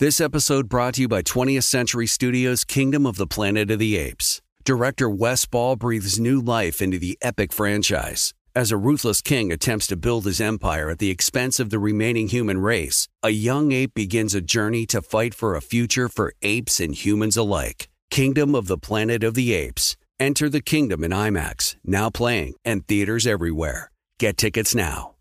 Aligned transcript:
This 0.00 0.20
episode 0.20 0.68
brought 0.68 0.94
to 0.94 1.02
you 1.02 1.08
by 1.08 1.22
20th 1.22 1.62
Century 1.62 2.08
Studios' 2.08 2.64
Kingdom 2.64 3.06
of 3.06 3.14
the 3.14 3.28
Planet 3.28 3.70
of 3.70 3.78
the 3.78 3.96
Apes. 3.96 4.42
Director 4.64 5.08
Wes 5.08 5.46
Ball 5.46 5.76
breathes 5.76 6.18
new 6.18 6.40
life 6.40 6.82
into 6.82 6.98
the 6.98 7.16
epic 7.22 7.52
franchise. 7.52 8.34
As 8.56 8.72
a 8.72 8.76
ruthless 8.76 9.22
king 9.22 9.52
attempts 9.52 9.86
to 9.86 9.96
build 9.96 10.24
his 10.24 10.40
empire 10.40 10.90
at 10.90 10.98
the 10.98 11.10
expense 11.10 11.60
of 11.60 11.70
the 11.70 11.78
remaining 11.78 12.26
human 12.26 12.58
race, 12.58 13.06
a 13.22 13.30
young 13.30 13.70
ape 13.70 13.94
begins 13.94 14.34
a 14.34 14.40
journey 14.40 14.84
to 14.86 15.00
fight 15.00 15.32
for 15.32 15.54
a 15.54 15.62
future 15.62 16.08
for 16.08 16.34
apes 16.42 16.80
and 16.80 16.96
humans 16.96 17.36
alike. 17.36 17.88
Kingdom 18.10 18.56
of 18.56 18.66
the 18.66 18.78
Planet 18.78 19.22
of 19.22 19.34
the 19.34 19.52
Apes. 19.52 19.96
Enter 20.18 20.48
the 20.48 20.60
kingdom 20.60 21.04
in 21.04 21.12
IMAX, 21.12 21.76
now 21.84 22.10
playing, 22.10 22.54
and 22.64 22.84
theaters 22.88 23.28
everywhere. 23.28 23.92
Get 24.18 24.38
tickets 24.38 24.74
now. 24.74 25.14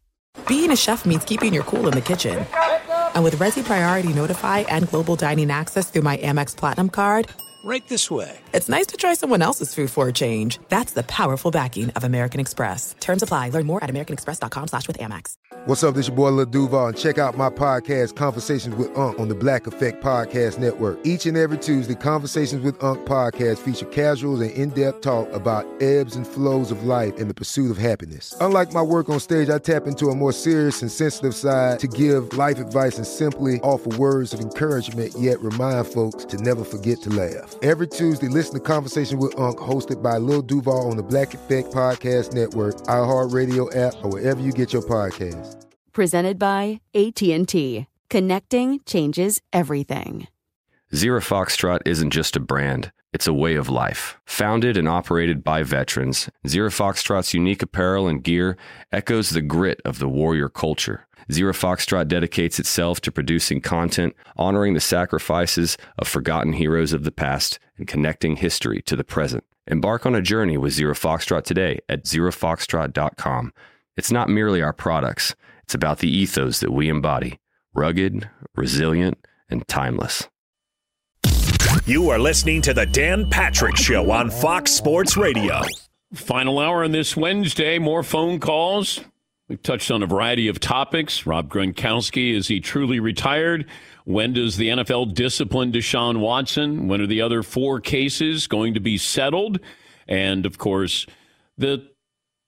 Being 0.47 0.71
a 0.71 0.75
chef 0.75 1.05
means 1.05 1.25
keeping 1.25 1.53
your 1.53 1.63
cool 1.63 1.87
in 1.87 1.93
the 1.93 2.01
kitchen. 2.01 2.43
And 3.13 3.23
with 3.23 3.39
Resy 3.39 3.63
Priority 3.63 4.13
Notify 4.13 4.59
and 4.69 4.89
Global 4.89 5.15
Dining 5.15 5.51
Access 5.51 5.89
through 5.89 6.01
my 6.01 6.17
Amex 6.17 6.55
Platinum 6.55 6.89
card, 6.89 7.27
right 7.63 7.87
this 7.87 8.11
way. 8.11 8.42
It's 8.53 8.69
nice 8.69 8.85
to 8.87 8.97
try 8.97 9.15
someone 9.15 9.41
else's 9.41 9.73
food 9.73 9.89
for 9.89 10.07
a 10.07 10.13
change. 10.13 10.59
That's 10.69 10.91
the 10.91 11.01
powerful 11.01 11.49
backing 11.49 11.89
of 11.89 12.03
American 12.03 12.39
Express. 12.39 12.93
Terms 12.99 13.23
apply. 13.23 13.49
Learn 13.49 13.65
more 13.65 13.83
at 13.83 13.89
americanexpress.com 13.89 14.67
slash 14.67 14.87
with 14.87 14.99
Amex. 14.99 15.37
What's 15.65 15.83
up? 15.83 15.95
This 15.95 16.07
your 16.07 16.15
boy 16.15 16.29
Lil 16.29 16.45
Duval, 16.45 16.87
and 16.87 16.97
check 16.97 17.17
out 17.17 17.35
my 17.35 17.49
podcast, 17.49 18.15
Conversations 18.15 18.75
with 18.75 18.95
Unc, 18.95 19.19
on 19.19 19.27
the 19.27 19.33
Black 19.33 19.65
Effect 19.65 20.03
Podcast 20.03 20.59
Network. 20.59 20.99
Each 21.03 21.25
and 21.25 21.35
every 21.35 21.57
Tuesday, 21.57 21.95
Conversations 21.95 22.63
with 22.63 22.83
Unc 22.83 23.07
podcast 23.07 23.57
feature 23.57 23.87
casuals 23.87 24.39
and 24.41 24.51
in-depth 24.51 25.01
talk 25.01 25.31
about 25.31 25.65
ebbs 25.81 26.15
and 26.15 26.27
flows 26.27 26.69
of 26.69 26.83
life 26.83 27.17
and 27.17 27.29
the 27.29 27.33
pursuit 27.33 27.71
of 27.71 27.77
happiness. 27.77 28.35
Unlike 28.39 28.73
my 28.73 28.83
work 28.83 29.09
on 29.09 29.19
stage, 29.19 29.49
I 29.49 29.57
tap 29.57 29.87
into 29.87 30.07
a 30.07 30.15
more 30.15 30.33
serious 30.33 30.83
and 30.83 30.91
sensitive 30.91 31.33
side 31.33 31.79
to 31.79 31.87
give 31.87 32.37
life 32.37 32.59
advice 32.59 32.97
and 32.97 33.07
simply 33.07 33.59
offer 33.61 33.97
words 33.97 34.31
of 34.31 34.41
encouragement, 34.41 35.13
yet 35.17 35.39
remind 35.39 35.87
folks 35.87 36.25
to 36.25 36.37
never 36.37 36.63
forget 36.63 37.01
to 37.01 37.09
laugh. 37.09 37.55
Every 37.63 37.87
Tuesday, 37.87 38.27
listen 38.27 38.42
to 38.51 38.59
Conversation 38.59 39.19
with 39.19 39.37
Unc, 39.39 39.57
hosted 39.57 40.01
by 40.01 40.17
Lil 40.17 40.41
Duval 40.41 40.89
on 40.89 40.97
the 40.97 41.03
Black 41.03 41.33
Effect 41.33 41.71
Podcast 41.73 42.33
Network, 42.33 42.75
iHeartRadio 42.83 43.75
app, 43.75 43.93
or 44.03 44.11
wherever 44.11 44.41
you 44.41 44.51
get 44.51 44.73
your 44.73 44.81
podcasts. 44.81 45.65
Presented 45.91 46.39
by 46.39 46.81
AT&T. 46.95 47.87
Connecting 48.09 48.79
changes 48.85 49.41
everything. 49.51 50.27
Zero 50.95 51.19
Foxtrot 51.19 51.79
isn't 51.85 52.11
just 52.11 52.35
a 52.35 52.39
brand, 52.39 52.91
it's 53.13 53.25
a 53.25 53.33
way 53.33 53.55
of 53.55 53.69
life. 53.69 54.19
Founded 54.25 54.77
and 54.77 54.87
operated 54.87 55.43
by 55.43 55.63
veterans, 55.63 56.29
Zero 56.47 56.69
Foxtrot's 56.69 57.33
unique 57.33 57.63
apparel 57.63 58.07
and 58.07 58.23
gear 58.23 58.57
echoes 58.91 59.31
the 59.31 59.41
grit 59.41 59.81
of 59.85 59.99
the 59.99 60.07
warrior 60.07 60.49
culture. 60.49 61.07
Zero 61.31 61.53
Foxtrot 61.53 62.07
dedicates 62.07 62.59
itself 62.59 63.01
to 63.01 63.11
producing 63.11 63.61
content, 63.61 64.15
honoring 64.37 64.73
the 64.73 64.79
sacrifices 64.79 65.77
of 65.97 66.07
forgotten 66.07 66.53
heroes 66.53 66.93
of 66.93 67.03
the 67.03 67.11
past, 67.11 67.59
and 67.77 67.87
connecting 67.87 68.35
history 68.35 68.81
to 68.83 68.95
the 68.95 69.03
present. 69.03 69.43
Embark 69.67 70.05
on 70.05 70.15
a 70.15 70.21
journey 70.21 70.57
with 70.57 70.73
Zero 70.73 70.93
Foxtrot 70.93 71.43
today 71.43 71.79
at 71.87 72.03
zerofoxtrot.com. 72.03 73.53
It's 73.95 74.11
not 74.11 74.29
merely 74.29 74.61
our 74.61 74.73
products, 74.73 75.35
it's 75.63 75.73
about 75.73 75.99
the 75.99 76.09
ethos 76.09 76.59
that 76.59 76.71
we 76.71 76.89
embody 76.89 77.39
rugged, 77.73 78.29
resilient, 78.55 79.17
and 79.49 79.67
timeless. 79.67 80.27
You 81.85 82.09
are 82.09 82.19
listening 82.19 82.61
to 82.63 82.73
The 82.73 82.85
Dan 82.85 83.29
Patrick 83.29 83.75
Show 83.75 84.11
on 84.11 84.29
Fox 84.29 84.71
Sports 84.71 85.17
Radio. 85.17 85.61
Final 86.13 86.59
hour 86.59 86.83
on 86.83 86.91
this 86.91 87.17
Wednesday. 87.17 87.79
More 87.79 88.03
phone 88.03 88.39
calls. 88.39 89.01
We've 89.53 89.61
touched 89.61 89.91
on 89.91 90.01
a 90.01 90.07
variety 90.07 90.47
of 90.47 90.59
topics. 90.59 91.27
Rob 91.27 91.47
Gronkowski, 91.47 92.33
is 92.33 92.47
he 92.47 92.59
truly 92.59 92.99
retired? 92.99 93.67
When 94.03 94.33
does 94.33 94.57
the 94.57 94.69
NFL 94.69 95.13
discipline 95.13 95.71
Deshaun 95.71 96.21
Watson? 96.21 96.87
When 96.87 96.99
are 97.01 97.05
the 97.05 97.21
other 97.21 97.43
four 97.43 97.79
cases 97.79 98.47
going 98.47 98.73
to 98.73 98.79
be 98.79 98.97
settled? 98.97 99.59
And 100.07 100.47
of 100.47 100.57
course, 100.57 101.05
the 101.55 101.87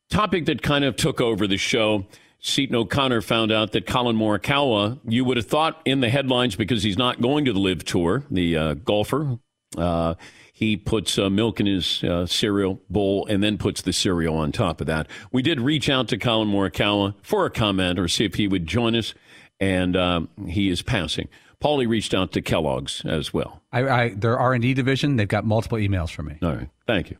topic 0.10 0.48
that 0.48 0.64
kind 0.64 0.84
of 0.84 0.96
took 0.96 1.22
over 1.22 1.46
the 1.46 1.58
show. 1.58 2.08
Seaton 2.40 2.76
O'Connor 2.76 3.22
found 3.22 3.52
out 3.52 3.74
that 3.74 3.86
Colin 3.86 4.18
Morikawa, 4.18 5.00
you 5.08 5.24
would 5.26 5.38
have 5.38 5.46
thought 5.46 5.80
in 5.86 6.00
the 6.00 6.10
headlines 6.10 6.56
because 6.56 6.82
he's 6.82 6.98
not 6.98 7.22
going 7.22 7.46
to 7.46 7.54
the 7.54 7.60
LIV 7.60 7.86
Tour, 7.86 8.24
the 8.32 8.58
uh, 8.58 8.74
golfer. 8.74 9.38
Uh, 9.78 10.16
he 10.56 10.78
puts 10.78 11.20
uh, 11.20 11.30
milk 11.30 11.60
in 11.60 11.66
his 11.66 12.02
uh, 12.06 12.26
cereal 12.26 12.80
bowl 12.90 13.28
and 13.30 13.44
then 13.44 13.58
puts 13.58 13.82
the 13.82 13.92
cereal 13.92 14.38
on 14.38 14.54
top 14.54 14.80
of 14.80 14.88
that. 14.88 15.06
We 15.30 15.42
did 15.42 15.60
reach 15.60 15.90
out 15.90 16.08
to 16.08 16.18
Colin 16.18 16.48
Morikawa 16.48 17.14
for 17.22 17.46
a 17.46 17.50
comment 17.50 18.00
or 18.00 18.08
see 18.08 18.24
if 18.24 18.36
he 18.36 18.48
would 18.48 18.66
join 18.66 18.96
us, 18.96 19.14
and 19.60 19.98
um, 19.98 20.30
he 20.48 20.70
is 20.70 20.82
passing. 20.82 21.28
Paulie 21.62 21.90
reached 21.90 22.14
out 22.14 22.32
to 22.32 22.42
Kellogg's 22.42 23.04
as 23.04 23.34
well. 23.34 23.64
I, 23.74 23.88
I 23.90 24.10
their 24.16 24.40
R 24.40 24.54
and 24.54 24.62
D 24.62 24.74
division, 24.74 25.18
they've 25.18 25.28
got 25.28 25.44
multiple 25.44 25.78
emails 25.78 26.10
from 26.10 26.28
me. 26.28 26.38
All 26.42 26.56
right, 26.56 26.70
thank 26.88 27.10
you. 27.10 27.18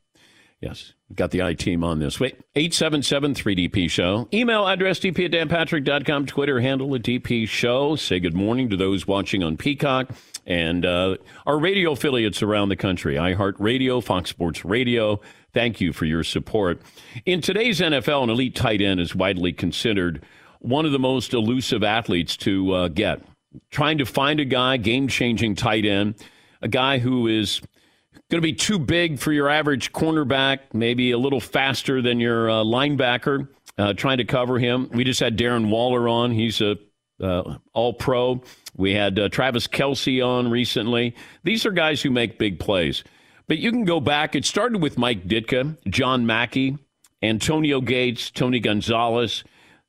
Yes, 0.62 0.94
got 1.14 1.32
the 1.32 1.44
I 1.44 1.56
team 1.56 1.84
on 1.84 2.00
this. 2.00 2.22
Wait, 2.22 2.38
877-3DP 2.56 3.92
Show. 3.92 4.30
Email 4.34 4.66
address 4.66 5.00
dp 5.00 5.26
at 5.26 5.32
danpatrick.com. 5.32 6.26
Twitter 6.26 6.62
handle 6.62 6.96
at 6.96 7.04
DP 7.04 7.50
Show. 7.50 7.98
Say 7.98 8.22
good 8.22 8.34
morning 8.34 8.70
to 8.70 8.78
those 8.78 9.06
watching 9.06 9.44
on 9.44 9.58
Peacock 9.58 10.12
and 10.46 10.86
uh, 10.86 11.18
our 11.46 11.60
radio 11.60 11.92
affiliates 11.92 12.44
around 12.44 12.70
the 12.70 12.76
country. 12.76 13.16
iHeartRadio, 13.16 14.04
Fox 14.04 14.30
Sports 14.30 14.64
Radio. 14.64 15.20
Thank 15.54 15.82
you 15.82 15.94
for 15.94 16.06
your 16.06 16.24
support. 16.24 16.82
In 17.26 17.42
today's 17.42 17.80
NFL, 17.80 18.24
an 18.24 18.30
elite 18.30 18.56
tight 18.56 18.82
end 18.82 19.00
is 19.00 19.16
widely 19.16 19.54
considered 19.54 20.24
one 20.60 20.86
of 20.86 20.92
the 20.92 21.00
most 21.00 21.34
elusive 21.34 21.84
athletes 21.84 22.38
to 22.38 22.74
uh, 22.74 22.88
get. 22.90 23.22
Trying 23.72 24.00
to 24.00 24.06
find 24.06 24.40
a 24.40 24.46
guy, 24.46 24.78
game-changing 24.78 25.56
tight 25.56 25.86
end, 25.86 26.16
a 26.62 26.68
guy 26.68 27.00
who 27.00 27.28
is– 27.28 27.62
going 28.30 28.42
to 28.42 28.46
be 28.46 28.54
too 28.54 28.80
big 28.80 29.20
for 29.20 29.32
your 29.32 29.50
average 29.50 29.92
cornerback, 29.92 30.60
maybe 30.74 31.12
a 31.12 31.18
little 31.18 31.40
faster 31.40 32.02
than 32.02 32.20
your 32.20 32.50
uh, 32.50 32.54
linebacker 32.56 33.48
uh, 33.78 33.94
trying 33.94 34.18
to 34.18 34.26
cover 34.26 34.58
him. 34.58 34.90
We 34.94 35.04
just 35.04 35.20
had 35.20 35.38
Darren 35.38 35.70
Waller 35.70 36.08
on. 36.10 36.32
He's 36.32 36.62
a 36.62 36.78
uh, 37.22 37.58
all 37.74 37.94
pro. 37.94 38.42
We 38.76 38.94
had 38.94 39.18
uh, 39.18 39.30
Travis 39.30 39.68
Kelce 39.68 40.26
on 40.26 40.50
recently. 40.50 41.16
These 41.44 41.66
are 41.66 41.72
guys 41.72 42.02
who 42.02 42.10
make 42.10 42.38
big 42.38 42.60
plays. 42.60 43.04
But 43.48 43.60
you 43.60 43.72
can 43.72 43.86
go 43.86 44.00
back. 44.00 44.36
It 44.36 44.46
started 44.46 44.82
with 44.82 44.98
Mike 44.98 45.28
Ditka, 45.28 45.78
John 45.88 46.26
Mackey, 46.26 46.78
Antonio 47.22 47.80
Gates, 47.80 48.32
Tony 48.32 48.60
Gonzalez, 48.60 49.44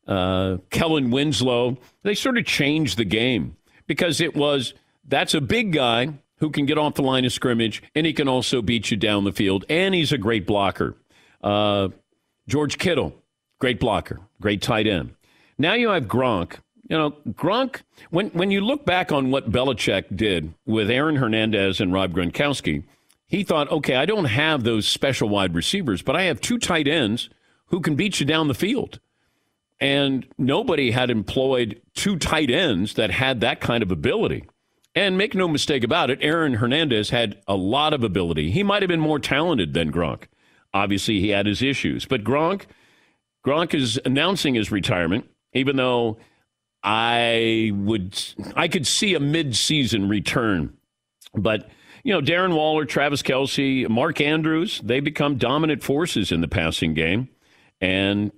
uh, 0.07 0.59
Kellen 0.71 1.11
Winslow. 1.11 1.79
They 2.03 2.15
sort 2.15 2.39
of 2.39 2.45
changed 2.45 2.99
the 2.99 3.05
game 3.05 3.57
because 3.87 4.21
it 4.21 4.37
was 4.37 4.75
that's 5.07 5.35
a 5.35 5.41
big 5.41 5.73
guy 5.73 6.15
who 6.39 6.51
can 6.51 6.67
get 6.67 6.79
off 6.79 6.95
the 6.95 7.03
line 7.03 7.25
of 7.25 7.33
scrimmage, 7.33 7.83
and 7.95 8.07
he 8.07 8.13
can 8.13 8.29
also 8.29 8.61
beat 8.61 8.91
you 8.91 8.97
down 8.97 9.25
the 9.25 9.33
field, 9.33 9.65
and 9.71 9.95
he's 9.95 10.13
a 10.13 10.19
great 10.19 10.47
blocker. 10.47 10.95
Uh, 11.43 11.89
George 12.47 12.79
Kittle, 12.79 13.15
great 13.59 13.81
blocker, 13.81 14.21
great 14.41 14.61
tight 14.61 14.87
end. 14.87 15.15
Now 15.59 15.75
you 15.75 15.89
have 15.91 16.05
Gronk. 16.05 16.59
You 16.89 16.97
know, 16.97 17.11
Gronk, 17.31 17.83
when, 18.11 18.29
when 18.31 18.51
you 18.51 18.61
look 18.61 18.85
back 18.85 19.11
on 19.11 19.31
what 19.31 19.51
Belichick 19.51 20.17
did 20.17 20.55
with 20.67 20.89
Aaron 20.91 21.17
Hernandez 21.17 21.81
and 21.81 21.93
Rob 21.93 22.13
Gronkowski, 22.13 22.85
he 23.27 23.43
thought, 23.43 23.71
okay, 23.73 23.97
I 23.97 24.07
don't 24.07 24.27
have 24.27 24.63
those 24.63 24.87
special 24.87 25.29
wide 25.29 25.55
receivers, 25.55 26.03
but 26.03 26.15
I 26.15 26.23
have 26.25 26.41
two 26.41 26.59
tight 26.59 26.87
ends 26.87 27.29
who 27.67 27.81
can 27.81 27.97
beat 27.97 28.21
you 28.21 28.27
down 28.27 28.47
the 28.47 28.55
field. 28.55 29.01
And 29.81 30.27
nobody 30.39 30.93
had 30.93 31.11
employed 31.11 31.83
two 31.95 32.17
tight 32.17 32.51
ends 32.51 32.95
that 32.95 33.11
had 33.11 33.41
that 33.41 33.61
kind 33.61 33.83
of 33.83 33.91
ability. 33.91 34.45
And 34.95 35.19
make 35.19 35.35
no 35.35 35.49
mistake 35.49 35.85
about 35.85 36.09
it, 36.09 36.21
Aaron 36.23 36.55
Hernandez 36.55 37.11
had 37.11 37.37
a 37.47 37.57
lot 37.57 37.93
of 37.93 38.03
ability. 38.03 38.51
He 38.51 38.63
might 38.63 38.81
have 38.81 38.89
been 38.89 39.01
more 39.01 39.19
talented 39.19 39.75
than 39.75 39.93
Gronk. 39.93 40.23
Obviously, 40.73 41.21
he 41.21 41.31
had 41.31 41.47
his 41.47 41.63
issues. 41.63 42.07
But 42.07 42.25
Gronk, 42.25 42.63
Gronk 43.45 43.75
is 43.75 44.01
announcing 44.05 44.55
his 44.55 44.71
retirement, 44.71 45.29
even 45.53 45.77
though 45.77 46.17
I 46.87 47.73
would 47.75 48.17
I 48.55 48.69
could 48.69 48.87
see 48.87 49.15
a 49.15 49.21
mid-season 49.21 50.09
return. 50.09 50.77
But 51.35 51.69
you 52.05 52.13
know, 52.13 52.21
Darren 52.21 52.55
Waller, 52.55 52.85
Travis 52.85 53.23
Kelce, 53.23 53.89
Mark 53.89 54.21
Andrews, 54.21 54.81
they 54.85 55.01
become 55.01 55.37
dominant 55.37 55.83
forces 55.83 56.31
in 56.31 56.41
the 56.41 56.49
passing 56.49 56.95
game. 56.95 57.29
And 57.81 58.31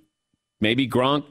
maybe 0.59 0.89
Gronk 0.89 1.25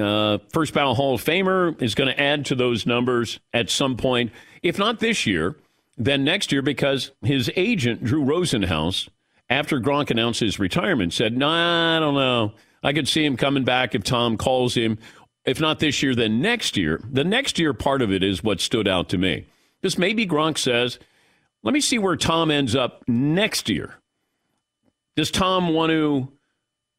uh, 0.00 0.38
first 0.52 0.72
ballot 0.74 0.96
Hall 0.96 1.14
of 1.14 1.24
Famer 1.24 1.80
is 1.82 1.96
going 1.96 2.12
to 2.12 2.20
add 2.20 2.46
to 2.46 2.54
those 2.54 2.86
numbers 2.86 3.40
at 3.52 3.68
some 3.68 3.96
point, 3.96 4.32
if 4.62 4.78
not 4.78 5.00
this 5.00 5.26
year, 5.26 5.56
then 5.96 6.24
next 6.24 6.52
year, 6.52 6.62
because 6.62 7.10
his 7.22 7.50
agent, 7.56 8.04
Drew 8.04 8.24
Rosenhaus, 8.24 9.08
after 9.48 9.80
Gronk 9.80 10.10
announced 10.10 10.40
his 10.40 10.58
retirement, 10.58 11.12
said, 11.12 11.36
nah, 11.36 11.96
I 11.96 12.00
don't 12.00 12.14
know. 12.14 12.52
I 12.82 12.92
could 12.92 13.08
see 13.08 13.24
him 13.24 13.36
coming 13.36 13.64
back 13.64 13.94
if 13.94 14.04
Tom 14.04 14.36
calls 14.36 14.74
him. 14.74 14.98
If 15.44 15.60
not 15.60 15.78
this 15.78 16.02
year, 16.02 16.14
then 16.14 16.40
next 16.40 16.76
year. 16.76 17.00
The 17.10 17.24
next 17.24 17.58
year 17.58 17.74
part 17.74 18.02
of 18.02 18.12
it 18.12 18.22
is 18.22 18.42
what 18.42 18.60
stood 18.60 18.88
out 18.88 19.08
to 19.10 19.18
me. 19.18 19.46
Because 19.80 19.98
maybe 19.98 20.26
Gronk 20.26 20.56
says, 20.56 20.98
let 21.62 21.74
me 21.74 21.80
see 21.80 21.98
where 21.98 22.16
Tom 22.16 22.50
ends 22.50 22.74
up 22.74 23.02
next 23.06 23.68
year. 23.68 23.94
Does 25.16 25.30
Tom 25.30 25.74
want 25.74 25.90
to 25.90 26.28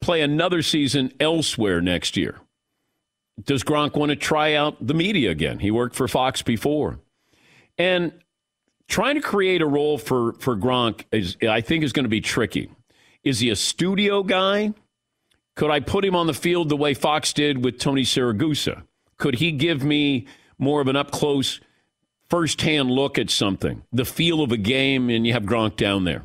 play 0.01 0.21
another 0.21 0.61
season 0.61 1.11
elsewhere 1.19 1.81
next 1.81 2.15
year? 2.15 2.39
Does 3.43 3.63
Gronk 3.63 3.95
want 3.95 4.11
to 4.11 4.15
try 4.15 4.53
out 4.53 4.85
the 4.85 4.93
media 4.93 5.31
again? 5.31 5.59
He 5.59 5.71
worked 5.71 5.95
for 5.95 6.07
Fox 6.07 6.41
before. 6.41 6.99
And 7.77 8.13
trying 8.87 9.15
to 9.15 9.21
create 9.21 9.61
a 9.61 9.65
role 9.65 9.97
for 9.97 10.33
for 10.33 10.55
Gronk 10.55 11.03
is 11.11 11.37
I 11.41 11.61
think 11.61 11.83
is 11.83 11.91
going 11.91 12.05
to 12.05 12.09
be 12.09 12.21
tricky. 12.21 12.71
Is 13.23 13.39
he 13.39 13.49
a 13.49 13.55
studio 13.55 14.23
guy? 14.23 14.73
Could 15.55 15.71
I 15.71 15.79
put 15.79 16.03
him 16.03 16.15
on 16.15 16.27
the 16.27 16.33
field 16.33 16.69
the 16.69 16.75
way 16.75 16.93
Fox 16.93 17.31
did 17.31 17.63
with 17.63 17.79
Tony 17.79 18.03
Siragusa? 18.03 18.83
Could 19.17 19.35
he 19.35 19.51
give 19.51 19.83
me 19.83 20.27
more 20.57 20.81
of 20.81 20.87
an 20.87 20.97
up 20.97 21.11
close, 21.11 21.61
first 22.29 22.61
hand 22.61 22.91
look 22.91 23.17
at 23.17 23.29
something, 23.29 23.83
the 23.93 24.05
feel 24.05 24.41
of 24.41 24.51
a 24.51 24.57
game, 24.57 25.09
and 25.09 25.25
you 25.25 25.33
have 25.33 25.43
Gronk 25.43 25.77
down 25.77 26.03
there? 26.03 26.23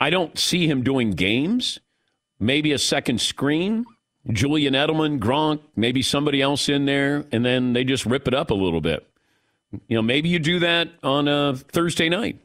I 0.00 0.10
don't 0.10 0.38
see 0.38 0.66
him 0.66 0.82
doing 0.82 1.10
games, 1.12 1.78
maybe 2.40 2.72
a 2.72 2.78
second 2.78 3.20
screen. 3.20 3.84
Julian 4.30 4.72
Edelman, 4.72 5.18
Gronk, 5.18 5.60
maybe 5.76 6.00
somebody 6.00 6.40
else 6.40 6.70
in 6.70 6.86
there, 6.86 7.26
and 7.30 7.44
then 7.44 7.74
they 7.74 7.84
just 7.84 8.06
rip 8.06 8.26
it 8.26 8.32
up 8.32 8.50
a 8.50 8.54
little 8.54 8.80
bit. 8.80 9.06
You 9.86 9.96
know, 9.96 10.02
maybe 10.02 10.30
you 10.30 10.38
do 10.38 10.60
that 10.60 10.88
on 11.02 11.28
a 11.28 11.54
Thursday 11.54 12.08
night. 12.08 12.40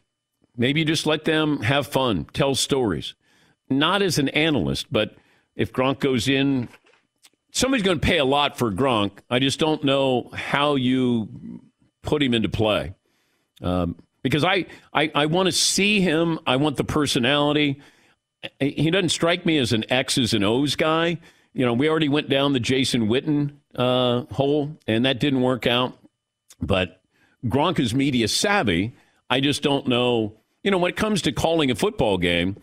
Maybe 0.57 0.81
you 0.81 0.85
just 0.85 1.06
let 1.06 1.24
them 1.24 1.62
have 1.62 1.88
fun, 1.88 2.25
tell 2.33 2.53
stories. 2.56 3.13
Not 3.69 4.01
as 4.01 4.18
an 4.18 4.27
analyst, 4.30 4.88
but 4.92 5.15
if 5.59 5.73
Gronk 5.73 6.00
goes 6.00 6.29
in, 6.29 6.69
somebody's 7.51 7.83
going 7.83 8.00
to 8.00 8.06
pay 8.06 8.17
a 8.17 8.25
lot 8.25 8.57
for 8.57 8.71
Gronk. 8.71 9.11
I 9.29 9.39
just 9.39 9.59
don't 9.59 9.83
know 9.83 10.31
how 10.33 10.75
you 10.75 11.61
put 12.01 12.23
him 12.23 12.33
into 12.33 12.47
play. 12.47 12.95
Um, 13.61 13.97
because 14.23 14.45
I, 14.45 14.67
I, 14.94 15.11
I 15.13 15.25
want 15.25 15.47
to 15.47 15.51
see 15.51 16.00
him. 16.00 16.39
I 16.47 16.56
want 16.56 16.77
the 16.77 16.85
personality. 16.85 17.81
He 18.61 18.89
doesn't 18.89 19.09
strike 19.09 19.45
me 19.45 19.57
as 19.57 19.73
an 19.73 19.83
X's 19.91 20.33
and 20.33 20.45
O's 20.45 20.77
guy. 20.77 21.19
You 21.53 21.65
know, 21.65 21.73
we 21.73 21.89
already 21.89 22.07
went 22.07 22.29
down 22.29 22.53
the 22.53 22.61
Jason 22.61 23.09
Witten 23.09 23.56
uh, 23.75 24.33
hole, 24.33 24.77
and 24.88 25.06
that 25.06 25.19
didn't 25.19 25.41
work 25.41 25.67
out. 25.67 25.97
But 26.61 27.01
Gronk 27.45 27.79
is 27.79 27.94
media 27.94 28.29
savvy. 28.29 28.95
I 29.29 29.41
just 29.41 29.61
don't 29.61 29.88
know. 29.88 30.38
You 30.63 30.71
know, 30.71 30.77
when 30.77 30.89
it 30.89 30.95
comes 30.95 31.21
to 31.23 31.33
calling 31.33 31.69
a 31.69 31.75
football 31.75 32.17
game, 32.17 32.56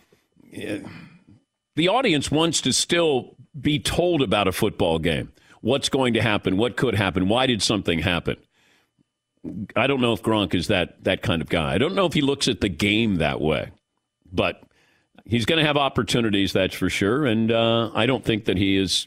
the 1.77 1.89
audience 1.89 2.31
wants 2.31 2.61
to 2.63 2.73
still 2.73 3.37
be 3.59 3.79
told 3.79 4.23
about 4.23 4.49
a 4.49 4.53
football 4.53 4.99
game. 4.99 5.33
What's 5.61 5.89
going 5.89 6.15
to 6.15 6.23
happen? 6.23 6.57
What 6.57 6.77
could 6.77 6.95
happen? 6.95 7.29
Why 7.29 7.47
did 7.47 7.63
something 7.63 8.01
happen? 8.01 8.37
I 9.77 9.87
don't 9.87 10.01
know 10.01 10.13
if 10.13 10.23
Gronk 10.23 10.55
is 10.55 10.67
that 10.69 11.05
that 11.05 11.23
kind 11.23 11.41
of 11.41 11.49
guy. 11.49 11.75
I 11.75 11.79
don't 11.79 11.95
know 11.95 12.07
if 12.07 12.13
he 12.13 12.21
looks 12.21 12.49
at 12.49 12.61
the 12.61 12.69
game 12.69 13.17
that 13.17 13.41
way, 13.41 13.71
but 14.33 14.63
he's 15.25 15.45
going 15.45 15.61
to 15.61 15.67
have 15.67 15.77
opportunities, 15.77 16.53
that's 16.53 16.75
for 16.75 16.91
sure. 16.91 17.27
And 17.27 17.53
uh, 17.53 17.91
I 17.95 18.07
don't 18.07 18.25
think 18.25 18.47
that 18.47 18.57
he 18.57 18.77
is 18.77 19.07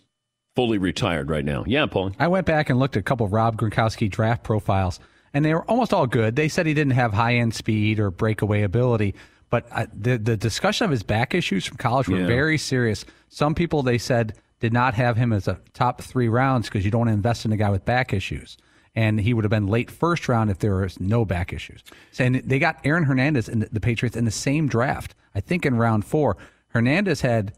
fully 0.55 0.77
retired 0.77 1.29
right 1.29 1.45
now. 1.45 1.63
Yeah, 1.67 1.85
Paul. 1.85 2.11
I 2.19 2.27
went 2.27 2.45
back 2.45 2.69
and 2.69 2.79
looked 2.79 2.95
at 2.95 3.01
a 3.01 3.03
couple 3.03 3.25
of 3.25 3.33
Rob 3.33 3.57
Gronkowski 3.57 4.09
draft 4.09 4.43
profiles, 4.43 4.99
and 5.33 5.43
they 5.43 5.53
were 5.53 5.69
almost 5.69 5.93
all 5.93 6.07
good. 6.07 6.35
They 6.35 6.49
said 6.49 6.65
he 6.65 6.73
didn't 6.73 6.93
have 6.93 7.13
high 7.13 7.35
end 7.35 7.53
speed 7.53 7.99
or 7.99 8.11
breakaway 8.11 8.63
ability, 8.63 9.15
but 9.49 9.67
uh, 9.71 9.87
the 9.93 10.17
the 10.17 10.37
discussion 10.37 10.85
of 10.85 10.91
his 10.91 11.03
back 11.03 11.33
issues 11.33 11.65
from 11.65 11.77
college 11.77 12.07
were 12.07 12.19
Yeah. 12.19 12.27
very 12.27 12.57
serious. 12.57 13.05
Some 13.29 13.55
people 13.55 13.83
they 13.83 13.97
said 13.97 14.33
did 14.59 14.73
not 14.73 14.93
have 14.95 15.17
him 15.17 15.31
as 15.33 15.47
a 15.47 15.59
top 15.73 16.01
three 16.01 16.27
rounds 16.27 16.67
because 16.67 16.83
you 16.85 16.91
don't 16.91 16.99
want 16.99 17.09
to 17.09 17.13
invest 17.13 17.45
in 17.45 17.51
a 17.51 17.57
guy 17.57 17.69
with 17.69 17.85
back 17.85 18.13
issues. 18.13 18.57
And 18.95 19.19
he 19.21 19.33
would 19.33 19.43
have 19.45 19.51
been 19.51 19.67
late 19.67 19.89
first 19.89 20.27
round 20.27 20.49
if 20.49 20.59
there 20.59 20.75
was 20.75 20.99
no 20.99 21.23
back 21.23 21.53
issues. 21.53 21.81
And 22.17 22.35
they 22.35 22.59
got 22.59 22.79
Aaron 22.83 23.03
Hernandez 23.05 23.47
and 23.47 23.61
the 23.63 23.79
Patriots 23.79 24.17
in 24.17 24.25
the 24.25 24.31
same 24.31 24.67
draft, 24.67 25.15
I 25.33 25.39
think 25.39 25.65
in 25.65 25.75
round 25.77 26.03
four. 26.05 26.35
Hernandez 26.69 27.21
had 27.21 27.53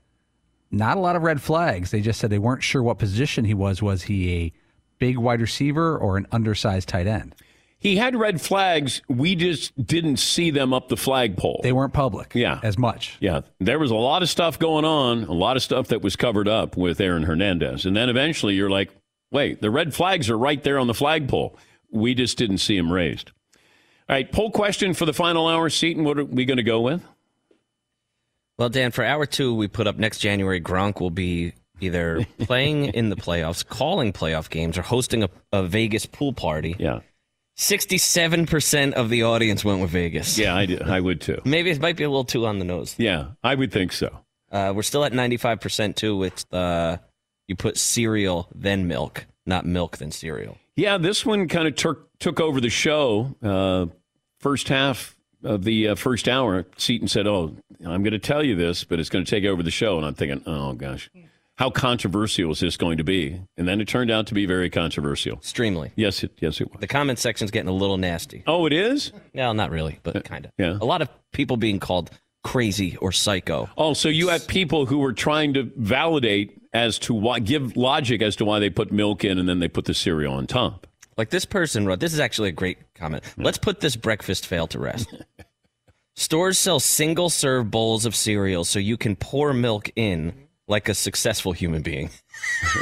not 0.70 0.98
a 0.98 1.00
lot 1.00 1.16
of 1.16 1.24
red 1.24 1.42
flags. 1.42 1.90
They 1.92 2.02
just 2.02 2.20
said 2.20 2.30
they 2.30 2.38
weren't 2.40 2.64
sure 2.64 2.84
what 2.84 3.00
position 3.00 3.46
he 3.46 3.54
was. 3.54 3.82
Was 3.82 4.04
he 4.04 4.34
a 4.36 4.54
big 5.00 5.18
wide 5.18 5.42
receiver 5.42 5.98
or 5.98 6.18
an 6.18 6.28
undersized 6.32 6.90
tight 6.90 7.08
end? 7.08 7.34
He 7.82 7.98
had 7.98 8.16
red 8.16 8.40
flags. 8.40 9.02
We 9.10 9.36
just 9.36 9.76
didn't 9.86 10.18
see 10.18 10.52
them 10.52 10.72
up 10.72 10.88
the 10.88 10.96
flagpole. 10.96 11.62
They 11.64 11.72
weren't 11.74 11.94
public 11.94 12.32
Yeah. 12.36 12.60
as 12.62 12.78
much. 12.78 13.18
Yeah, 13.20 13.42
there 13.60 13.80
was 13.80 13.90
a 13.90 13.96
lot 13.96 14.22
of 14.22 14.30
stuff 14.30 14.60
going 14.60 14.86
on, 14.86 15.24
a 15.24 15.34
lot 15.34 15.58
of 15.58 15.64
stuff 15.64 15.88
that 15.88 16.02
was 16.04 16.16
covered 16.16 16.48
up 16.48 16.78
with 16.78 17.02
Aaron 17.02 17.24
Hernandez. 17.24 17.86
And 17.88 17.98
then 17.98 18.08
eventually 18.08 18.54
you're 18.54 18.70
like, 18.70 18.92
wait, 19.32 19.62
the 19.62 19.72
red 19.72 19.96
flags 19.96 20.30
are 20.30 20.38
right 20.38 20.62
there 20.64 20.78
on 20.78 20.86
the 20.86 20.94
flagpole. 20.94 21.58
We 21.92 22.14
just 22.14 22.38
didn't 22.38 22.60
see 22.60 22.78
them 22.78 22.92
raised. 22.94 23.32
All 24.08 24.16
right, 24.16 24.32
poll 24.32 24.52
question 24.52 24.94
for 24.94 25.06
the 25.06 25.14
final 25.14 25.48
hour, 25.48 25.68
Seaton. 25.70 26.04
What 26.04 26.20
are 26.20 26.26
we 26.26 26.46
going 26.46 26.58
to 26.58 26.64
go 26.64 26.82
with? 26.82 27.04
Well, 28.60 28.70
Dan, 28.70 28.92
for 28.92 29.04
hour 29.04 29.26
two, 29.26 29.56
we 29.56 29.68
put 29.68 29.88
up 29.88 29.98
next 29.98 30.20
January. 30.20 30.62
Gronk 30.62 31.00
will 31.02 31.10
be 31.10 31.54
either 31.80 32.26
playing 32.40 32.86
in 32.94 33.10
the 33.10 33.16
playoffs, 33.16 33.66
calling 33.68 34.14
playoff 34.14 34.50
games, 34.52 34.78
or 34.78 34.84
hosting 34.84 35.24
a, 35.24 35.30
a 35.52 35.64
Vegas 35.64 36.06
pool 36.06 36.32
party. 36.34 36.76
Yeah. 36.78 37.00
67% 37.62 38.94
of 38.94 39.10
the 39.12 39.24
audience 39.24 39.64
went 39.64 39.82
with 39.82 39.92
Vegas. 39.92 40.40
Yeah, 40.40 40.56
I, 40.56 40.80
I 40.84 41.00
would 41.00 41.22
too. 41.22 41.40
Maybe 41.46 41.70
it 41.70 41.80
might 41.80 41.96
be 41.96 42.04
a 42.04 42.10
little 42.10 42.26
too 42.26 42.48
on 42.48 42.58
the 42.58 42.66
nose. 42.66 42.96
Yeah, 42.98 43.28
I 43.44 43.54
would 43.54 43.72
think 43.72 43.92
so. 43.92 44.20
Uh, 44.52 44.74
we're 44.76 44.82
still 44.82 45.06
at 45.06 45.14
95% 45.14 45.96
too 45.96 46.18
with 46.18 46.52
uh, 46.52 46.98
you 47.48 47.56
put 47.56 47.78
cereal, 47.78 48.50
then 48.56 48.88
milk, 48.88 49.28
not 49.46 49.64
milk, 49.64 49.98
then 49.98 50.10
cereal. 50.10 50.58
Yeah, 50.76 50.98
this 50.98 51.24
one 51.24 51.48
kind 51.48 51.68
of 51.68 51.76
took 51.76 52.10
took 52.18 52.40
over 52.40 52.60
the 52.60 52.70
show. 52.72 53.36
Uh, 53.44 53.86
first 54.40 54.68
half 54.68 55.16
of 55.44 55.64
the 55.64 55.90
uh, 55.90 55.96
first 55.96 56.28
hour, 56.28 56.66
Seaton 56.78 57.08
said, 57.08 57.28
"Oh, 57.28 57.56
I'm 57.86 58.02
going 58.02 58.14
to 58.14 58.20
tell 58.20 58.44
you 58.44 58.56
this, 58.56 58.84
but 58.84 59.00
it's 59.00 59.10
going 59.10 59.24
to 59.24 59.30
take 59.30 59.46
over 59.46 59.62
the 59.62 59.70
show." 59.70 59.98
And 59.98 60.06
I'm 60.06 60.16
thinking, 60.16 60.42
"Oh 60.48 60.74
gosh, 60.74 61.12
how 61.62 61.70
controversial 61.70 62.52
is 62.52 62.60
this 62.60 62.76
going 62.76 62.98
to 62.98 63.04
be?" 63.04 63.40
And 63.56 63.68
then 63.68 63.80
it 63.80 63.88
turned 63.88 64.10
out 64.10 64.26
to 64.28 64.34
be 64.34 64.46
very 64.46 64.70
controversial. 64.70 65.38
Extremely. 65.38 65.92
Yes, 65.96 66.24
it 66.24 66.32
yes 66.40 66.60
it 66.60 66.72
was. 66.72 66.80
The 66.80 66.88
comment 66.88 67.20
section's 67.20 67.52
getting 67.52 67.70
a 67.70 67.74
little 67.74 67.98
nasty. 67.98 68.44
Oh, 68.48 68.66
it 68.66 68.74
is. 68.74 69.12
No, 69.34 69.54
not 69.54 69.70
really, 69.70 70.00
but 70.02 70.16
uh, 70.16 70.22
kind 70.22 70.46
of. 70.46 70.52
yeah. 70.58 70.78
A 70.82 70.86
lot 70.86 71.02
of 71.02 71.10
people 71.32 71.58
being 71.58 71.80
called 71.80 72.10
crazy 72.44 72.98
or 72.98 73.12
psycho. 73.12 73.70
Oh, 73.78 73.94
so 73.94 74.10
you 74.10 74.30
had 74.30 74.48
people 74.48 74.88
who 74.88 74.98
were 74.98 75.14
trying 75.14 75.54
to 75.54 75.72
validate 75.76 76.60
as 76.74 76.98
to 77.00 77.14
why, 77.14 77.40
give 77.40 77.78
logic 77.78 78.22
as 78.22 78.36
to 78.38 78.46
why 78.46 78.60
they 78.60 78.70
put 78.70 78.92
milk 78.92 79.24
in 79.24 79.38
and 79.38 79.48
then 79.48 79.60
they 79.60 79.68
put 79.68 79.86
the 79.86 79.94
cereal 79.94 80.34
on 80.34 80.48
top. 80.48 80.88
Like 81.18 81.30
this 81.30 81.46
person 81.46 81.86
wrote, 81.86 82.00
this 82.00 82.14
is 82.14 82.20
actually 82.20 82.50
a 82.50 82.54
great 82.54 82.80
comment. 82.96 83.24
Let's 83.38 83.58
put 83.58 83.80
this 83.80 83.96
breakfast 83.96 84.48
fail 84.48 84.66
to 84.68 84.80
rest. 84.80 85.14
Stores 86.16 86.58
sell 86.58 86.80
single 86.80 87.30
serve 87.30 87.70
bowls 87.70 88.06
of 88.06 88.16
cereal 88.16 88.64
so 88.64 88.80
you 88.80 88.98
can 88.98 89.16
pour 89.16 89.54
milk 89.54 89.92
in 89.96 90.34
like 90.72 90.90
a 90.90 90.96
successful 90.96 91.52
human 91.52 91.84
being. 91.84 92.10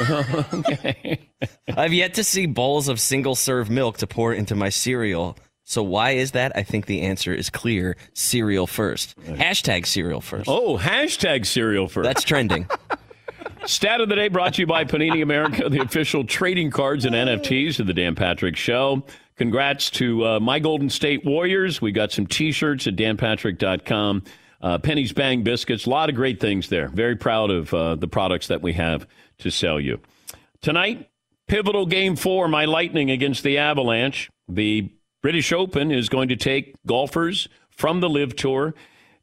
I've 1.76 1.92
yet 1.92 2.14
to 2.14 2.24
see 2.24 2.46
bowls 2.46 2.88
of 2.88 2.98
single 2.98 3.34
serve 3.34 3.68
milk 3.68 3.98
to 3.98 4.06
pour 4.06 4.32
into 4.32 4.54
my 4.54 4.70
cereal. 4.70 5.36
So 5.64 5.82
why 5.82 6.12
is 6.12 6.30
that? 6.32 6.52
I 6.56 6.62
think 6.62 6.86
the 6.86 7.02
answer 7.02 7.34
is 7.34 7.50
clear. 7.50 7.96
Cereal 8.14 8.66
first. 8.66 9.16
Hashtag 9.20 9.86
cereal 9.86 10.20
first. 10.20 10.48
Oh, 10.48 10.78
hashtag 10.78 11.46
cereal 11.46 11.86
first. 11.86 12.04
That's 12.04 12.24
trending. 12.24 12.66
Stat 13.66 14.00
of 14.00 14.08
the 14.08 14.16
day 14.16 14.28
brought 14.28 14.54
to 14.54 14.62
you 14.62 14.66
by 14.66 14.84
Panini 14.84 15.22
America, 15.22 15.68
the 15.68 15.80
official 15.80 16.24
trading 16.24 16.70
cards 16.70 17.04
and 17.04 17.14
NFTs 17.14 17.78
of 17.78 17.86
the 17.86 17.92
Dan 17.92 18.14
Patrick 18.14 18.56
Show. 18.56 19.04
Congrats 19.36 19.90
to 19.90 20.26
uh, 20.26 20.40
my 20.40 20.58
Golden 20.58 20.90
State 20.90 21.24
Warriors. 21.24 21.80
We 21.80 21.92
got 21.92 22.10
some 22.10 22.26
T-shirts 22.26 22.86
at 22.86 22.96
danpatrick.com. 22.96 24.24
Uh, 24.60 24.78
Penny's 24.78 25.12
Bang 25.12 25.42
Biscuits, 25.42 25.86
a 25.86 25.90
lot 25.90 26.08
of 26.08 26.14
great 26.14 26.40
things 26.40 26.68
there. 26.68 26.88
Very 26.88 27.16
proud 27.16 27.50
of 27.50 27.72
uh, 27.72 27.94
the 27.94 28.08
products 28.08 28.48
that 28.48 28.60
we 28.60 28.74
have 28.74 29.06
to 29.38 29.50
sell 29.50 29.80
you. 29.80 30.00
Tonight, 30.60 31.08
pivotal 31.48 31.86
game 31.86 32.16
four, 32.16 32.46
my 32.48 32.66
Lightning 32.66 33.10
against 33.10 33.42
the 33.42 33.58
Avalanche. 33.58 34.30
The 34.48 34.90
British 35.22 35.52
Open 35.52 35.90
is 35.90 36.08
going 36.08 36.28
to 36.28 36.36
take 36.36 36.74
golfers 36.86 37.48
from 37.70 38.00
the 38.00 38.08
LIV 38.08 38.36
Tour. 38.36 38.74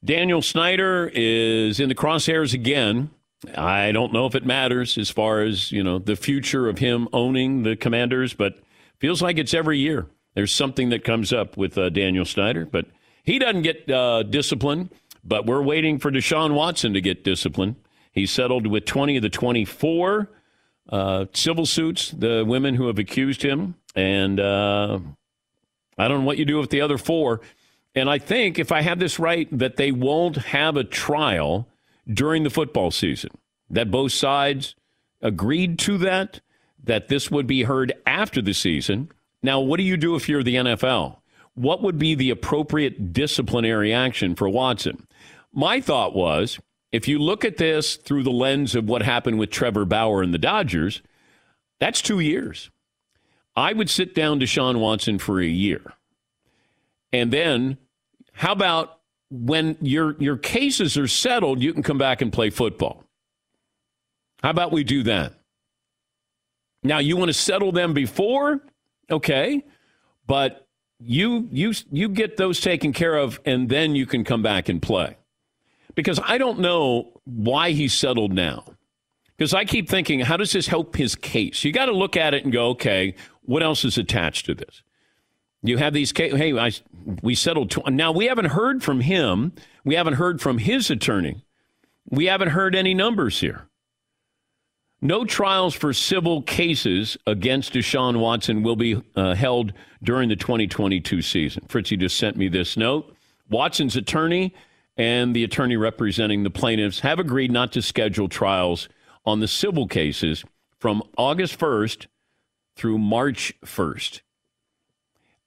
Daniel 0.03 0.41
Snyder 0.41 1.11
is 1.13 1.79
in 1.79 1.89
the 1.89 1.95
crosshairs 1.95 2.53
again. 2.53 3.11
I 3.55 3.91
don't 3.91 4.13
know 4.13 4.25
if 4.25 4.33
it 4.33 4.45
matters 4.45 4.97
as 4.97 5.09
far 5.09 5.41
as, 5.41 5.71
you 5.71 5.83
know, 5.83 5.99
the 5.99 6.15
future 6.15 6.67
of 6.67 6.79
him 6.79 7.07
owning 7.13 7.63
the 7.63 7.75
commanders, 7.75 8.33
but 8.33 8.59
feels 8.99 9.21
like 9.21 9.37
it's 9.37 9.53
every 9.53 9.77
year. 9.77 10.07
There's 10.33 10.51
something 10.51 10.89
that 10.89 11.03
comes 11.03 11.33
up 11.33 11.57
with 11.57 11.77
uh, 11.77 11.89
Daniel 11.89 12.25
Snyder, 12.25 12.65
but 12.65 12.87
he 13.23 13.39
doesn't 13.39 13.63
get 13.63 13.89
uh, 13.89 14.23
disciplined, 14.23 14.89
but 15.27 15.45
we're 15.45 15.61
waiting 15.61 15.99
for 15.99 16.09
Deshaun 16.09 16.53
Watson 16.53 16.93
to 16.93 17.01
get 17.01 17.23
disciplined. 17.23 17.75
He 18.11 18.25
settled 18.25 18.65
with 18.65 18.85
20 18.85 19.17
of 19.17 19.21
the 19.21 19.29
24 19.29 20.29
uh, 20.89 21.25
civil 21.33 21.65
suits, 21.65 22.11
the 22.11 22.45
women 22.47 22.75
who 22.75 22.87
have 22.87 22.97
accused 22.97 23.43
him. 23.43 23.75
And 23.93 24.39
uh, 24.39 24.99
I 25.97 26.07
don't 26.07 26.21
know 26.21 26.25
what 26.25 26.37
you 26.37 26.45
do 26.45 26.57
with 26.59 26.69
the 26.69 26.81
other 26.81 26.97
four. 26.97 27.41
And 27.93 28.09
I 28.09 28.19
think, 28.19 28.57
if 28.57 28.71
I 28.71 28.81
have 28.81 28.99
this 28.99 29.19
right, 29.19 29.47
that 29.57 29.75
they 29.75 29.91
won't 29.91 30.37
have 30.37 30.77
a 30.77 30.83
trial 30.83 31.67
during 32.07 32.43
the 32.43 32.49
football 32.49 32.91
season. 32.91 33.31
That 33.69 33.91
both 33.91 34.13
sides 34.13 34.75
agreed 35.21 35.77
to 35.79 35.97
that, 35.97 36.39
that 36.83 37.09
this 37.09 37.29
would 37.29 37.47
be 37.47 37.63
heard 37.63 37.93
after 38.05 38.41
the 38.41 38.53
season. 38.53 39.11
Now, 39.43 39.59
what 39.59 39.77
do 39.77 39.83
you 39.83 39.97
do 39.97 40.15
if 40.15 40.29
you're 40.29 40.43
the 40.43 40.55
NFL? 40.55 41.17
What 41.57 41.81
would 41.81 41.97
be 41.97 42.15
the 42.15 42.29
appropriate 42.29 43.13
disciplinary 43.13 43.93
action 43.93 44.35
for 44.35 44.47
Watson? 44.47 45.07
My 45.51 45.81
thought 45.81 46.15
was 46.15 46.59
if 46.91 47.07
you 47.07 47.17
look 47.19 47.43
at 47.43 47.57
this 47.57 47.95
through 47.95 48.23
the 48.23 48.31
lens 48.31 48.75
of 48.75 48.87
what 48.87 49.01
happened 49.01 49.39
with 49.39 49.49
Trevor 49.49 49.85
Bauer 49.85 50.21
and 50.21 50.33
the 50.33 50.37
Dodgers, 50.37 51.01
that's 51.79 52.01
two 52.01 52.19
years. 52.19 52.69
I 53.55 53.73
would 53.73 53.89
sit 53.89 54.13
down 54.13 54.39
Deshaun 54.39 54.79
Watson 54.79 55.17
for 55.19 55.41
a 55.41 55.47
year 55.47 55.93
And 57.11 57.33
then 57.33 57.77
how 58.33 58.51
about 58.51 58.99
when 59.31 59.77
your 59.81 60.15
your 60.19 60.37
cases 60.37 60.97
are 60.97 61.07
settled, 61.07 61.61
you 61.61 61.73
can 61.73 61.83
come 61.83 61.97
back 61.97 62.21
and 62.21 62.31
play 62.31 62.51
football? 62.51 63.03
How 64.43 64.51
about 64.51 64.71
we 64.71 64.83
do 64.83 65.03
that? 65.03 65.33
Now 66.83 66.99
you 66.99 67.17
want 67.17 67.29
to 67.29 67.33
settle 67.33 67.71
them 67.71 67.93
before? 67.93 68.61
Okay. 69.09 69.65
But 70.27 70.66
you 70.99 71.47
you 71.51 71.73
you 71.91 72.09
get 72.09 72.37
those 72.37 72.59
taken 72.59 72.93
care 72.93 73.15
of 73.15 73.39
and 73.45 73.69
then 73.69 73.95
you 73.95 74.05
can 74.05 74.23
come 74.23 74.41
back 74.41 74.69
and 74.69 74.81
play. 74.81 75.17
Because 75.95 76.19
I 76.23 76.37
don't 76.37 76.59
know 76.59 77.11
why 77.25 77.71
he 77.71 77.87
settled 77.87 78.31
now. 78.31 78.65
Because 79.35 79.53
I 79.53 79.65
keep 79.65 79.87
thinking, 79.89 80.19
how 80.21 80.37
does 80.37 80.51
this 80.51 80.67
help 80.67 80.95
his 80.95 81.15
case? 81.15 81.63
You 81.63 81.71
got 81.71 81.85
to 81.85 81.91
look 81.91 82.17
at 82.17 82.33
it 82.33 82.43
and 82.43 82.51
go, 82.51 82.69
okay, 82.69 83.15
what 83.43 83.61
else 83.61 83.85
is 83.85 83.97
attached 83.97 84.45
to 84.47 84.55
this? 84.55 84.81
You 85.61 85.77
have 85.77 85.93
these 85.93 86.11
cases. 86.11 86.39
Hey, 86.39 86.57
I, 86.57 86.71
we 87.21 87.35
settled. 87.35 87.71
Tw- 87.71 87.89
now 87.89 88.11
we 88.11 88.25
haven't 88.25 88.45
heard 88.45 88.83
from 88.83 89.01
him. 89.01 89.53
We 89.83 89.95
haven't 89.95 90.13
heard 90.13 90.41
from 90.41 90.59
his 90.59 90.89
attorney. 90.89 91.43
We 92.09 92.25
haven't 92.25 92.49
heard 92.49 92.75
any 92.75 92.93
numbers 92.93 93.39
here. 93.39 93.66
No 95.01 95.25
trials 95.25 95.75
for 95.75 95.93
civil 95.93 96.41
cases 96.41 97.17
against 97.27 97.73
Deshaun 97.73 98.19
Watson 98.19 98.63
will 98.63 98.75
be 98.75 99.01
uh, 99.15 99.35
held 99.35 99.73
during 100.01 100.29
the 100.29 100.35
2022 100.35 101.21
season. 101.21 101.63
Fritzy 101.67 101.97
just 101.97 102.17
sent 102.17 102.35
me 102.35 102.47
this 102.47 102.75
note. 102.75 103.15
Watson's 103.49 103.95
attorney 103.95 104.55
and 104.97 105.35
the 105.35 105.43
attorney 105.43 105.77
representing 105.77 106.41
the 106.41 106.49
plaintiffs 106.49 107.01
have 107.01 107.19
agreed 107.19 107.51
not 107.51 107.71
to 107.73 107.81
schedule 107.81 108.27
trials 108.27 108.89
on 109.23 109.39
the 109.39 109.47
civil 109.47 109.87
cases 109.87 110.43
from 110.79 111.03
August 111.15 111.59
1st 111.59 112.07
through 112.75 112.97
March 112.97 113.53
1st. 113.65 114.21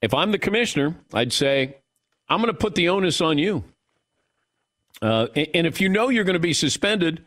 If 0.00 0.14
I'm 0.14 0.30
the 0.30 0.38
commissioner, 0.38 0.94
I'd 1.12 1.32
say, 1.32 1.76
I'm 2.28 2.40
going 2.40 2.52
to 2.52 2.58
put 2.58 2.76
the 2.76 2.88
onus 2.88 3.20
on 3.20 3.36
you. 3.38 3.64
Uh, 5.02 5.26
and 5.34 5.66
if 5.66 5.80
you 5.80 5.88
know 5.88 6.08
you're 6.08 6.24
going 6.24 6.34
to 6.34 6.40
be 6.40 6.52
suspended, 6.52 7.24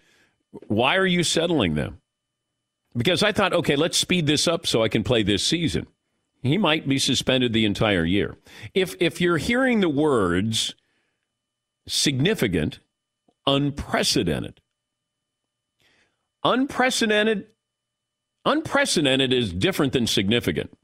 why 0.68 0.96
are 0.96 1.06
you 1.06 1.24
settling 1.24 1.76
them? 1.76 2.00
Because 2.96 3.24
I 3.24 3.32
thought, 3.32 3.54
okay, 3.54 3.76
let's 3.76 3.98
speed 3.98 4.28
this 4.28 4.48
up 4.48 4.68
so 4.68 4.84
I 4.84 4.88
can 4.88 5.04
play 5.04 5.24
this 5.24 5.44
season. 5.44 5.88
He 6.44 6.58
might 6.58 6.88
be 6.88 7.00
suspended 7.00 7.54
the 7.54 7.66
entire 7.66 8.06
year. 8.06 8.38
If 8.74 8.96
if 9.00 9.22
you're 9.22 9.38
hearing 9.38 9.80
the 9.80 9.90
words 9.90 10.76
significant, 11.88 12.80
unprecedented, 13.48 14.60
unprecedented, 16.44 17.48
unprecedented 18.46 19.32
is 19.32 19.54
different 19.54 19.94
than 19.94 20.06
significant. 20.06 20.78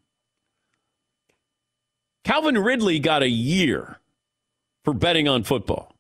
Calvin 2.24 2.58
Ridley 2.58 3.00
got 3.00 3.22
a 3.22 3.30
year 3.30 4.00
for 4.84 4.94
betting 4.94 5.28
on 5.28 5.44
football. 5.44 5.94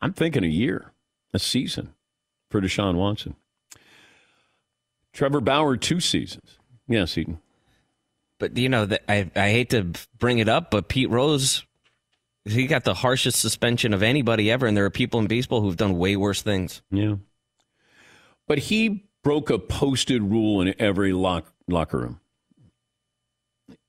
I'm 0.00 0.12
thinking 0.12 0.44
a 0.44 0.48
year, 0.48 0.92
a 1.32 1.38
season 1.38 1.94
for 2.50 2.60
Deshaun 2.60 2.96
Watson. 2.96 3.36
Trevor 5.12 5.40
Bauer, 5.40 5.76
two 5.76 6.00
seasons. 6.00 6.58
Yes, 6.88 7.16
Eden. 7.18 7.40
But 8.38 8.56
you 8.56 8.68
know, 8.68 8.86
the, 8.86 9.10
I 9.10 9.30
I 9.36 9.50
hate 9.50 9.70
to 9.70 9.92
bring 10.18 10.38
it 10.38 10.48
up, 10.48 10.70
but 10.70 10.88
Pete 10.88 11.10
Rose, 11.10 11.64
he 12.44 12.66
got 12.66 12.84
the 12.84 12.94
harshest 12.94 13.38
suspension 13.38 13.92
of 13.92 14.02
anybody 14.02 14.50
ever, 14.50 14.66
and 14.66 14.76
there 14.76 14.84
are 14.86 14.90
people 14.90 15.20
in 15.20 15.26
baseball 15.26 15.60
who've 15.60 15.76
done 15.76 15.98
way 15.98 16.16
worse 16.16 16.40
things. 16.40 16.80
Yeah, 16.90 17.16
but 18.48 18.58
he 18.58 19.10
broke 19.22 19.50
a 19.50 19.58
posted 19.58 20.22
rule 20.22 20.62
in 20.62 20.74
every 20.78 21.12
lock, 21.12 21.52
locker 21.68 21.98
room, 21.98 22.20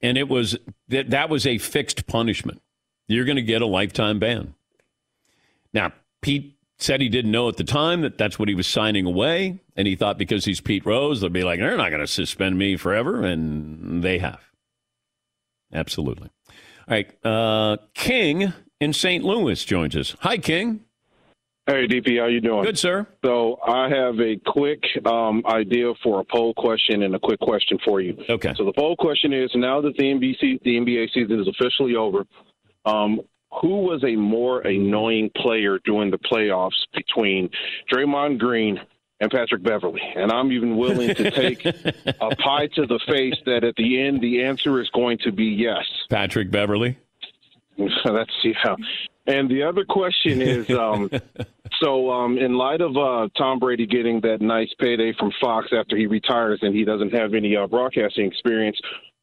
and 0.02 0.18
it 0.18 0.28
was 0.28 0.58
that 0.90 1.12
that 1.12 1.30
was 1.30 1.48
a 1.48 1.58
fixed 1.58 2.06
punishment. 2.06 2.62
You're 3.08 3.26
going 3.26 3.38
to 3.38 3.42
get 3.42 3.62
a 3.62 3.68
lifetime 3.68 4.20
ban. 4.20 4.54
Now, 5.74 5.94
Pete 6.22 6.58
said 6.78 7.00
he 7.00 7.10
didn't 7.10 7.32
know 7.32 7.48
at 7.48 7.58
the 7.58 7.64
time 7.64 8.02
that 8.02 8.18
that's 8.18 8.40
what 8.40 8.50
he 8.50 8.56
was 8.56 8.68
signing 8.68 9.06
away. 9.06 9.60
And 9.76 9.88
he 9.88 9.96
thought 9.96 10.18
because 10.18 10.46
he's 10.46 10.62
Pete 10.62 10.86
Rose, 10.86 11.22
they'll 11.22 11.30
be 11.30 11.44
like, 11.44 11.60
they're 11.60 11.78
not 11.78 11.90
going 11.90 12.02
to 12.02 12.08
suspend 12.08 12.58
me 12.58 12.76
forever. 12.76 13.24
And 13.24 14.04
they 14.04 14.18
have. 14.20 14.42
Absolutely. 15.74 16.30
All 16.50 16.56
right. 16.90 17.26
Uh, 17.26 17.78
King 17.94 18.54
in 18.80 18.94
St. 18.94 19.24
Louis 19.24 19.64
joins 19.64 19.96
us. 19.96 20.16
Hi, 20.22 20.38
King. 20.38 20.82
Hey, 21.68 21.88
DP, 21.88 22.20
how 22.20 22.26
you 22.26 22.42
doing? 22.42 22.64
Good, 22.64 22.80
sir. 22.80 23.08
So 23.24 23.60
I 23.66 23.88
have 23.88 24.20
a 24.20 24.36
quick 24.48 24.82
um, 25.06 25.44
idea 25.46 25.94
for 26.04 26.20
a 26.20 26.24
poll 26.26 26.56
question 26.56 27.04
and 27.04 27.14
a 27.14 27.20
quick 27.20 27.40
question 27.40 27.78
for 27.86 28.02
you. 28.02 28.18
Okay. 28.28 28.54
So 28.58 28.66
the 28.66 28.74
poll 28.74 28.96
question 28.96 29.32
is: 29.32 29.52
Now 29.54 29.80
that 29.82 29.96
the 29.96 30.04
NBC, 30.04 30.62
the 30.64 30.72
NBA 30.72 31.14
season 31.14 31.40
is 31.40 31.48
officially 31.48 31.96
over, 31.96 32.26
um, 32.86 33.22
who 33.60 33.82
was 33.82 34.04
a 34.04 34.16
more 34.16 34.62
annoying 34.62 35.30
player 35.36 35.80
during 35.86 36.12
the 36.12 36.18
playoffs 36.18 36.86
between 36.94 37.50
Draymond 37.92 38.40
Green 38.40 38.80
and 39.20 39.30
Patrick 39.32 39.64
Beverley? 39.64 40.02
And 40.16 40.32
I'm 40.32 40.52
even 40.52 40.78
willing 40.78 41.14
to 41.16 41.32
take 41.32 41.66
a 41.66 42.36
pie 42.38 42.68
to 42.76 42.86
the 42.86 43.00
face 43.08 43.36
that 43.46 43.64
at 43.64 43.76
the 43.76 44.02
end 44.02 44.22
the 44.22 44.44
answer 44.44 44.82
is 44.82 44.90
going 44.90 45.18
to 45.20 45.32
be 45.32 45.46
yes. 45.46 45.86
Patrick 46.10 46.50
Beverley. 46.50 46.98
That's 47.78 48.32
yeah. 48.44 48.76
And 49.28 49.50
the 49.50 49.64
other 49.64 49.86
question 49.86 50.42
is, 50.42 50.70
um, 50.72 51.10
so 51.82 52.12
um, 52.12 52.38
in 52.38 52.54
light 52.54 52.82
of 52.82 52.98
uh, 52.98 53.28
Tom 53.38 53.60
Brady 53.60 53.86
getting 53.86 54.20
that 54.22 54.42
nice 54.42 54.74
payday 54.80 55.14
from 55.18 55.32
Fox 55.40 55.70
after 55.72 55.96
he 55.96 56.08
retires 56.08 56.60
and 56.62 56.76
he 56.76 56.84
doesn't 56.84 57.14
have 57.14 57.34
any 57.34 57.56
uh, 57.56 57.68
broadcasting 57.68 58.26
experience, 58.26 58.80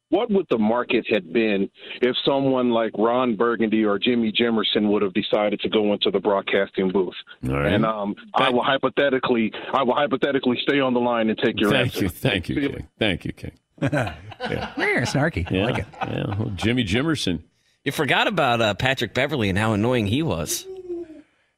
what 0.09 0.29
would 0.31 0.45
the 0.49 0.57
market 0.57 1.05
have 1.09 1.31
been 1.31 1.69
if 2.01 2.15
someone 2.25 2.71
like 2.71 2.91
Ron 2.97 3.35
Burgundy 3.35 3.83
or 3.83 3.99
Jimmy 3.99 4.31
Jimerson 4.31 4.89
would 4.91 5.01
have 5.01 5.13
decided 5.13 5.59
to 5.61 5.69
go 5.69 5.93
into 5.93 6.11
the 6.11 6.19
broadcasting 6.19 6.91
booth? 6.91 7.13
Right. 7.43 7.73
And 7.73 7.85
um, 7.85 8.15
I 8.33 8.49
will 8.49 8.63
hypothetically, 8.63 9.51
I 9.73 9.83
will 9.83 9.95
hypothetically 9.95 10.57
stay 10.63 10.79
on 10.79 10.93
the 10.93 10.99
line 10.99 11.29
and 11.29 11.37
take 11.37 11.59
your 11.59 11.71
Thank 11.71 11.93
answer. 11.93 12.03
you. 12.03 12.09
Thank 12.09 12.49
you, 12.49 12.55
King. 12.55 12.87
Thank 12.97 13.25
you, 13.25 13.33
King. 13.33 13.51
yeah. 13.81 14.15
snarky. 14.37 15.49
Yeah. 15.49 15.61
I 15.61 15.65
like 15.65 15.77
it. 15.79 15.85
Yeah. 16.01 16.35
Well, 16.37 16.51
Jimmy 16.55 16.83
Jimerson. 16.83 17.43
You 17.85 17.91
forgot 17.91 18.27
about 18.27 18.61
uh, 18.61 18.73
Patrick 18.73 19.13
Beverley 19.13 19.49
and 19.49 19.57
how 19.57 19.73
annoying 19.73 20.07
he 20.07 20.21
was. 20.21 20.65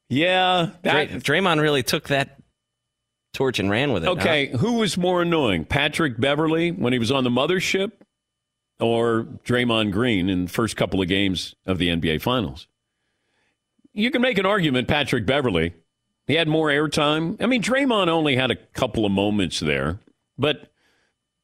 Yeah. 0.08 0.70
Dray- 0.82 1.08
Draymond 1.08 1.60
really 1.60 1.82
took 1.82 2.08
that 2.08 2.38
torch 3.32 3.58
and 3.58 3.70
ran 3.70 3.92
with 3.92 4.04
it. 4.04 4.08
Okay, 4.08 4.48
who 4.48 4.74
was 4.74 4.96
more 4.96 5.22
annoying, 5.22 5.64
Patrick 5.64 6.20
Beverley 6.20 6.70
when 6.70 6.92
he 6.92 6.98
was 6.98 7.10
on 7.10 7.24
the 7.24 7.30
mothership, 7.30 7.92
or 8.82 9.24
Draymond 9.44 9.92
Green 9.92 10.28
in 10.28 10.46
the 10.46 10.50
first 10.50 10.76
couple 10.76 11.00
of 11.00 11.08
games 11.08 11.54
of 11.66 11.78
the 11.78 11.88
NBA 11.88 12.20
Finals? 12.20 12.66
You 13.92 14.10
can 14.10 14.22
make 14.22 14.38
an 14.38 14.46
argument, 14.46 14.88
Patrick 14.88 15.26
Beverley. 15.26 15.74
He 16.26 16.34
had 16.34 16.48
more 16.48 16.68
airtime. 16.68 17.40
I 17.42 17.46
mean, 17.46 17.62
Draymond 17.62 18.08
only 18.08 18.36
had 18.36 18.50
a 18.50 18.56
couple 18.56 19.04
of 19.04 19.12
moments 19.12 19.60
there, 19.60 19.98
but 20.38 20.72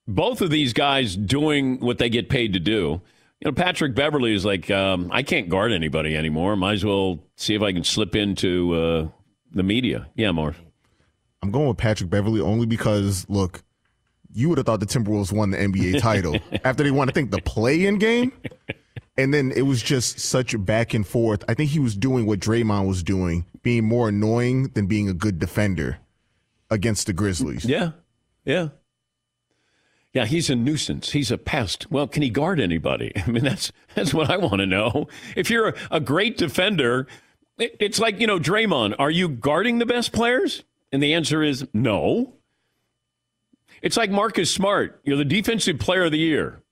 both 0.06 0.40
of 0.40 0.50
these 0.50 0.72
guys 0.72 1.14
doing 1.14 1.78
what 1.80 1.98
they 1.98 2.08
get 2.08 2.28
paid 2.28 2.54
to 2.54 2.60
do. 2.60 3.00
You 3.40 3.50
know, 3.50 3.52
Patrick 3.52 3.94
Beverley 3.94 4.34
is 4.34 4.44
like, 4.44 4.70
um, 4.70 5.10
I 5.12 5.22
can't 5.22 5.48
guard 5.48 5.72
anybody 5.72 6.16
anymore. 6.16 6.56
Might 6.56 6.74
as 6.74 6.84
well 6.84 7.20
see 7.36 7.54
if 7.54 7.62
I 7.62 7.72
can 7.72 7.84
slip 7.84 8.16
into 8.16 8.74
uh, 8.74 9.08
the 9.52 9.62
media. 9.62 10.08
Yeah, 10.16 10.32
Marv. 10.32 10.60
I'm 11.42 11.50
going 11.52 11.68
with 11.68 11.76
Patrick 11.76 12.10
Beverley 12.10 12.40
only 12.40 12.66
because 12.66 13.28
look, 13.28 13.62
you 14.38 14.48
would 14.48 14.58
have 14.58 14.66
thought 14.66 14.78
the 14.78 14.86
Timberwolves 14.86 15.32
won 15.32 15.50
the 15.50 15.58
NBA 15.58 16.00
title 16.00 16.36
after 16.64 16.84
they 16.84 16.92
won, 16.92 17.08
I 17.08 17.12
think, 17.12 17.32
the 17.32 17.42
play-in 17.42 17.98
game, 17.98 18.32
and 19.16 19.34
then 19.34 19.50
it 19.50 19.62
was 19.62 19.82
just 19.82 20.20
such 20.20 20.54
a 20.54 20.58
back 20.58 20.94
and 20.94 21.04
forth. 21.04 21.42
I 21.48 21.54
think 21.54 21.70
he 21.70 21.80
was 21.80 21.96
doing 21.96 22.24
what 22.24 22.38
Draymond 22.38 22.86
was 22.86 23.02
doing, 23.02 23.46
being 23.62 23.84
more 23.84 24.08
annoying 24.08 24.68
than 24.74 24.86
being 24.86 25.08
a 25.08 25.12
good 25.12 25.40
defender 25.40 25.98
against 26.70 27.08
the 27.08 27.12
Grizzlies. 27.12 27.64
Yeah, 27.64 27.90
yeah, 28.44 28.68
yeah. 30.12 30.24
He's 30.24 30.48
a 30.48 30.54
nuisance. 30.54 31.10
He's 31.10 31.32
a 31.32 31.38
pest. 31.38 31.90
Well, 31.90 32.06
can 32.06 32.22
he 32.22 32.30
guard 32.30 32.60
anybody? 32.60 33.12
I 33.16 33.28
mean, 33.28 33.42
that's 33.42 33.72
that's 33.96 34.14
what 34.14 34.30
I 34.30 34.36
want 34.36 34.60
to 34.60 34.66
know. 34.66 35.08
If 35.34 35.50
you're 35.50 35.70
a, 35.70 35.74
a 35.90 36.00
great 36.00 36.36
defender, 36.36 37.08
it, 37.58 37.74
it's 37.80 37.98
like 37.98 38.20
you 38.20 38.28
know, 38.28 38.38
Draymond. 38.38 38.94
Are 39.00 39.10
you 39.10 39.28
guarding 39.28 39.78
the 39.78 39.86
best 39.86 40.12
players? 40.12 40.62
And 40.92 41.02
the 41.02 41.12
answer 41.12 41.42
is 41.42 41.66
no. 41.74 42.37
It's 43.82 43.96
like 43.96 44.10
Marcus 44.10 44.52
Smart. 44.52 45.00
You're 45.04 45.16
the 45.16 45.24
defensive 45.24 45.78
player 45.78 46.04
of 46.04 46.12
the 46.12 46.18
year. 46.18 46.62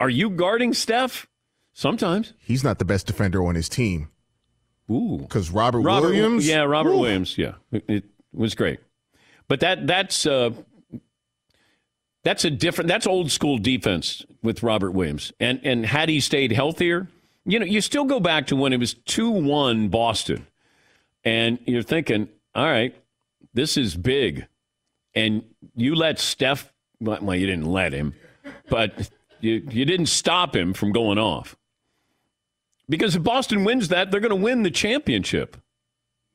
Are 0.00 0.10
you 0.10 0.30
guarding 0.30 0.74
Steph? 0.74 1.26
Sometimes. 1.72 2.34
He's 2.38 2.62
not 2.62 2.78
the 2.78 2.84
best 2.84 3.06
defender 3.06 3.44
on 3.44 3.56
his 3.56 3.68
team. 3.68 4.08
Ooh. 4.90 5.18
Because 5.18 5.50
Robert, 5.50 5.80
Robert 5.80 6.08
Williams. 6.08 6.46
Yeah, 6.46 6.62
Robert 6.62 6.92
Woo. 6.92 7.00
Williams. 7.00 7.36
Yeah, 7.36 7.54
it, 7.72 7.84
it 7.88 8.04
was 8.32 8.54
great. 8.54 8.78
But 9.48 9.60
that 9.60 9.86
that's 9.86 10.24
uh, 10.24 10.50
that's 12.22 12.44
a 12.44 12.50
different. 12.50 12.88
That's 12.88 13.06
old 13.06 13.30
school 13.30 13.58
defense 13.58 14.24
with 14.42 14.62
Robert 14.62 14.92
Williams. 14.92 15.32
And 15.40 15.60
and 15.64 15.84
had 15.84 16.08
he 16.08 16.20
stayed 16.20 16.52
healthier, 16.52 17.08
you 17.44 17.58
know, 17.58 17.66
you 17.66 17.80
still 17.80 18.04
go 18.04 18.20
back 18.20 18.46
to 18.48 18.56
when 18.56 18.72
it 18.72 18.78
was 18.78 18.94
two 18.94 19.30
one 19.30 19.88
Boston, 19.88 20.46
and 21.24 21.58
you're 21.66 21.82
thinking, 21.82 22.28
all 22.54 22.66
right, 22.66 22.94
this 23.52 23.76
is 23.76 23.96
big, 23.96 24.46
and 25.14 25.44
you 25.74 25.94
let 25.94 26.18
Steph. 26.18 26.72
Well, 27.00 27.34
you 27.34 27.46
didn't 27.46 27.66
let 27.66 27.92
him, 27.92 28.14
but 28.68 29.10
you, 29.40 29.66
you 29.70 29.84
didn't 29.84 30.06
stop 30.06 30.56
him 30.56 30.72
from 30.72 30.92
going 30.92 31.18
off. 31.18 31.56
Because 32.88 33.16
if 33.16 33.22
Boston 33.22 33.64
wins 33.64 33.88
that, 33.88 34.10
they're 34.10 34.20
going 34.20 34.30
to 34.30 34.36
win 34.36 34.62
the 34.62 34.70
championship. 34.70 35.56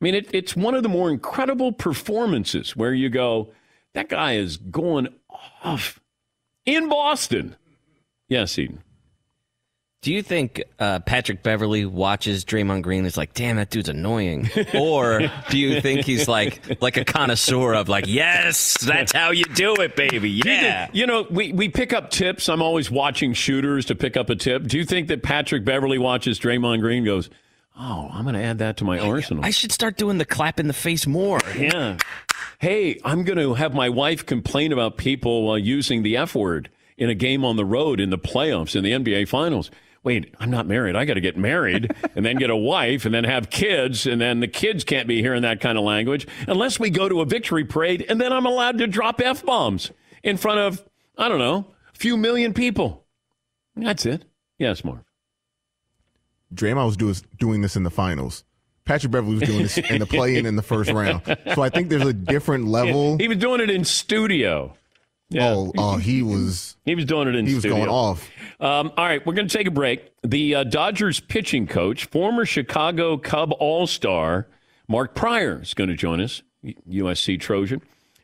I 0.02 0.06
mean, 0.06 0.16
it, 0.16 0.30
it's 0.34 0.56
one 0.56 0.76
of 0.76 0.84
the 0.84 0.90
more 0.90 1.10
incredible 1.10 1.72
performances 1.72 2.76
where 2.76 2.94
you 2.94 3.10
go, 3.10 3.52
that 3.94 4.10
guy 4.10 4.34
is 4.34 4.58
going 4.58 5.08
off 5.64 6.00
in 6.66 6.90
Boston. 6.90 7.56
Yes, 8.28 8.58
Eden. 8.58 8.84
Do 10.02 10.14
you 10.14 10.22
think 10.24 10.64
uh, 10.80 11.00
Patrick 11.02 11.44
Beverley 11.44 11.86
watches 11.86 12.46
Draymond 12.46 12.84
Green 12.84 13.00
and 13.00 13.08
is 13.08 13.18
like, 13.18 13.34
"Damn, 13.34 13.58
that 13.58 13.70
dude's 13.70 13.90
annoying," 13.90 14.50
or 14.74 15.30
do 15.50 15.58
you 15.60 15.82
think 15.82 16.06
he's 16.06 16.26
like 16.26 16.82
like 16.82 16.96
a 16.96 17.04
connoisseur 17.04 17.74
of 17.74 17.90
like, 17.90 18.06
"Yes, 18.08 18.78
that's 18.78 19.12
how 19.12 19.32
you 19.32 19.44
do 19.44 19.76
it, 19.76 19.98
baby." 19.98 20.30
Yeah, 20.30 20.88
you 20.94 21.06
know, 21.06 21.28
we 21.30 21.52
we 21.52 21.68
pick 21.68 21.92
up 21.92 22.12
tips. 22.12 22.48
I'm 22.48 22.62
always 22.62 22.90
watching 22.90 23.34
shooters 23.34 23.88
to 23.88 23.96
pick 23.96 24.16
up 24.16 24.30
a 24.30 24.36
tip. 24.38 24.64
Do 24.68 24.78
you 24.78 24.86
think 24.86 25.10
that 25.10 25.22
Patrick 25.22 25.66
Beverley 25.66 25.98
watches 25.98 26.40
Draymond 26.40 26.80
Green 26.80 27.04
goes, 27.04 27.30
"Oh, 27.78 28.10
I'm 28.14 28.24
going 28.24 28.36
to 28.36 28.42
add 28.44 28.60
that 28.60 28.78
to 28.78 28.86
my 28.86 29.00
arsenal." 29.00 29.44
I 29.44 29.50
should 29.50 29.74
start 29.74 29.98
doing 29.98 30.18
the 30.18 30.24
clap 30.26 30.62
in 30.62 30.68
the 30.68 30.74
face 30.74 31.06
more. 31.08 31.42
Yeah. 31.58 31.98
Hey, 32.60 33.00
I'm 33.04 33.24
going 33.24 33.38
to 33.40 33.54
have 33.54 33.74
my 33.74 33.90
wife 33.90 34.26
complain 34.26 34.72
about 34.72 34.98
people 34.98 35.52
uh, 35.52 35.56
using 35.56 36.04
the 36.04 36.16
F 36.16 36.36
word 36.36 36.70
in 36.98 37.10
a 37.10 37.16
game 37.16 37.44
on 37.44 37.58
the 37.58 37.66
road 37.66 38.00
in 38.00 38.10
the 38.12 38.18
playoffs 38.18 38.76
in 38.78 38.84
the 38.84 38.92
NBA 38.92 39.28
Finals 39.28 39.70
wait, 40.04 40.34
I'm 40.40 40.50
not 40.50 40.68
married. 40.68 40.96
I 40.96 41.06
got 41.06 41.16
to 41.16 41.22
get 41.22 41.38
married 41.38 41.92
and 42.16 42.26
then 42.26 42.38
get 42.38 42.50
a 42.50 42.56
wife 42.56 43.06
and 43.06 43.14
then 43.14 43.24
have 43.24 43.50
kids. 43.50 44.06
And 44.06 44.20
then 44.20 44.40
the 44.40 44.48
kids 44.48 44.84
can't 44.84 45.08
be 45.08 45.22
hearing 45.22 45.42
that 45.44 45.62
kind 45.62 45.78
of 45.78 45.84
language 45.84 46.28
unless 46.48 46.80
we 46.80 46.90
go 46.90 47.10
to 47.10 47.22
a 47.22 47.26
victory 47.26 47.66
parade. 47.66 48.06
And 48.08 48.20
then 48.20 48.32
I'm 48.32 48.46
allowed 48.46 48.78
to 48.80 48.88
drop 48.88 49.22
F 49.22 49.46
bombs 49.46 49.92
in 50.24 50.38
front 50.38 50.60
of, 50.60 50.84
I 51.18 51.30
don't 51.30 51.40
know, 51.40 51.68
a 51.94 51.98
few 51.98 52.18
million 52.18 52.54
people. 52.54 53.06
That's 53.76 54.06
it. 54.06 54.26
Yes, 54.58 54.84
Marv. 54.84 55.04
Draymond 56.54 56.86
was 56.86 56.98
do, 56.98 57.14
doing 57.38 57.62
this 57.62 57.76
in 57.76 57.84
the 57.84 57.92
finals. 57.92 58.44
Patrick 58.86 59.12
Beverley 59.12 59.36
was 59.36 59.48
doing 59.48 59.62
this 59.62 59.78
in 59.78 60.00
the 60.00 60.08
play-in 60.08 60.48
in 60.48 60.56
the 60.56 60.64
first 60.64 60.92
round. 60.92 61.22
So 61.54 61.62
I 61.62 61.70
think 61.70 61.90
there's 61.90 62.08
a 62.08 62.14
different 62.14 62.66
level. 62.70 63.18
He 63.18 63.28
was 63.28 63.38
doing 63.38 63.62
it 63.62 63.70
in 63.70 63.86
studio. 63.86 64.76
Yeah. 65.30 65.50
Oh, 65.52 65.72
oh, 65.78 65.98
he 65.98 66.22
was. 66.22 66.76
He 66.86 66.96
was 66.96 67.06
doing 67.06 67.28
it 67.28 67.36
in. 67.36 67.46
He 67.46 67.54
was 67.54 67.62
studio. 67.62 67.78
going 67.78 67.90
off. 67.90 68.30
Um, 68.60 68.92
all 68.98 69.06
right, 69.06 69.26
we're 69.26 69.34
going 69.34 69.48
to 69.48 69.58
take 69.58 69.68
a 69.68 69.72
break. 69.72 70.12
The 70.24 70.56
uh, 70.56 70.64
Dodgers 70.66 71.20
pitching 71.20 71.68
coach, 71.68 72.06
former 72.06 72.46
Chicago 72.46 73.18
Cub 73.18 73.54
All 73.60 73.88
Star 73.88 74.48
Mark 74.88 75.16
Prior, 75.16 75.62
is 75.62 75.74
going 75.74 75.90
to 75.90 75.96
join 75.96 76.20
us. 76.20 76.42
USC 76.64 77.40
Trojan. 77.40 77.82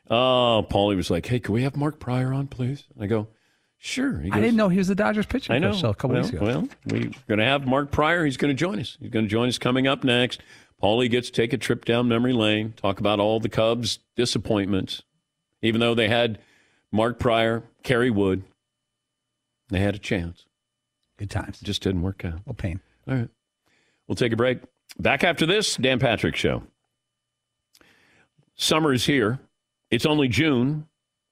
Oh, 0.09 0.65
Paulie 0.69 0.95
was 0.95 1.09
like, 1.09 1.25
"Hey, 1.25 1.39
can 1.39 1.53
we 1.53 1.63
have 1.63 1.75
Mark 1.75 1.99
Prior 1.99 2.33
on, 2.33 2.47
please?" 2.47 2.83
I 2.99 3.07
go, 3.07 3.27
"Sure." 3.77 4.11
Goes, 4.11 4.31
I 4.33 4.41
didn't 4.41 4.57
know 4.57 4.69
he 4.69 4.77
was 4.77 4.87
the 4.87 4.95
Dodgers 4.95 5.25
pitching 5.25 5.55
I 5.55 5.59
know. 5.59 5.71
coach 5.71 5.83
a 5.83 5.93
couple 5.93 6.09
well, 6.09 6.23
weeks 6.23 6.33
ago. 6.33 6.45
Well, 6.45 6.67
we're 6.85 7.11
going 7.27 7.39
to 7.39 7.45
have 7.45 7.65
Mark 7.65 7.91
Prior. 7.91 8.25
He's 8.25 8.37
going 8.37 8.53
to 8.53 8.59
join 8.59 8.79
us. 8.79 8.97
He's 8.99 9.09
going 9.09 9.25
to 9.25 9.29
join 9.29 9.47
us 9.47 9.57
coming 9.57 9.87
up 9.87 10.03
next. 10.03 10.41
Paulie 10.81 11.09
gets 11.09 11.29
to 11.29 11.33
take 11.33 11.53
a 11.53 11.57
trip 11.57 11.85
down 11.85 12.07
memory 12.07 12.33
lane, 12.33 12.73
talk 12.75 12.99
about 12.99 13.19
all 13.19 13.39
the 13.39 13.49
Cubs' 13.49 13.99
disappointments, 14.15 15.03
even 15.61 15.79
though 15.79 15.95
they 15.95 16.09
had 16.09 16.39
Mark 16.95 17.19
Prior, 17.19 17.63
Kerry 17.83 18.09
Wood. 18.09 18.43
They 19.69 19.79
had 19.79 19.95
a 19.95 19.99
chance. 19.99 20.45
Good 21.17 21.29
times. 21.29 21.59
Just 21.59 21.83
didn't 21.83 22.01
work 22.01 22.23
out. 22.23 22.39
Well, 22.45 22.53
pain. 22.53 22.79
All 23.07 23.15
right. 23.15 23.29
We'll 24.07 24.15
take 24.15 24.31
a 24.31 24.37
break. 24.37 24.59
Back 24.97 25.25
after 25.25 25.45
this, 25.45 25.75
Dan 25.75 25.99
Patrick 25.99 26.37
Show. 26.37 26.63
Summer 28.55 28.93
is 28.93 29.05
here. 29.05 29.39
It's 29.91 30.05
only 30.05 30.29
June. 30.29 30.87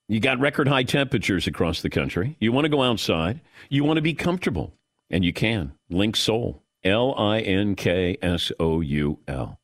You 0.09 0.19
got 0.19 0.39
record 0.39 0.67
high 0.67 0.83
temperatures 0.83 1.47
across 1.47 1.81
the 1.81 1.89
country. 1.89 2.35
You 2.39 2.51
want 2.51 2.65
to 2.65 2.69
go 2.69 2.83
outside. 2.83 3.39
You 3.69 3.85
want 3.85 3.97
to 3.97 4.01
be 4.01 4.13
comfortable. 4.13 4.73
And 5.09 5.23
you 5.23 5.31
can. 5.31 5.71
Linksoul. 5.89 6.59
L 6.83 7.15
I 7.17 7.39
N 7.39 7.75
K 7.75 8.17
S 8.21 8.51
O 8.59 8.81
U 8.81 9.19
L. 9.29 9.59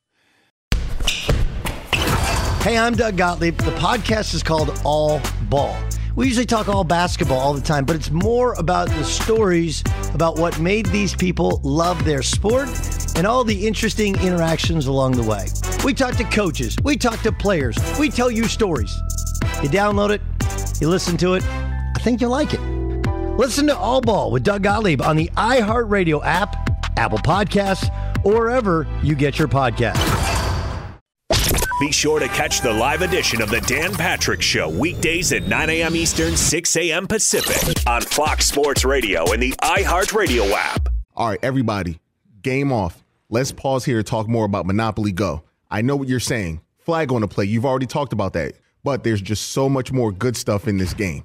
Hey, 2.62 2.78
I'm 2.78 2.94
Doug 2.94 3.18
Gottlieb. 3.18 3.58
The 3.58 3.72
podcast 3.72 4.34
is 4.34 4.44
called 4.44 4.80
All 4.86 5.20
Ball. 5.50 5.76
We 6.16 6.28
usually 6.28 6.46
talk 6.46 6.68
all 6.68 6.84
basketball 6.84 7.40
all 7.40 7.54
the 7.54 7.62
time, 7.62 7.86
but 7.86 7.96
it's 7.96 8.12
more 8.12 8.54
about 8.54 8.90
the 8.90 9.04
stories 9.04 9.84
about 10.14 10.38
what 10.38 10.60
made 10.60 10.86
these 10.88 11.16
people 11.16 11.62
love 11.64 12.04
their 12.04 12.22
sport 12.22 12.68
and 13.16 13.26
all 13.26 13.44
the 13.44 13.68
interesting 13.68 14.16
interactions 14.22 14.88
along 14.88 15.14
the 15.14 15.24
way. 15.24 15.48
We 15.84 15.94
talk 15.94 16.16
to 16.18 16.24
coaches, 16.26 16.76
we 16.84 16.98
talk 16.98 17.22
to 17.22 17.32
players, 17.32 17.78
we 18.00 18.10
tell 18.10 18.30
you 18.30 18.46
stories. 18.46 18.94
You 19.64 19.70
download 19.70 20.10
it, 20.10 20.22
you 20.82 20.90
listen 20.90 21.18
to 21.18 21.36
it, 21.36 21.44
I 21.46 22.00
think 22.02 22.22
you'll 22.22 22.32
like 22.32 22.54
it. 22.54 22.62
Listen 23.38 23.68
to 23.68 23.78
All 23.78 24.02
Ball 24.02 24.32
with 24.32 24.44
Doug 24.44 24.64
Gottlieb 24.64 25.02
on 25.02 25.16
the 25.16 25.30
iHeartRadio 25.38 26.22
app, 26.26 26.98
Apple 26.98 27.20
Podcasts, 27.20 27.90
or 28.26 28.34
wherever 28.34 28.86
you 29.02 29.16
get 29.16 29.40
your 29.40 29.48
podcasts. 29.48 30.09
Be 31.80 31.94
sure 31.94 32.20
to 32.20 32.28
catch 32.28 32.60
the 32.60 32.74
live 32.74 33.04
edition 33.04 33.42
of 33.42 33.50
the 33.50 33.62
Dan 33.62 33.94
Patrick 33.94 34.42
Show 34.42 34.68
weekdays 34.68 35.32
at 35.32 35.48
9 35.48 35.70
a.m. 35.70 35.96
Eastern, 35.96 36.36
6 36.36 36.76
a.m. 36.76 37.08
Pacific 37.08 37.88
on 37.88 38.02
Fox 38.02 38.48
Sports 38.48 38.84
Radio 38.84 39.32
and 39.32 39.42
the 39.42 39.52
iHeartRadio 39.62 40.52
app. 40.52 40.89
All 41.15 41.30
right, 41.30 41.39
everybody, 41.42 42.02
game 42.42 42.74
off. 42.74 43.02
Let's 43.30 43.54
pause 43.54 43.86
here 43.86 43.96
to 43.96 44.04
talk 44.04 44.28
more 44.28 44.44
about 44.44 44.65
Monopoly 44.65 45.13
Go. 45.13 45.44
I 45.72 45.82
know 45.82 45.96
what 45.96 46.10
you're 46.10 46.20
saying. 46.20 46.60
Flag 46.80 47.13
on 47.13 47.22
the 47.22 47.30
play. 47.30 47.46
You've 47.46 47.65
already 47.65 47.86
talked 47.86 48.12
about 48.12 48.34
that. 48.34 48.56
But 48.84 49.06
there's 49.06 49.22
just 49.22 49.52
so 49.52 49.70
much 49.70 49.94
more 49.94 50.12
good 50.12 50.36
stuff 50.36 50.68
in 50.68 50.80
this 50.80 50.94
game. 50.94 51.24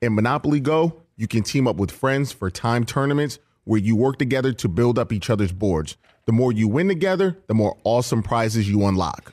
In 0.00 0.16
Monopoly 0.16 0.58
Go, 0.58 1.00
you 1.16 1.28
can 1.28 1.44
team 1.44 1.68
up 1.68 1.76
with 1.76 1.92
friends 1.92 2.32
for 2.32 2.50
time 2.50 2.84
tournaments 2.84 3.38
where 3.62 3.78
you 3.78 3.94
work 3.94 4.18
together 4.18 4.52
to 4.52 4.68
build 4.68 4.98
up 4.98 5.12
each 5.12 5.30
other's 5.30 5.52
boards. 5.52 5.96
The 6.26 6.32
more 6.32 6.50
you 6.50 6.66
win 6.66 6.88
together, 6.88 7.38
the 7.46 7.54
more 7.54 7.78
awesome 7.84 8.24
prizes 8.24 8.68
you 8.68 8.84
unlock. 8.84 9.32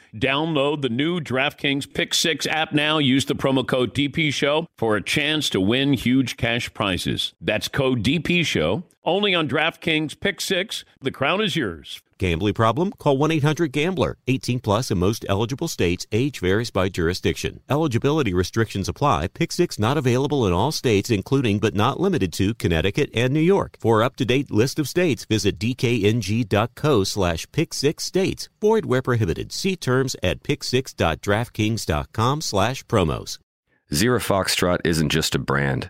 Download 0.15 0.81
the 0.81 0.89
new 0.89 1.21
DraftKings 1.21 1.93
Pick 1.93 2.13
6 2.13 2.45
app 2.47 2.73
now. 2.73 2.97
Use 2.97 3.25
the 3.25 3.35
promo 3.35 3.65
code 3.65 3.93
DP 3.93 4.33
Show 4.33 4.67
for 4.77 4.95
a 4.97 5.03
chance 5.03 5.49
to 5.51 5.61
win 5.61 5.93
huge 5.93 6.35
cash 6.35 6.73
prizes. 6.73 7.33
That's 7.39 7.69
code 7.69 8.03
DP 8.03 8.45
Show 8.45 8.83
Only 9.03 9.33
on 9.33 9.49
DraftKings 9.49 10.19
Pick 10.19 10.39
Six. 10.39 10.85
The 11.01 11.11
crown 11.11 11.41
is 11.41 11.55
yours. 11.55 12.01
Gambling 12.19 12.53
problem? 12.53 12.91
Call 12.99 13.17
1 13.17 13.31
800 13.31 13.71
Gambler. 13.71 14.15
18 14.27 14.59
plus 14.59 14.91
in 14.91 14.99
most 14.99 15.25
eligible 15.27 15.67
states. 15.67 16.05
Age 16.11 16.39
varies 16.39 16.69
by 16.69 16.87
jurisdiction. 16.87 17.61
Eligibility 17.67 18.31
restrictions 18.31 18.87
apply. 18.87 19.29
Pick 19.29 19.51
six 19.51 19.79
not 19.79 19.97
available 19.97 20.45
in 20.45 20.53
all 20.53 20.71
states, 20.71 21.09
including 21.09 21.57
but 21.57 21.73
not 21.73 21.99
limited 21.99 22.31
to 22.33 22.53
Connecticut 22.53 23.09
and 23.15 23.33
New 23.33 23.39
York. 23.39 23.75
For 23.79 24.03
up 24.03 24.17
to 24.17 24.25
date 24.25 24.51
list 24.51 24.77
of 24.77 24.87
states, 24.87 25.25
visit 25.25 25.57
dkng.co 25.57 27.03
slash 27.03 27.47
pick 27.51 27.73
six 27.73 28.03
states. 28.03 28.49
Void 28.61 28.85
where 28.85 29.01
prohibited. 29.01 29.51
See 29.51 29.75
terms 29.75 30.15
at 30.21 30.43
picksix.draftkings.com 30.43 32.41
slash 32.41 32.85
promos. 32.85 33.39
Zero 33.91 34.19
Foxtrot 34.19 34.77
isn't 34.85 35.09
just 35.09 35.33
a 35.33 35.39
brand, 35.39 35.89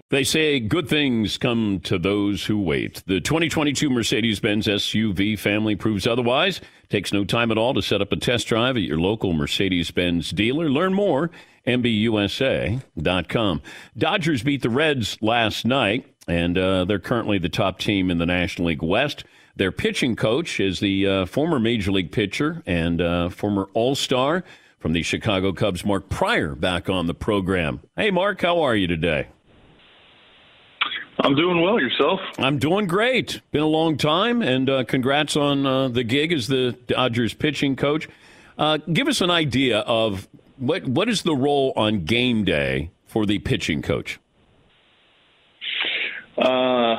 They 0.11 0.25
say 0.25 0.59
good 0.59 0.89
things 0.89 1.37
come 1.37 1.79
to 1.85 1.97
those 1.97 2.45
who 2.45 2.59
wait. 2.59 3.01
The 3.07 3.21
2022 3.21 3.89
Mercedes 3.89 4.41
Benz 4.41 4.67
SUV 4.67 5.39
family 5.39 5.77
proves 5.77 6.05
otherwise. 6.05 6.59
Takes 6.89 7.13
no 7.13 7.23
time 7.23 7.49
at 7.49 7.57
all 7.57 7.73
to 7.73 7.81
set 7.81 8.01
up 8.01 8.11
a 8.11 8.17
test 8.17 8.47
drive 8.47 8.75
at 8.75 8.83
your 8.83 8.99
local 8.99 9.31
Mercedes 9.31 9.89
Benz 9.89 10.31
dealer. 10.31 10.69
Learn 10.69 10.93
more, 10.93 11.31
MBUSA.com. 11.65 13.61
Dodgers 13.97 14.43
beat 14.43 14.61
the 14.61 14.69
Reds 14.69 15.17
last 15.21 15.63
night, 15.63 16.05
and 16.27 16.57
uh, 16.57 16.83
they're 16.83 16.99
currently 16.99 17.37
the 17.37 17.47
top 17.47 17.79
team 17.79 18.11
in 18.11 18.17
the 18.17 18.25
National 18.25 18.67
League 18.67 18.83
West. 18.83 19.23
Their 19.55 19.71
pitching 19.71 20.17
coach 20.17 20.59
is 20.59 20.81
the 20.81 21.07
uh, 21.07 21.25
former 21.25 21.57
Major 21.57 21.93
League 21.93 22.11
pitcher 22.11 22.61
and 22.65 22.99
uh, 22.99 23.29
former 23.29 23.69
All 23.73 23.95
Star 23.95 24.43
from 24.77 24.91
the 24.91 25.03
Chicago 25.03 25.53
Cubs, 25.53 25.85
Mark 25.85 26.09
Prior, 26.09 26.53
back 26.53 26.89
on 26.89 27.07
the 27.07 27.13
program. 27.13 27.79
Hey, 27.95 28.11
Mark, 28.11 28.41
how 28.41 28.59
are 28.59 28.75
you 28.75 28.87
today? 28.87 29.27
I'm 31.19 31.35
doing 31.35 31.61
well. 31.61 31.79
Yourself? 31.79 32.19
I'm 32.37 32.57
doing 32.57 32.87
great. 32.87 33.41
Been 33.51 33.61
a 33.61 33.67
long 33.67 33.97
time, 33.97 34.41
and 34.41 34.69
uh, 34.69 34.83
congrats 34.85 35.35
on 35.35 35.65
uh, 35.65 35.87
the 35.89 36.03
gig 36.03 36.31
as 36.31 36.47
the 36.47 36.77
Dodgers 36.87 37.33
pitching 37.33 37.75
coach. 37.75 38.07
Uh, 38.57 38.77
give 38.91 39.07
us 39.07 39.21
an 39.21 39.29
idea 39.29 39.79
of 39.79 40.27
what 40.57 40.85
what 40.87 41.09
is 41.09 41.23
the 41.23 41.35
role 41.35 41.73
on 41.75 42.05
game 42.05 42.43
day 42.43 42.91
for 43.07 43.25
the 43.25 43.39
pitching 43.39 43.81
coach? 43.81 44.19
Uh, 46.37 46.95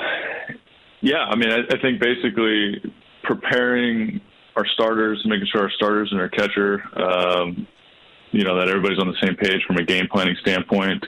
yeah, 1.01 1.25
I 1.25 1.37
mean, 1.37 1.51
I, 1.51 1.61
I 1.75 1.81
think 1.81 2.01
basically 2.01 2.92
preparing 3.22 4.20
our 4.57 4.66
starters, 4.66 5.22
making 5.25 5.46
sure 5.51 5.62
our 5.62 5.70
starters 5.70 6.11
and 6.12 6.20
our 6.20 6.29
catcher, 6.29 6.83
um, 7.01 7.66
you 8.33 8.45
know, 8.45 8.59
that 8.59 8.68
everybody's 8.68 8.99
on 8.99 9.07
the 9.07 9.21
same 9.23 9.37
page 9.37 9.62
from 9.66 9.77
a 9.77 9.85
game 9.85 10.09
planning 10.11 10.37
standpoint. 10.40 11.05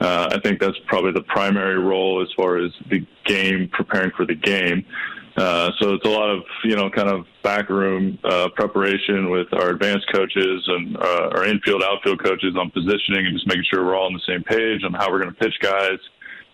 Uh, 0.00 0.28
I 0.32 0.40
think 0.40 0.60
that's 0.60 0.78
probably 0.86 1.12
the 1.12 1.22
primary 1.22 1.78
role 1.78 2.22
as 2.22 2.28
far 2.36 2.58
as 2.58 2.70
the 2.88 3.04
game, 3.24 3.68
preparing 3.72 4.12
for 4.16 4.24
the 4.24 4.34
game. 4.34 4.84
Uh, 5.36 5.70
so 5.78 5.94
it's 5.94 6.04
a 6.04 6.08
lot 6.08 6.30
of 6.30 6.42
you 6.64 6.74
know 6.74 6.90
kind 6.90 7.08
of 7.08 7.24
backroom 7.44 8.18
uh, 8.24 8.48
preparation 8.56 9.30
with 9.30 9.46
our 9.52 9.70
advanced 9.70 10.06
coaches 10.12 10.64
and 10.66 10.96
uh, 10.96 11.30
our 11.32 11.46
infield, 11.46 11.82
outfield 11.82 12.22
coaches 12.22 12.56
on 12.58 12.70
positioning 12.70 13.26
and 13.26 13.36
just 13.36 13.46
making 13.46 13.64
sure 13.72 13.84
we're 13.84 13.96
all 13.96 14.06
on 14.06 14.12
the 14.12 14.22
same 14.26 14.42
page 14.42 14.82
on 14.84 14.92
how 14.92 15.10
we're 15.10 15.20
going 15.20 15.32
to 15.32 15.38
pitch 15.38 15.54
guys 15.60 15.98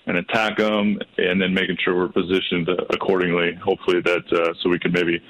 and 0.07 0.19
attack 0.19 0.59
them, 0.59 0.99
and 1.19 1.41
then 1.41 1.55
making 1.55 1.77
sure 1.83 1.97
we're 1.97 2.09
positioned 2.09 2.69
accordingly. 2.91 3.55
Hopefully 3.55 4.01
that 4.03 4.25
uh, 4.33 4.53
so 4.63 4.69
we 4.69 4.79
can 4.79 4.93
maybe 4.93 5.23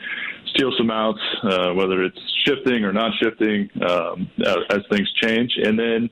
steal 0.55 0.73
some 0.79 0.91
outs, 0.91 1.21
uh, 1.43 1.73
whether 1.75 2.03
it's 2.03 2.19
shifting 2.45 2.85
or 2.85 2.93
not 2.93 3.13
shifting 3.21 3.69
um, 3.83 4.31
as, 4.71 4.81
things 4.91 5.11
change. 5.23 5.53
And 5.63 5.79
then, 5.79 6.11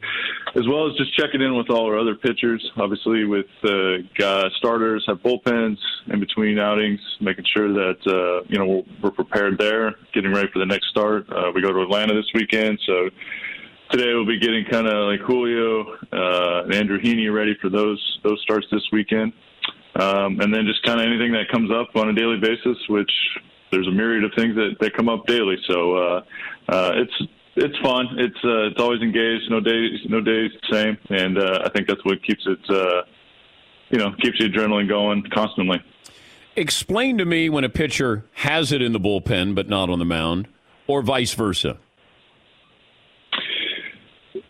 as 0.55 0.66
well 0.66 0.88
as 0.88 0.96
just 0.96 1.16
checking 1.16 1.40
in 1.40 1.57
with 1.57 1.70
all 1.70 1.87
our 1.87 1.98
other 1.98 2.14
pitchers, 2.14 2.62
obviously 2.77 3.25
with 3.25 3.46
uh, 3.64 4.48
starters, 4.59 5.05
have 5.07 5.18
bullpens 5.18 5.77
in 6.09 6.20
between 6.20 6.59
outings, 6.59 7.01
making 7.20 7.44
sure 7.55 7.72
that 7.72 7.98
uh, 8.07 8.44
you 8.48 8.59
know 8.59 8.66
we're, 8.66 8.85
we're, 9.03 9.11
prepared 9.11 9.59
there, 9.59 9.94
getting 10.12 10.33
ready 10.33 10.48
for 10.53 10.59
the 10.59 10.66
next 10.66 10.88
start. 10.88 11.27
Uh, 11.31 11.51
we 11.55 11.62
go 11.62 11.72
to 11.72 11.81
Atlanta 11.81 12.14
this 12.14 12.31
weekend, 12.35 12.79
so. 12.87 13.11
Today 13.92 14.14
we'll 14.14 14.24
be 14.24 14.38
getting 14.38 14.64
kind 14.64 14.87
of 14.87 15.07
like 15.07 15.20
Julio 15.20 15.83
uh, 16.14 16.62
and 16.64 16.74
Andrew 16.74 16.98
Heaney 16.98 17.31
ready 17.31 17.55
for 17.61 17.68
those 17.68 18.00
those 18.24 18.40
starts 18.40 18.66
this 18.72 18.81
weekend, 18.90 19.35
um, 19.96 20.40
and 20.40 20.52
then 20.52 20.64
just 20.64 20.83
kind 20.83 20.98
of 20.98 21.07
anything 21.07 21.31
that 21.33 21.50
comes 21.52 21.70
up 21.70 21.94
on 21.94 22.09
a 22.09 22.14
daily 22.14 22.38
basis, 22.38 22.78
which 22.88 23.11
there's 23.70 23.87
a 23.87 23.90
myriad 23.90 24.24
of 24.24 24.33
things 24.35 24.55
that, 24.55 24.76
that 24.81 24.96
come 24.96 25.11
up 25.11 25.26
daily. 25.26 25.59
So 25.68 25.94
uh, 25.94 26.22
uh, 26.70 26.92
it's 26.94 27.12
it's 27.57 27.78
fun. 27.81 28.07
It's 28.18 28.42
uh, 28.42 28.68
it's 28.68 28.81
always 28.81 29.02
engaged. 29.02 29.50
No 29.50 29.61
days 29.61 30.00
no 30.09 30.22
days 30.22 30.52
the 30.62 30.74
same, 30.74 30.98
and 31.11 31.37
uh, 31.37 31.61
I 31.66 31.68
think 31.68 31.87
that's 31.87 32.02
what 32.07 32.22
keeps 32.22 32.46
it 32.46 32.61
uh, 32.70 33.02
you 33.90 33.98
know 33.98 34.14
keeps 34.22 34.38
the 34.38 34.48
adrenaline 34.48 34.88
going 34.88 35.22
constantly. 35.35 35.83
Explain 36.57 37.18
to 37.18 37.26
me 37.26 37.50
when 37.50 37.64
a 37.64 37.68
pitcher 37.68 38.24
has 38.37 38.72
it 38.72 38.81
in 38.81 38.92
the 38.92 39.00
bullpen 39.00 39.55
but 39.55 39.68
not 39.68 39.90
on 39.90 39.98
the 39.98 40.07
mound, 40.07 40.48
or 40.87 41.02
vice 41.02 41.35
versa. 41.35 41.76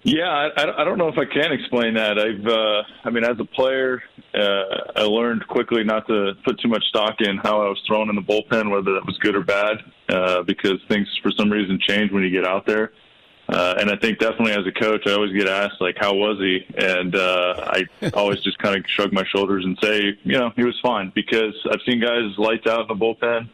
Yeah, 0.05 0.51
I, 0.57 0.83
I 0.83 0.85
don't 0.85 0.99
know 0.99 1.09
if 1.09 1.17
I 1.17 1.25
can 1.25 1.53
explain 1.53 1.95
that. 1.95 2.19
I've, 2.19 2.45
uh, 2.45 2.83
I 3.05 3.11
mean, 3.11 3.23
as 3.23 3.39
a 3.39 3.45
player, 3.45 4.03
uh, 4.35 4.99
I 5.01 5.03
learned 5.03 5.47
quickly 5.47 5.85
not 5.85 6.09
to 6.09 6.33
put 6.45 6.59
too 6.59 6.69
much 6.69 6.85
stock 6.87 7.21
in 7.21 7.37
how 7.37 7.63
I 7.63 7.69
was 7.69 7.81
thrown 7.87 8.11
in 8.11 8.17
the 8.17 8.23
bullpen, 8.23 8.71
whether 8.71 8.95
that 8.95 9.07
was 9.07 9.17
good 9.19 9.37
or 9.37 9.45
bad, 9.45 9.79
uh, 10.09 10.43
because 10.43 10.81
things 10.89 11.07
for 11.23 11.31
some 11.39 11.51
reason 11.51 11.79
change 11.81 12.11
when 12.11 12.25
you 12.25 12.31
get 12.31 12.45
out 12.45 12.67
there. 12.67 12.93
Uh, 13.49 13.75
and 13.79 13.91
I 13.91 13.97
think 13.97 14.19
definitely 14.19 14.53
as 14.53 14.67
a 14.67 14.73
coach, 14.73 15.03
I 15.07 15.13
always 15.13 15.33
get 15.33 15.49
asked 15.49 15.81
like, 15.81 15.97
"How 15.99 16.15
was 16.15 16.39
he?" 16.39 16.65
And 16.79 17.15
uh, 17.15 17.55
I 17.73 17.85
always 18.15 18.41
just 18.41 18.59
kind 18.59 18.77
of 18.77 18.89
shrug 18.89 19.13
my 19.13 19.25
shoulders 19.25 19.65
and 19.65 19.77
say, 19.83 20.17
"You 20.23 20.39
know, 20.39 20.53
he 20.57 20.65
was 20.65 20.79
fine," 20.81 21.13
because 21.15 21.55
I've 21.71 21.81
seen 21.85 22.01
guys 22.01 22.39
lights 22.39 22.67
out 22.67 22.83
in 22.83 22.89
the 22.89 23.05
bullpen 23.05 23.49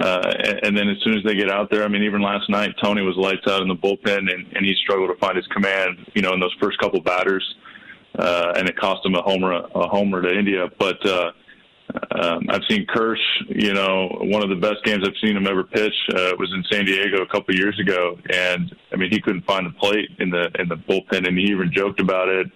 uh, 0.00 0.32
and 0.62 0.76
then 0.76 0.88
as 0.88 0.96
soon 1.02 1.16
as 1.16 1.24
they 1.24 1.34
get 1.34 1.50
out 1.50 1.70
there, 1.70 1.84
I 1.84 1.88
mean, 1.88 2.02
even 2.02 2.22
last 2.22 2.48
night, 2.48 2.74
Tony 2.82 3.02
was 3.02 3.16
lights 3.16 3.46
out 3.46 3.60
in 3.60 3.68
the 3.68 3.76
bullpen, 3.76 4.32
and, 4.32 4.46
and 4.54 4.64
he 4.64 4.74
struggled 4.82 5.10
to 5.10 5.16
find 5.16 5.36
his 5.36 5.46
command. 5.48 6.10
You 6.14 6.22
know, 6.22 6.32
in 6.32 6.40
those 6.40 6.54
first 6.60 6.78
couple 6.78 7.00
batters, 7.02 7.44
uh, 8.18 8.54
and 8.56 8.66
it 8.68 8.76
cost 8.78 9.04
him 9.04 9.14
a 9.14 9.22
homer, 9.22 9.52
a 9.52 9.88
homer 9.88 10.22
to 10.22 10.32
India. 10.32 10.68
But 10.78 11.06
uh, 11.06 11.32
um, 12.18 12.46
I've 12.48 12.62
seen 12.68 12.86
Kersh. 12.86 13.20
You 13.48 13.74
know, 13.74 14.08
one 14.22 14.42
of 14.42 14.48
the 14.48 14.56
best 14.56 14.82
games 14.84 15.06
I've 15.06 15.16
seen 15.22 15.36
him 15.36 15.46
ever 15.46 15.64
pitch 15.64 15.94
uh, 16.14 16.32
was 16.38 16.50
in 16.54 16.64
San 16.72 16.86
Diego 16.86 17.20
a 17.20 17.26
couple 17.26 17.54
years 17.54 17.78
ago, 17.78 18.18
and 18.32 18.74
I 18.92 18.96
mean, 18.96 19.10
he 19.10 19.20
couldn't 19.20 19.44
find 19.44 19.66
the 19.66 19.78
plate 19.78 20.08
in 20.18 20.30
the 20.30 20.50
in 20.58 20.68
the 20.68 20.76
bullpen, 20.76 21.28
and 21.28 21.36
he 21.36 21.44
even 21.44 21.70
joked 21.72 22.00
about 22.00 22.28
it 22.28 22.46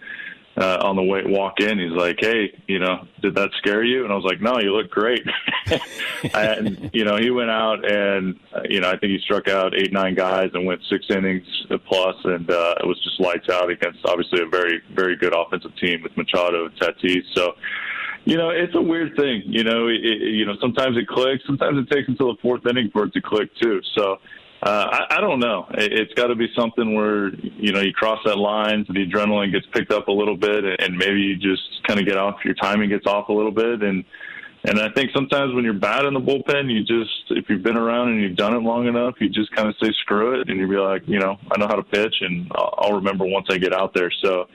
uh, 0.56 0.78
on 0.82 0.96
the 0.96 1.02
way 1.02 1.22
walk 1.24 1.60
in. 1.60 1.78
He's 1.78 1.90
like, 1.90 2.18
"Hey, 2.20 2.56
you 2.66 2.78
know, 2.78 3.06
did 3.22 3.34
that 3.34 3.50
scare 3.58 3.82
you?" 3.82 4.04
And 4.04 4.12
I 4.12 4.16
was 4.16 4.24
like, 4.24 4.40
"No, 4.40 4.58
you 4.60 4.74
look 4.74 4.90
great." 4.90 5.26
and 6.34 6.90
you 6.92 7.04
know, 7.04 7.16
he 7.16 7.30
went 7.30 7.50
out 7.50 7.90
and 7.90 8.38
uh, 8.54 8.60
you 8.68 8.80
know, 8.80 8.88
I 8.88 8.96
think 8.96 9.12
he 9.12 9.18
struck 9.18 9.48
out 9.48 9.74
eight, 9.74 9.92
nine 9.92 10.14
guys 10.14 10.50
and 10.54 10.64
went 10.64 10.80
six 10.88 11.06
innings 11.10 11.46
plus, 11.86 12.16
and 12.24 12.48
uh, 12.50 12.74
it 12.80 12.86
was 12.86 13.02
just 13.02 13.20
lights 13.20 13.48
out 13.48 13.70
against 13.70 14.00
obviously 14.04 14.42
a 14.42 14.46
very, 14.46 14.80
very 14.94 15.16
good 15.16 15.34
offensive 15.36 15.76
team 15.76 16.02
with 16.02 16.16
Machado 16.16 16.66
and 16.66 16.76
Tatis. 16.76 17.22
So. 17.34 17.54
You 18.26 18.38
know, 18.38 18.48
it's 18.48 18.74
a 18.74 18.80
weird 18.80 19.16
thing. 19.16 19.42
You 19.44 19.64
know, 19.64 19.86
it, 19.88 20.00
you 20.00 20.46
know, 20.46 20.54
sometimes 20.58 20.96
it 20.96 21.06
clicks. 21.06 21.44
Sometimes 21.44 21.76
it 21.76 21.94
takes 21.94 22.08
until 22.08 22.32
the 22.32 22.40
fourth 22.40 22.64
inning 22.64 22.88
for 22.90 23.04
it 23.04 23.12
to 23.12 23.20
click 23.20 23.50
too. 23.60 23.82
So, 23.94 24.16
uh, 24.64 24.88
I, 25.10 25.18
I 25.18 25.20
don't 25.20 25.40
know. 25.40 25.66
It, 25.74 25.92
it's 25.92 26.14
got 26.14 26.28
to 26.28 26.34
be 26.34 26.48
something 26.56 26.94
where 26.94 27.34
you 27.34 27.72
know 27.72 27.80
you 27.80 27.92
cross 27.92 28.20
that 28.24 28.38
line, 28.38 28.86
the 28.88 29.06
adrenaline 29.06 29.52
gets 29.52 29.66
picked 29.72 29.92
up 29.92 30.08
a 30.08 30.12
little 30.12 30.36
bit, 30.36 30.64
and, 30.80 30.96
maybe 30.96 31.20
you 31.20 31.36
just 31.36 31.62
kind 31.86 32.00
of 32.00 32.06
get 32.06 32.16
off. 32.16 32.44
Your 32.44 32.54
timing 32.54 32.88
gets 32.88 33.06
off 33.06 33.28
a 33.28 33.32
little 33.32 33.52
bit, 33.52 33.82
and 33.82 34.04
And 34.66 34.80
I 34.80 34.88
think 34.88 35.10
sometimes 35.12 35.52
when 35.54 35.62
you're 35.64 35.74
bad 35.74 36.06
in 36.06 36.14
the 36.14 36.20
bullpen, 36.20 36.72
you 36.72 36.80
just, 36.80 37.38
if 37.38 37.50
you've 37.50 37.62
been 37.62 37.76
around 37.76 38.12
and 38.12 38.22
you've 38.22 38.36
done 38.36 38.54
it 38.54 38.60
long 38.60 38.86
enough, 38.86 39.14
you 39.20 39.28
just 39.28 39.50
kind 39.54 39.68
of 39.68 39.74
say 39.82 39.92
screw 40.00 40.40
it, 40.40 40.48
and 40.48 40.58
you 40.58 40.66
be 40.66 40.76
like, 40.76 41.02
you 41.06 41.18
know, 41.18 41.36
I 41.52 41.58
know 41.58 41.68
how 41.68 41.76
to 41.76 41.82
pitch, 41.82 42.14
and 42.22 42.50
I'll, 42.54 42.74
I'll 42.78 42.92
remember 42.94 43.26
once 43.26 43.48
I 43.50 43.58
get 43.58 43.74
out 43.74 43.92
there. 43.92 44.10
So 44.22 44.46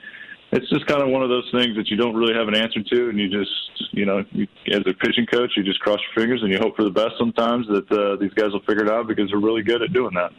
it's 0.52 0.68
just 0.68 0.86
kind 0.86 1.02
of 1.02 1.08
one 1.08 1.22
of 1.22 1.28
those 1.28 1.48
things 1.52 1.76
that 1.76 1.88
you 1.88 1.96
don't 1.96 2.14
really 2.14 2.34
have 2.34 2.48
an 2.48 2.54
answer 2.54 2.82
to, 2.82 3.08
and 3.08 3.18
you 3.18 3.28
just, 3.28 3.92
you 3.92 4.04
know, 4.04 4.24
you, 4.32 4.46
as 4.72 4.82
a 4.86 4.92
pitching 4.94 5.26
coach, 5.26 5.52
you 5.56 5.62
just 5.62 5.80
cross 5.80 5.98
your 6.00 6.22
fingers 6.22 6.42
and 6.42 6.52
you 6.52 6.58
hope 6.58 6.76
for 6.76 6.84
the 6.84 6.90
best. 6.90 7.14
Sometimes 7.18 7.66
that 7.68 7.90
uh, 7.92 8.16
these 8.16 8.32
guys 8.34 8.52
will 8.52 8.60
figure 8.60 8.84
it 8.84 8.90
out 8.90 9.06
because 9.06 9.30
they're 9.30 9.38
really 9.38 9.62
good 9.62 9.82
at 9.82 9.92
doing 9.92 10.14
that. 10.14 10.32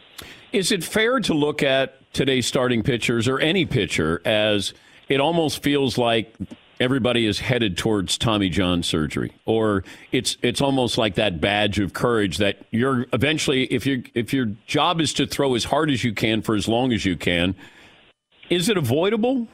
Is 0.52 0.70
it 0.70 0.84
fair 0.84 1.20
to 1.20 1.32
look 1.32 1.62
at 1.62 2.12
today's 2.12 2.46
starting 2.46 2.82
pitchers 2.82 3.26
or 3.26 3.38
any 3.38 3.64
pitcher 3.64 4.20
as 4.24 4.74
it 5.08 5.20
almost 5.20 5.62
feels 5.62 5.96
like 5.96 6.34
everybody 6.78 7.26
is 7.26 7.38
headed 7.38 7.78
towards 7.78 8.18
Tommy 8.18 8.50
John 8.50 8.82
surgery, 8.82 9.32
or 9.46 9.84
it's 10.10 10.36
it's 10.42 10.60
almost 10.60 10.98
like 10.98 11.14
that 11.14 11.40
badge 11.40 11.78
of 11.78 11.94
courage 11.94 12.38
that 12.38 12.66
you're 12.70 13.06
eventually, 13.12 13.64
if 13.64 13.86
you 13.86 14.02
if 14.14 14.34
your 14.34 14.46
job 14.66 15.00
is 15.00 15.14
to 15.14 15.26
throw 15.26 15.54
as 15.54 15.64
hard 15.64 15.90
as 15.90 16.04
you 16.04 16.12
can 16.12 16.42
for 16.42 16.54
as 16.54 16.68
long 16.68 16.92
as 16.92 17.06
you 17.06 17.16
can, 17.16 17.54
is 18.50 18.68
it 18.68 18.76
avoidable? 18.76 19.48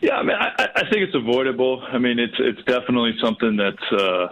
Yeah, 0.00 0.16
I 0.16 0.22
mean, 0.22 0.36
I, 0.38 0.68
I 0.76 0.80
think 0.90 1.02
it's 1.02 1.14
avoidable. 1.14 1.82
I 1.90 1.98
mean, 1.98 2.18
it's 2.18 2.34
it's 2.38 2.62
definitely 2.64 3.12
something 3.22 3.56
that's 3.56 3.92
uh, 3.92 4.28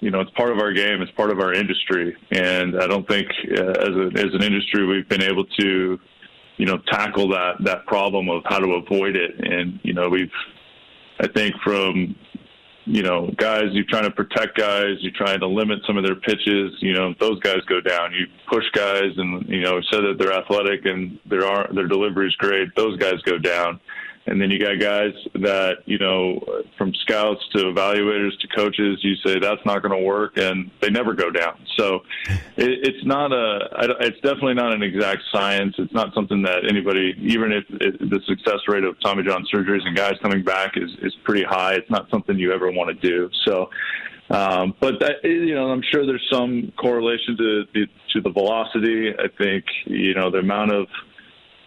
you 0.00 0.10
know 0.10 0.20
it's 0.20 0.30
part 0.32 0.50
of 0.50 0.58
our 0.58 0.72
game, 0.72 1.00
it's 1.00 1.12
part 1.12 1.30
of 1.30 1.38
our 1.38 1.52
industry, 1.52 2.16
and 2.32 2.80
I 2.80 2.86
don't 2.86 3.06
think 3.06 3.28
uh, 3.56 3.70
as 3.70 3.88
a, 3.88 4.10
as 4.16 4.34
an 4.34 4.42
industry 4.42 4.86
we've 4.86 5.08
been 5.08 5.22
able 5.22 5.44
to 5.44 5.98
you 6.56 6.66
know 6.66 6.78
tackle 6.90 7.28
that 7.28 7.56
that 7.64 7.86
problem 7.86 8.28
of 8.30 8.42
how 8.46 8.58
to 8.58 8.72
avoid 8.72 9.16
it. 9.16 9.32
And 9.38 9.78
you 9.82 9.94
know, 9.94 10.08
we've 10.08 10.32
I 11.20 11.28
think 11.28 11.54
from 11.62 12.16
you 12.86 13.02
know, 13.02 13.30
guys, 13.36 13.66
you're 13.70 13.84
trying 13.88 14.04
to 14.04 14.10
protect 14.10 14.58
guys, 14.58 14.96
you're 15.00 15.12
trying 15.14 15.38
to 15.38 15.46
limit 15.46 15.78
some 15.86 15.96
of 15.96 16.04
their 16.04 16.16
pitches, 16.16 16.72
you 16.80 16.92
know, 16.92 17.14
those 17.20 17.38
guys 17.40 17.60
go 17.68 17.80
down. 17.80 18.12
You 18.12 18.26
push 18.48 18.64
guys 18.72 19.12
and, 19.16 19.46
you 19.48 19.60
know, 19.60 19.80
said 19.92 20.00
that 20.00 20.16
they're 20.18 20.32
athletic 20.32 20.86
and 20.86 21.18
their 21.26 21.40
their 21.72 21.86
delivery 21.86 22.28
is 22.28 22.36
great, 22.36 22.74
those 22.74 22.98
guys 22.98 23.20
go 23.24 23.38
down. 23.38 23.78
And 24.30 24.40
then 24.40 24.48
you 24.48 24.60
got 24.60 24.78
guys 24.78 25.12
that, 25.34 25.78
you 25.86 25.98
know, 25.98 26.38
from 26.78 26.94
scouts 27.02 27.42
to 27.52 27.64
evaluators 27.64 28.38
to 28.40 28.48
coaches, 28.56 29.00
you 29.02 29.16
say 29.26 29.40
that's 29.40 29.64
not 29.66 29.82
going 29.82 29.98
to 29.98 30.06
work, 30.06 30.38
and 30.38 30.70
they 30.80 30.88
never 30.88 31.14
go 31.14 31.30
down. 31.30 31.58
So 31.76 32.02
it, 32.56 32.88
it's 32.88 33.04
not 33.04 33.32
a, 33.32 33.96
it's 34.00 34.20
definitely 34.20 34.54
not 34.54 34.72
an 34.72 34.84
exact 34.84 35.22
science. 35.32 35.74
It's 35.78 35.92
not 35.92 36.14
something 36.14 36.42
that 36.42 36.64
anybody, 36.64 37.14
even 37.18 37.50
if 37.50 37.64
it, 37.80 37.98
the 37.98 38.20
success 38.26 38.60
rate 38.68 38.84
of 38.84 39.00
Tommy 39.00 39.24
John 39.24 39.44
surgeries 39.52 39.84
and 39.84 39.96
guys 39.96 40.14
coming 40.22 40.44
back 40.44 40.76
is, 40.76 40.90
is 41.02 41.12
pretty 41.24 41.42
high, 41.42 41.74
it's 41.74 41.90
not 41.90 42.08
something 42.08 42.38
you 42.38 42.52
ever 42.52 42.70
want 42.70 42.88
to 42.88 43.08
do. 43.08 43.28
So, 43.44 43.68
um, 44.30 44.76
but 44.80 45.00
that, 45.00 45.24
you 45.24 45.56
know, 45.56 45.72
I'm 45.72 45.82
sure 45.90 46.06
there's 46.06 46.26
some 46.30 46.72
correlation 46.78 47.36
to 47.36 47.64
the, 47.74 47.86
to 48.12 48.20
the 48.20 48.30
velocity. 48.30 49.12
I 49.12 49.26
think 49.42 49.64
you 49.86 50.14
know 50.14 50.30
the 50.30 50.38
amount 50.38 50.72
of 50.72 50.86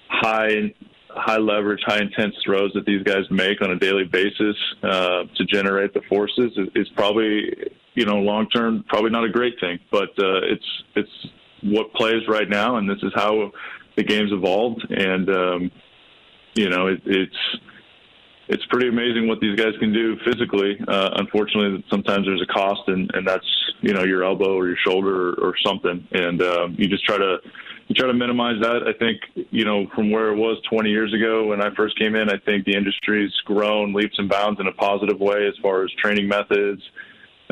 high 0.08 0.74
high 1.16 1.38
leverage, 1.38 1.82
high 1.86 2.00
intense 2.00 2.36
throws 2.46 2.72
that 2.74 2.86
these 2.86 3.04
guys 3.04 3.24
make 3.30 3.62
on 3.62 3.72
a 3.72 3.80
daily 3.80 4.06
basis 4.06 4.56
uh, 4.84 5.24
to 5.36 5.46
generate 5.46 5.94
the 5.94 6.02
forces 6.10 6.52
is, 6.58 6.68
is 6.76 6.90
probably, 6.96 7.54
you 7.94 8.06
know, 8.06 8.18
long 8.18 8.48
term 8.50 8.84
probably 8.88 9.12
not 9.12 9.24
a 9.24 9.30
great 9.30 9.60
thing, 9.60 9.80
but 9.92 10.10
uh, 10.20 10.42
it's 10.44 10.84
it's 10.96 11.28
what 11.64 11.94
plays 11.94 12.28
right 12.28 12.50
now, 12.50 12.78
and 12.78 12.90
this 12.90 13.02
is 13.04 13.12
how 13.16 13.52
the 13.96 14.04
game's 14.04 14.32
evolved, 14.32 14.86
and 14.90 15.30
um, 15.30 15.72
you 16.56 16.70
know, 16.70 16.88
it, 16.88 17.02
it's 17.06 17.60
it's 18.50 18.66
pretty 18.66 18.90
amazing 18.90 19.28
what 19.28 19.40
these 19.40 19.58
guys 19.58 19.74
can 19.80 19.94
do 19.94 20.18
physically. 20.26 20.78
Uh, 20.88 21.12
unfortunately, 21.16 21.84
sometimes 21.90 22.26
there's 22.26 22.42
a 22.42 22.54
cost, 22.54 22.82
and, 22.88 23.10
and 23.14 23.28
that's 23.28 23.48
you 23.82 23.94
know 23.94 24.04
your 24.04 24.24
elbow 24.24 24.56
or 24.56 24.68
your 24.68 24.78
shoulder 24.86 25.32
or, 25.32 25.50
or 25.50 25.54
something, 25.66 26.06
and 26.12 26.42
um, 26.42 26.76
you 26.78 26.88
just 26.88 27.06
try 27.06 27.18
to 27.18 27.38
try 27.94 28.08
to 28.08 28.14
minimize 28.14 28.62
that. 28.62 28.88
I 28.88 28.94
think, 28.94 29.48
you 29.52 29.66
know, 29.66 29.88
from 29.96 30.12
where 30.12 30.30
it 30.30 30.36
was 30.36 30.62
20 30.70 30.90
years 30.90 31.14
ago 31.14 31.48
when 31.48 31.62
I 31.62 31.74
first 31.76 31.98
came 31.98 32.16
in, 32.16 32.30
I 32.30 32.38
think 32.46 32.66
the 32.66 32.76
industry's 32.76 33.34
grown 33.46 33.94
leaps 33.94 34.18
and 34.18 34.30
bounds 34.30 34.60
in 34.60 34.68
a 34.68 34.72
positive 34.72 35.20
way 35.20 35.48
as 35.48 35.54
far 35.62 35.84
as 35.84 35.92
training 36.02 36.28
methods, 36.28 36.82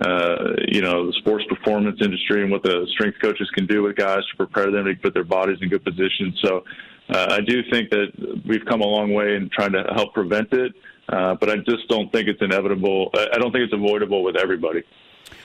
uh, 0.01 0.53
you 0.67 0.81
know, 0.81 1.07
the 1.07 1.13
sports 1.19 1.45
performance 1.49 1.99
industry 2.01 2.41
and 2.41 2.51
what 2.51 2.63
the 2.63 2.87
strength 2.91 3.17
coaches 3.21 3.49
can 3.51 3.65
do 3.65 3.83
with 3.83 3.95
guys 3.95 4.21
to 4.31 4.37
prepare 4.37 4.71
them 4.71 4.85
to 4.85 4.95
put 4.95 5.13
their 5.13 5.23
bodies 5.23 5.57
in 5.61 5.69
good 5.69 5.83
position. 5.83 6.33
So 6.43 6.63
uh, 7.09 7.27
I 7.29 7.41
do 7.41 7.61
think 7.69 7.89
that 7.89 8.41
we've 8.47 8.65
come 8.65 8.81
a 8.81 8.87
long 8.87 9.13
way 9.13 9.35
in 9.35 9.49
trying 9.49 9.73
to 9.73 9.83
help 9.93 10.13
prevent 10.13 10.51
it, 10.53 10.73
uh, 11.09 11.35
but 11.35 11.49
I 11.49 11.57
just 11.57 11.87
don't 11.89 12.11
think 12.11 12.27
it's 12.27 12.41
inevitable. 12.41 13.11
I 13.13 13.37
don't 13.37 13.51
think 13.51 13.65
it's 13.65 13.73
avoidable 13.73 14.23
with 14.23 14.37
everybody. 14.37 14.83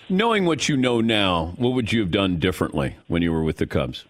Knowing 0.09 0.45
what 0.45 0.69
you 0.69 0.77
know 0.77 1.01
now, 1.01 1.55
what 1.57 1.71
would 1.71 1.93
you 1.93 2.01
have 2.01 2.11
done 2.11 2.39
differently 2.39 2.97
when 3.09 3.23
you 3.23 3.33
were 3.33 3.43
with 3.43 3.57
the 3.57 3.67
Cubs? 3.67 4.05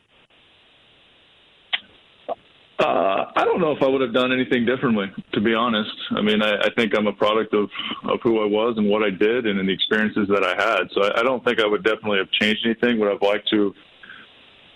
Uh, 2.78 3.24
I 3.34 3.44
don't 3.44 3.60
know 3.60 3.72
if 3.72 3.82
I 3.82 3.86
would 3.86 4.02
have 4.02 4.12
done 4.12 4.32
anything 4.32 4.66
differently, 4.66 5.06
to 5.32 5.40
be 5.40 5.54
honest. 5.54 5.90
I 6.10 6.20
mean, 6.20 6.42
I, 6.42 6.56
I 6.56 6.68
think 6.76 6.92
I'm 6.94 7.06
a 7.06 7.12
product 7.12 7.54
of, 7.54 7.70
of 8.04 8.20
who 8.22 8.42
I 8.42 8.46
was 8.46 8.74
and 8.76 8.88
what 8.88 9.02
I 9.02 9.08
did 9.08 9.46
and, 9.46 9.58
and 9.58 9.66
the 9.66 9.72
experiences 9.72 10.28
that 10.28 10.44
I 10.44 10.54
had. 10.62 10.88
So 10.92 11.02
I, 11.02 11.20
I 11.20 11.22
don't 11.22 11.42
think 11.42 11.58
I 11.58 11.66
would 11.66 11.82
definitely 11.82 12.18
have 12.18 12.30
changed 12.32 12.66
anything. 12.66 12.98
Would 13.00 13.10
I've 13.10 13.22
liked 13.22 13.48
to, 13.48 13.74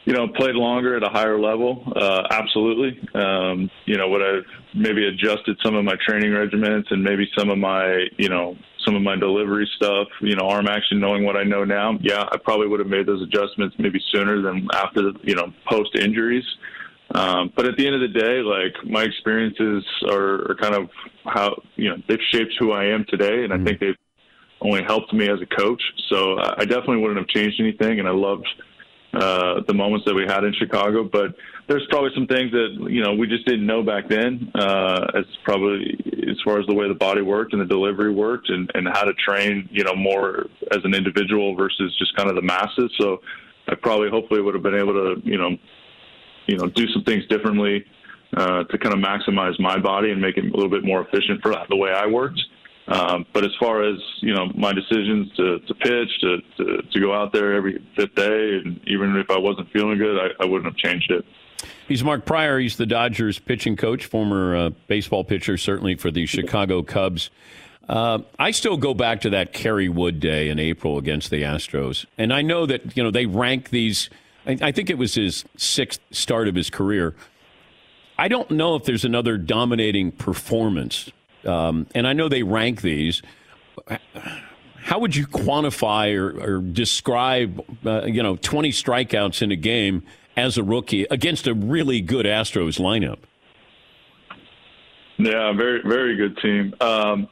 you 0.06 0.14
know, 0.14 0.28
played 0.28 0.54
longer 0.54 0.96
at 0.96 1.02
a 1.02 1.10
higher 1.10 1.38
level? 1.38 1.92
Uh, 1.94 2.22
absolutely. 2.30 2.98
Um, 3.14 3.70
you 3.84 3.98
know, 3.98 4.08
would 4.08 4.22
I've 4.22 4.46
maybe 4.74 5.06
adjusted 5.06 5.58
some 5.62 5.74
of 5.74 5.84
my 5.84 5.96
training 6.06 6.32
regiments 6.32 6.88
and 6.90 7.04
maybe 7.04 7.28
some 7.36 7.50
of 7.50 7.58
my, 7.58 8.06
you 8.16 8.30
know, 8.30 8.56
some 8.86 8.96
of 8.96 9.02
my 9.02 9.14
delivery 9.14 9.68
stuff, 9.76 10.08
you 10.22 10.36
know, 10.36 10.48
arm 10.48 10.68
action, 10.68 11.00
knowing 11.00 11.26
what 11.26 11.36
I 11.36 11.44
know 11.44 11.64
now? 11.64 11.98
Yeah, 12.00 12.24
I 12.32 12.38
probably 12.42 12.66
would 12.66 12.80
have 12.80 12.88
made 12.88 13.04
those 13.04 13.22
adjustments 13.22 13.76
maybe 13.78 14.00
sooner 14.10 14.40
than 14.40 14.68
after, 14.72 15.12
you 15.22 15.34
know, 15.34 15.52
post 15.68 15.94
injuries. 15.96 16.44
Um, 17.14 17.53
but 17.57 17.66
at 17.66 17.77
the 17.77 17.87
end 17.87 17.96
of 17.96 18.01
the 18.01 18.20
day, 18.20 18.40
like 18.40 18.73
my 18.88 19.03
experiences 19.03 19.85
are, 20.09 20.51
are, 20.51 20.57
kind 20.61 20.75
of 20.75 20.88
how 21.25 21.61
you 21.75 21.90
know 21.90 21.96
they've 22.09 22.20
shaped 22.33 22.55
who 22.59 22.70
I 22.73 22.85
am 22.87 23.05
today, 23.09 23.42
and 23.42 23.53
I 23.53 23.57
mm-hmm. 23.57 23.66
think 23.66 23.81
they've 23.81 23.96
only 24.61 24.83
helped 24.85 25.12
me 25.12 25.29
as 25.29 25.40
a 25.40 25.46
coach. 25.46 25.83
So 26.09 26.38
I 26.38 26.64
definitely 26.64 26.99
wouldn't 26.99 27.18
have 27.18 27.29
changed 27.29 27.61
anything, 27.61 27.99
and 27.99 28.07
I 28.07 28.12
loved 28.12 28.46
uh, 29.12 29.62
the 29.66 29.75
moments 29.75 30.07
that 30.07 30.14
we 30.14 30.23
had 30.23 30.44
in 30.44 30.55
Chicago. 30.55 31.03
But 31.03 31.35
there's 31.66 31.85
probably 31.90 32.11
some 32.14 32.29
things 32.29 32.53
that 32.53 32.87
you 32.88 33.03
know 33.03 33.14
we 33.14 33.27
just 33.27 33.44
didn't 33.44 33.66
know 33.66 33.83
back 33.83 34.09
then, 34.09 34.53
uh, 34.55 35.07
as 35.14 35.25
probably 35.42 35.99
as 36.31 36.37
far 36.44 36.61
as 36.61 36.66
the 36.68 36.75
way 36.75 36.87
the 36.87 36.94
body 36.94 37.23
worked 37.23 37.53
and 37.53 37.61
the 37.61 37.66
delivery 37.66 38.12
worked, 38.12 38.51
and, 38.51 38.70
and 38.75 38.87
how 38.87 39.03
to 39.03 39.14
train 39.14 39.68
you 39.73 39.83
know 39.83 39.96
more 39.96 40.46
as 40.70 40.79
an 40.85 40.94
individual 40.94 41.57
versus 41.57 41.92
just 41.99 42.14
kind 42.14 42.29
of 42.29 42.37
the 42.37 42.42
masses. 42.42 42.92
So 43.01 43.20
I 43.66 43.75
probably 43.75 44.11
hopefully 44.11 44.42
would 44.42 44.55
have 44.55 44.62
been 44.62 44.79
able 44.79 44.92
to 44.92 45.20
you 45.25 45.38
know 45.38 45.57
you 46.50 46.58
know, 46.58 46.66
do 46.66 46.86
some 46.88 47.04
things 47.04 47.26
differently 47.28 47.84
uh, 48.36 48.64
to 48.64 48.78
kind 48.78 48.92
of 48.92 49.00
maximize 49.00 49.58
my 49.60 49.78
body 49.78 50.10
and 50.10 50.20
make 50.20 50.36
it 50.36 50.44
a 50.44 50.48
little 50.48 50.68
bit 50.68 50.84
more 50.84 51.02
efficient 51.02 51.40
for 51.42 51.54
the 51.68 51.76
way 51.76 51.90
I 51.90 52.06
worked. 52.06 52.40
Um, 52.88 53.24
but 53.32 53.44
as 53.44 53.52
far 53.60 53.84
as 53.84 53.98
you 54.20 54.34
know, 54.34 54.46
my 54.56 54.72
decisions 54.72 55.32
to, 55.36 55.60
to 55.60 55.74
pitch, 55.74 56.08
to, 56.22 56.38
to, 56.56 56.82
to 56.82 57.00
go 57.00 57.14
out 57.14 57.32
there 57.32 57.54
every 57.54 57.78
fifth 57.94 58.16
day, 58.16 58.60
and 58.64 58.80
even 58.88 59.16
if 59.16 59.30
I 59.30 59.38
wasn't 59.38 59.70
feeling 59.72 59.98
good, 59.98 60.18
I, 60.18 60.42
I 60.42 60.46
wouldn't 60.46 60.72
have 60.72 60.76
changed 60.76 61.10
it. 61.10 61.24
He's 61.86 62.02
Mark 62.02 62.24
Prior. 62.24 62.58
He's 62.58 62.76
the 62.76 62.86
Dodgers 62.86 63.38
pitching 63.38 63.76
coach, 63.76 64.06
former 64.06 64.56
uh, 64.56 64.70
baseball 64.88 65.22
pitcher, 65.22 65.56
certainly 65.56 65.94
for 65.94 66.10
the 66.10 66.26
Chicago 66.26 66.82
Cubs. 66.82 67.30
Uh, 67.88 68.20
I 68.38 68.52
still 68.52 68.76
go 68.76 68.94
back 68.94 69.20
to 69.22 69.30
that 69.30 69.52
Kerry 69.52 69.88
Wood 69.88 70.20
day 70.20 70.48
in 70.48 70.58
April 70.58 70.98
against 70.98 71.30
the 71.30 71.42
Astros, 71.42 72.06
and 72.16 72.32
I 72.32 72.42
know 72.42 72.66
that 72.66 72.96
you 72.96 73.02
know 73.02 73.10
they 73.10 73.26
rank 73.26 73.70
these 73.70 74.08
I, 74.60 74.72
think 74.72 74.90
it 74.90 74.98
was 74.98 75.14
his 75.14 75.44
sixth 75.56 76.00
start 76.10 76.48
of 76.48 76.54
his 76.54 76.70
career. 76.70 77.14
I 78.18 78.28
don't 78.28 78.50
know 78.50 78.74
if 78.74 78.84
there's 78.84 79.04
another 79.04 79.38
dominating 79.38 80.12
performance, 80.12 81.10
um, 81.44 81.86
and 81.94 82.06
I 82.06 82.12
know 82.12 82.28
they 82.28 82.42
rank 82.42 82.82
these. 82.82 83.22
How 84.82 84.98
would 84.98 85.14
you 85.16 85.26
quantify 85.26 86.16
or, 86.16 86.56
or 86.56 86.60
describe, 86.60 87.64
uh, 87.86 88.04
you 88.04 88.22
know, 88.22 88.36
20 88.36 88.70
strikeouts 88.70 89.42
in 89.42 89.52
a 89.52 89.56
game 89.56 90.02
as 90.36 90.58
a 90.58 90.62
rookie 90.62 91.06
against 91.10 91.46
a 91.46 91.54
really 91.54 92.00
good 92.00 92.26
Astros 92.26 92.78
lineup? 92.78 93.18
Yeah, 95.18 95.52
very 95.52 95.82
very 95.84 96.16
good 96.16 96.36
team. 96.38 96.74
Um, 96.80 97.28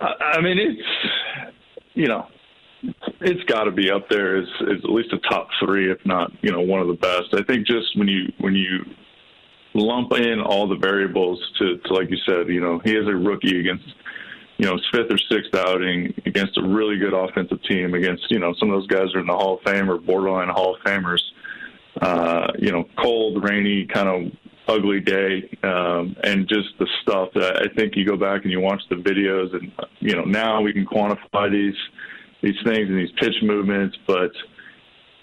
I 0.00 0.40
mean, 0.40 0.58
it's 0.58 1.52
you 1.94 2.06
know 2.06 2.26
it's 3.20 3.44
got 3.44 3.64
to 3.64 3.70
be 3.70 3.90
up 3.90 4.08
there 4.08 4.36
as, 4.36 4.48
as 4.62 4.84
at 4.84 4.90
least 4.90 5.12
a 5.12 5.18
top 5.18 5.48
three, 5.60 5.90
if 5.90 6.04
not 6.04 6.32
you 6.42 6.52
know 6.52 6.60
one 6.60 6.80
of 6.80 6.88
the 6.88 6.94
best. 6.94 7.34
I 7.34 7.42
think 7.42 7.66
just 7.66 7.96
when 7.96 8.08
you 8.08 8.32
when 8.38 8.54
you 8.54 8.84
lump 9.74 10.12
in 10.12 10.40
all 10.40 10.68
the 10.68 10.76
variables 10.76 11.40
to, 11.58 11.78
to 11.78 11.94
like 11.94 12.10
you 12.10 12.18
said, 12.26 12.48
you 12.48 12.60
know 12.60 12.78
he 12.78 12.92
is 12.92 13.06
a 13.06 13.14
rookie 13.14 13.60
against 13.60 13.84
you 14.58 14.66
know 14.66 14.72
his 14.72 14.86
fifth 14.92 15.10
or 15.10 15.18
sixth 15.18 15.54
outing 15.54 16.14
against 16.26 16.56
a 16.58 16.62
really 16.62 16.98
good 16.98 17.14
offensive 17.14 17.62
team 17.64 17.94
against 17.94 18.30
you 18.30 18.38
know 18.38 18.54
some 18.58 18.70
of 18.70 18.80
those 18.80 18.88
guys 18.88 19.14
are 19.14 19.20
in 19.20 19.26
the 19.26 19.32
Hall 19.32 19.58
of 19.58 19.62
Fame 19.62 19.90
or 19.90 19.98
borderline 19.98 20.48
Hall 20.48 20.74
of 20.74 20.80
Famers. 20.82 21.20
Uh, 22.00 22.48
you 22.58 22.72
know, 22.72 22.84
cold, 22.98 23.44
rainy, 23.48 23.86
kind 23.86 24.08
of 24.08 24.32
ugly 24.66 24.98
day, 25.00 25.48
um, 25.62 26.16
and 26.24 26.48
just 26.48 26.68
the 26.78 26.88
stuff 27.02 27.28
that 27.34 27.56
I 27.56 27.72
think 27.74 27.96
you 27.96 28.04
go 28.04 28.16
back 28.16 28.42
and 28.42 28.50
you 28.50 28.60
watch 28.60 28.82
the 28.88 28.96
videos, 28.96 29.54
and 29.54 29.70
you 30.00 30.16
know 30.16 30.24
now 30.24 30.60
we 30.60 30.72
can 30.72 30.86
quantify 30.86 31.50
these 31.50 31.76
these 32.42 32.56
things 32.64 32.88
and 32.88 32.98
these 32.98 33.12
pitch 33.18 33.36
movements, 33.42 33.96
but 34.06 34.30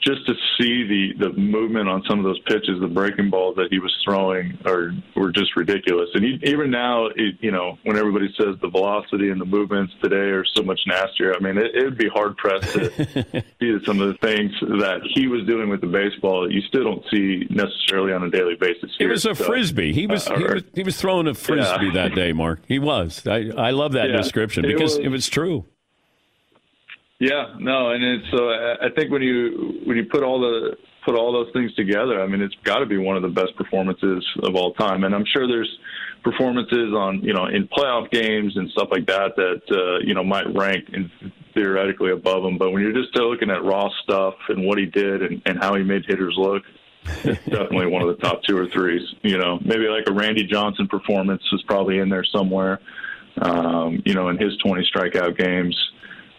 just 0.04 0.26
to 0.26 0.34
see 0.60 0.88
the 0.88 1.28
the 1.28 1.34
movement 1.40 1.88
on 1.88 2.02
some 2.10 2.18
of 2.18 2.26
those 2.26 2.40
pitches, 2.48 2.80
the 2.82 2.88
breaking 2.88 3.30
balls 3.30 3.56
that 3.58 3.68
he 3.70 3.78
was 3.78 3.96
throwing 4.04 4.58
are 4.66 4.90
were 5.16 5.32
just 5.32 5.56
ridiculous. 5.56 6.10
And 6.16 6.24
he, 6.24 6.40
even 6.50 6.72
now, 6.72 7.06
it, 7.06 7.36
you 7.40 7.52
know, 7.52 7.78
when 7.84 7.98
everybody 7.98 8.28
says 8.36 8.56
the 8.64 8.68
velocity 8.68 9.30
and 9.30 9.40
the 9.40 9.46
movements 9.46 9.94
today 10.02 10.16
are 10.32 10.44
so 10.56 10.64
much 10.64 10.80
nastier, 10.88 11.36
I 11.36 11.40
mean, 11.40 11.56
it, 11.60 11.76
it 11.76 11.84
would 11.86 12.00
be 12.00 12.10
hard 12.10 12.36
pressed 12.38 12.74
to 12.74 12.90
see 13.62 13.78
some 13.86 14.02
of 14.02 14.08
the 14.08 14.18
things 14.24 14.52
that 14.80 15.02
he 15.14 15.28
was 15.28 15.46
doing 15.46 15.70
with 15.70 15.82
the 15.82 15.88
baseball 15.88 16.42
that 16.46 16.52
you 16.52 16.62
still 16.62 16.84
don't 16.84 17.06
see 17.12 17.46
necessarily 17.52 18.12
on 18.12 18.24
a 18.24 18.32
daily 18.32 18.56
basis. 18.60 18.90
It 19.00 19.06
was 19.06 19.24
a 19.28 19.36
So, 19.36 19.44
frisbee. 19.46 19.94
He 19.94 20.08
was, 20.08 20.28
uh, 20.28 20.36
he 20.36 20.44
was 20.46 20.64
he 20.74 20.82
was 20.84 21.00
throwing 21.00 21.28
a 21.28 21.36
frisbee 21.36 21.86
Yeah. 21.94 21.94
that 22.10 22.16
day, 22.16 22.34
Mark. 22.34 22.62
He 22.68 22.80
was. 22.80 23.28
I 23.28 23.52
I 23.56 23.70
love 23.70 23.92
that 23.92 24.10
Yeah. 24.10 24.18
description 24.18 24.66
It 24.66 24.70
because 24.70 24.98
was- 24.98 25.06
it 25.06 25.10
was 25.10 25.30
true. 25.30 25.66
Yeah, 27.22 27.54
no, 27.60 27.92
and 27.92 28.04
it's 28.04 28.26
so 28.32 28.50
I 28.50 28.88
I 28.88 28.90
think 28.96 29.12
when 29.12 29.22
you 29.22 29.80
when 29.86 29.96
you 29.96 30.06
put 30.06 30.24
all 30.24 30.40
the 30.42 30.76
put 31.06 31.14
all 31.14 31.32
those 31.32 31.54
things 31.54 31.72
together, 31.76 32.20
I 32.20 32.26
mean, 32.26 32.42
it's 32.42 32.56
got 32.64 32.80
to 32.80 32.88
be 32.88 32.98
one 32.98 33.16
of 33.16 33.22
the 33.22 33.30
best 33.30 33.56
performances 33.56 34.26
of 34.42 34.56
all 34.56 34.74
time. 34.74 35.04
And 35.04 35.14
I'm 35.14 35.26
sure 35.32 35.48
there's 35.48 35.70
performances 36.24 36.96
on 36.96 37.22
you 37.22 37.32
know 37.32 37.46
in 37.46 37.68
playoff 37.68 38.10
games 38.10 38.58
and 38.58 38.72
stuff 38.72 38.88
like 38.90 39.06
that 39.06 39.36
that 39.36 39.62
uh, 39.70 40.00
you 40.00 40.16
know 40.16 40.24
might 40.24 40.52
rank 40.56 40.90
in, 40.94 41.12
theoretically 41.54 42.12
above 42.12 42.44
him. 42.44 42.58
But 42.58 42.72
when 42.72 42.82
you're 42.82 42.92
just 42.92 43.16
looking 43.16 43.52
at 43.52 43.64
raw 43.64 43.90
stuff 44.02 44.34
and 44.50 44.66
what 44.66 44.80
he 44.80 44.88
did 44.88 45.22
and, 45.22 45.44
and 45.46 45.60
how 45.60 45.76
he 45.76 45.84
made 45.84 46.06
hitters 46.08 46.34
look, 46.40 46.64
it's 47.24 47.46
definitely 47.46 47.86
one 47.86 48.02
of 48.02 48.08
the 48.08 48.24
top 48.24 48.42
two 48.42 48.58
or 48.58 48.66
threes. 48.66 49.08
You 49.22 49.38
know, 49.38 49.60
maybe 49.64 49.86
like 49.90 50.06
a 50.08 50.12
Randy 50.12 50.48
Johnson 50.48 50.88
performance 50.88 51.44
is 51.54 51.62
probably 51.68 52.00
in 52.00 52.10
there 52.10 52.26
somewhere. 52.26 52.80
Um, 53.40 54.02
you 54.06 54.16
know, 54.16 54.30
in 54.30 54.40
his 54.40 54.58
20 54.58 54.90
strikeout 54.92 55.38
games. 55.38 55.78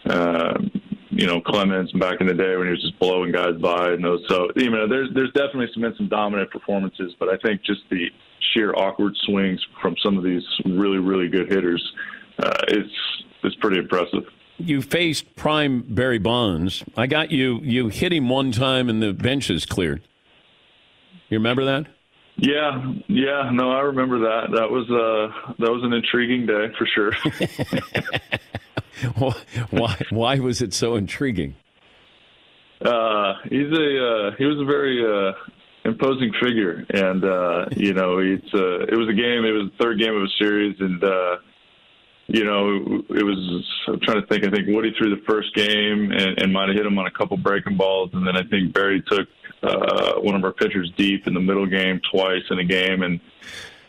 Um, 0.09 0.71
you 1.11 1.27
know, 1.27 1.41
Clemens 1.41 1.93
back 1.93 2.21
in 2.21 2.27
the 2.27 2.35
day 2.35 2.57
when 2.57 2.67
he 2.67 2.73
was 2.73 2.81
just 2.81 2.99
blowing 2.99 3.33
guys 3.33 3.55
by 3.61 3.93
and 3.93 4.03
those. 4.03 4.25
So, 4.29 4.49
you 4.57 4.71
know, 4.71 4.89
there's 4.89 5.11
there's 5.15 5.33
definitely 5.33 5.69
some 5.73 5.83
been 5.83 5.95
some 5.97 6.09
dominant 6.09 6.51
performances, 6.51 7.15
but 7.21 7.29
I 7.29 7.37
think 7.37 7.63
just 7.63 7.83
the 7.91 8.07
sheer 8.53 8.75
awkward 8.75 9.15
swings 9.25 9.65
from 9.81 9.95
some 10.03 10.17
of 10.17 10.25
these 10.25 10.43
really 10.65 10.99
really 10.99 11.29
good 11.29 11.53
hitters, 11.53 11.83
uh, 12.39 12.51
it's 12.69 13.23
it's 13.45 13.57
pretty 13.57 13.79
impressive. 13.79 14.25
You 14.59 14.81
faced 14.81 15.37
prime 15.37 15.83
Barry 15.83 16.19
Bonds. 16.19 16.83
I 16.97 17.07
got 17.07 17.31
you. 17.31 17.61
You 17.63 17.89
hit 17.89 18.13
him 18.13 18.29
one 18.29 18.53
time 18.53 18.89
and 18.89 19.03
the 19.03 19.13
benches 19.13 19.67
cleared. 19.67 20.03
You 21.29 21.39
remember 21.39 21.65
that? 21.65 21.87
Yeah, 22.37 22.95
yeah, 23.09 23.51
no, 23.53 23.71
I 23.71 23.81
remember 23.81 24.21
that. 24.21 24.53
That 24.53 24.71
was 24.71 24.91
uh 24.91 25.55
that 25.59 25.71
was 25.71 25.83
an 25.85 25.93
intriguing 25.93 26.47
day 26.47 26.69
for 26.79 26.87
sure. 26.87 27.13
why? 29.71 29.97
Why 30.11 30.39
was 30.39 30.63
it 30.63 30.75
so 30.75 30.97
intriguing? 30.97 31.55
Uh, 32.81 33.35
he's 33.45 33.71
a 33.71 34.07
uh, 34.07 34.31
he 34.37 34.45
was 34.45 34.59
a 34.61 34.65
very 34.65 35.05
uh, 35.05 35.33
imposing 35.85 36.33
figure, 36.43 36.85
and 36.91 37.25
uh, 37.25 37.67
you 37.77 37.95
know 37.95 38.19
it's 38.19 38.55
uh, 38.55 38.81
it 38.81 38.97
was 38.97 39.09
a 39.09 39.15
game. 39.15 39.45
It 39.45 39.53
was 39.53 39.71
the 39.71 39.85
third 39.85 39.99
game 39.99 40.15
of 40.15 40.23
a 40.23 40.29
series, 40.39 40.77
and 40.81 41.03
uh, 41.03 41.37
you 42.27 42.45
know 42.45 43.05
it 43.09 43.25
was. 43.25 43.69
I'm 43.89 44.01
trying 44.01 44.21
to 44.21 44.27
think. 44.27 44.45
I 44.45 44.51
think 44.51 44.69
Woody 44.69 44.93
threw 44.99 45.15
the 45.15 45.23
first 45.29 45.55
game 45.55 46.13
and, 46.13 46.39
and 46.41 46.53
might 46.53 46.69
have 46.69 46.77
hit 46.77 46.87
him 46.87 46.99
on 46.99 47.07
a 47.07 47.11
couple 47.11 47.37
breaking 47.37 47.77
balls, 47.77 48.11
and 48.13 48.27
then 48.27 48.37
I 48.37 48.43
think 48.49 48.73
Barry 48.73 49.03
took 49.07 49.29
uh, 49.63 50.15
one 50.21 50.35
of 50.35 50.45
our 50.45 50.53
pitchers 50.53 50.91
deep 50.97 51.27
in 51.27 51.35
the 51.35 51.41
middle 51.41 51.67
game 51.67 52.01
twice 52.13 52.43
in 52.51 52.59
a 52.59 52.65
game, 52.65 53.03
and 53.03 53.21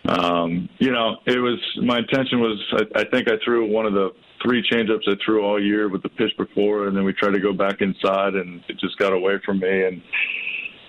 um, 0.06 0.70
you 0.80 0.92
know 0.92 1.18
it 1.26 1.40
was 1.40 1.60
my 1.82 2.00
intention 2.00 2.40
was 2.40 2.60
I, 2.74 3.02
I 3.02 3.04
think 3.06 3.28
I 3.28 3.36
threw 3.44 3.72
one 3.72 3.86
of 3.86 3.94
the 3.94 4.12
three 4.44 4.62
changeups 4.70 5.08
I 5.08 5.14
threw 5.26 5.44
all 5.44 5.62
year 5.62 5.90
with 5.90 6.04
the 6.04 6.10
pitch 6.10 6.32
before, 6.38 6.88
and 6.88 6.96
then 6.96 7.04
we 7.04 7.14
tried 7.14 7.34
to 7.34 7.40
go 7.40 7.54
back 7.54 7.82
inside, 7.82 8.36
and 8.36 8.64
it 8.68 8.78
just 8.80 8.98
got 8.98 9.14
away 9.14 9.40
from 9.46 9.60
me. 9.60 9.86
And 9.86 10.02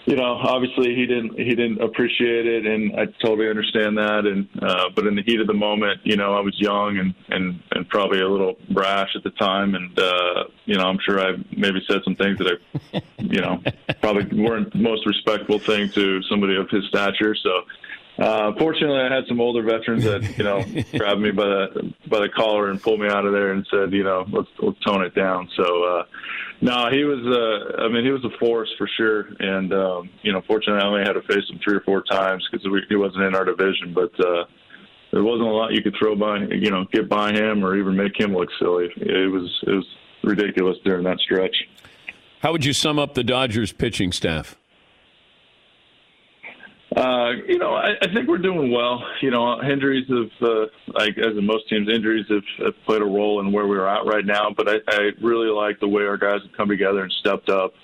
you 0.07 0.17
know, 0.17 0.39
obviously 0.43 0.95
he 0.95 1.07
didn't 1.07 1.39
he 1.39 1.51
didn't 1.51 1.81
appreciate 1.81 2.47
it, 2.47 2.67
and 2.67 2.99
I 3.01 3.07
totally 3.25 3.49
understand 3.49 3.97
that. 3.97 4.27
And 4.27 4.49
uh, 4.63 4.91
but 4.95 5.07
in 5.07 5.15
the 5.15 5.23
heat 5.23 5.41
of 5.41 5.47
the 5.47 5.55
moment, 5.55 6.01
you 6.05 6.17
know, 6.17 6.35
I 6.35 6.41
was 6.41 6.55
young 6.59 6.99
and 6.99 7.15
and 7.29 7.63
and 7.73 7.89
probably 7.89 8.21
a 8.21 8.29
little 8.29 8.57
brash 8.71 9.11
at 9.17 9.23
the 9.23 9.31
time, 9.31 9.75
and 9.75 9.99
uh, 9.99 10.45
you 10.67 10.77
know, 10.77 10.85
I'm 10.85 10.99
sure 10.99 11.21
I 11.21 11.33
maybe 11.57 11.83
said 11.89 12.01
some 12.05 12.17
things 12.17 12.39
that 12.39 12.59
I, 12.93 13.01
you 13.19 13.41
know, 13.41 13.63
probably 14.01 14.43
weren't 14.43 14.73
the 14.73 14.79
most 14.79 15.07
respectful 15.07 15.59
thing 15.59 15.91
to 15.93 16.23
somebody 16.25 16.57
of 16.57 16.69
his 16.71 16.85
stature. 16.87 17.35
So. 17.35 17.63
Uh, 18.17 18.53
fortunately, 18.59 19.01
I 19.01 19.13
had 19.13 19.25
some 19.27 19.41
older 19.41 19.63
veterans 19.63 20.05
that 20.05 20.39
you 20.39 20.45
know 20.45 20.65
grabbed 20.99 21.21
me 21.21 21.33
by 21.33 21.47
the 21.47 21.95
by 22.09 22.21
the 22.21 22.29
collar 22.29 22.71
and 22.71 22.81
pulled 22.81 23.01
me 23.01 23.09
out 23.09 23.27
of 23.27 23.33
there 23.33 23.53
and 23.53 23.67
said, 23.71 23.93
you 23.93 24.05
know, 24.05 24.25
let's 24.31 24.49
let's 24.61 24.79
tone 24.81 25.05
it 25.05 25.15
down. 25.15 25.49
So, 25.57 25.85
uh, 25.85 26.05
no, 26.61 26.91
he 26.91 27.03
was. 27.05 27.27
Uh, 27.27 27.83
I 27.83 27.89
mean, 27.89 28.05
he 28.05 28.13
was 28.13 28.25
a 28.25 28.39
force 28.39 28.73
for 28.79 28.89
sure. 28.97 29.29
And 29.41 29.73
um, 29.73 30.11
you 30.23 30.33
know, 30.33 30.43
fortunately, 30.47 30.81
I 30.83 30.87
only 30.87 31.01
had 31.01 31.15
to 31.15 31.23
face 31.23 31.49
him 31.51 31.59
three 31.65 31.77
or 31.77 31.81
four 31.81 32.03
times 32.03 32.47
because 32.51 32.65
he 32.89 32.97
wasn't 32.97 33.25
in 33.25 33.35
our 33.35 33.45
division. 33.45 33.93
But 33.93 34.13
uh, 34.25 34.45
there 35.15 35.23
wasn't 35.25 35.49
a 35.49 35.53
lot 35.53 35.73
you 35.73 35.83
could 35.83 35.95
throw 35.99 36.17
by, 36.17 36.39
you 36.39 36.71
know, 36.71 36.85
get 36.93 37.09
by 37.09 37.33
him 37.33 37.65
or 37.65 37.77
even 37.77 37.97
make 37.97 38.19
him 38.19 38.35
look 38.35 38.49
silly. 38.59 38.89
It 38.97 39.31
was 39.31 39.51
it 39.67 39.71
was 39.71 39.87
ridiculous 40.23 40.77
during 40.85 41.05
that 41.05 41.19
stretch. 41.19 41.57
How 42.41 42.53
would 42.53 42.65
you 42.65 42.73
sum 42.73 42.99
up 42.99 43.15
the 43.15 43.25
Dodgers 43.25 43.73
pitching 43.73 44.13
staff? 44.13 44.57
Uh, 46.97 47.33
you 47.49 47.59
know, 47.59 47.75
I, 47.75 47.95
I 48.01 48.15
think 48.15 48.29
we're 48.29 48.39
doing 48.39 48.71
well. 48.71 49.03
You 49.21 49.31
know, 49.31 49.61
injuries 49.63 50.07
have, 50.09 50.49
uh, 50.49 50.67
like 50.93 51.19
as 51.19 51.37
in 51.37 51.45
most 51.45 51.69
teams, 51.69 51.89
injuries 51.89 52.27
have, 52.29 52.45
have 52.67 52.75
played 52.87 53.03
a 53.03 53.05
role 53.05 53.41
in 53.41 53.51
where 53.51 53.67
we're 53.67 53.87
at 53.87 54.07
right 54.07 54.25
now. 54.25 54.55
But 54.57 54.69
I, 54.69 54.77
I 54.89 55.11
really 55.21 55.49
like 55.49 55.81
the 55.81 55.89
way 55.89 56.05
our 56.05 56.17
guys 56.17 56.41
have 56.43 56.53
come 56.57 56.69
together 56.69 57.03
and 57.03 57.13
stepped 57.21 57.49
up. 57.49 57.75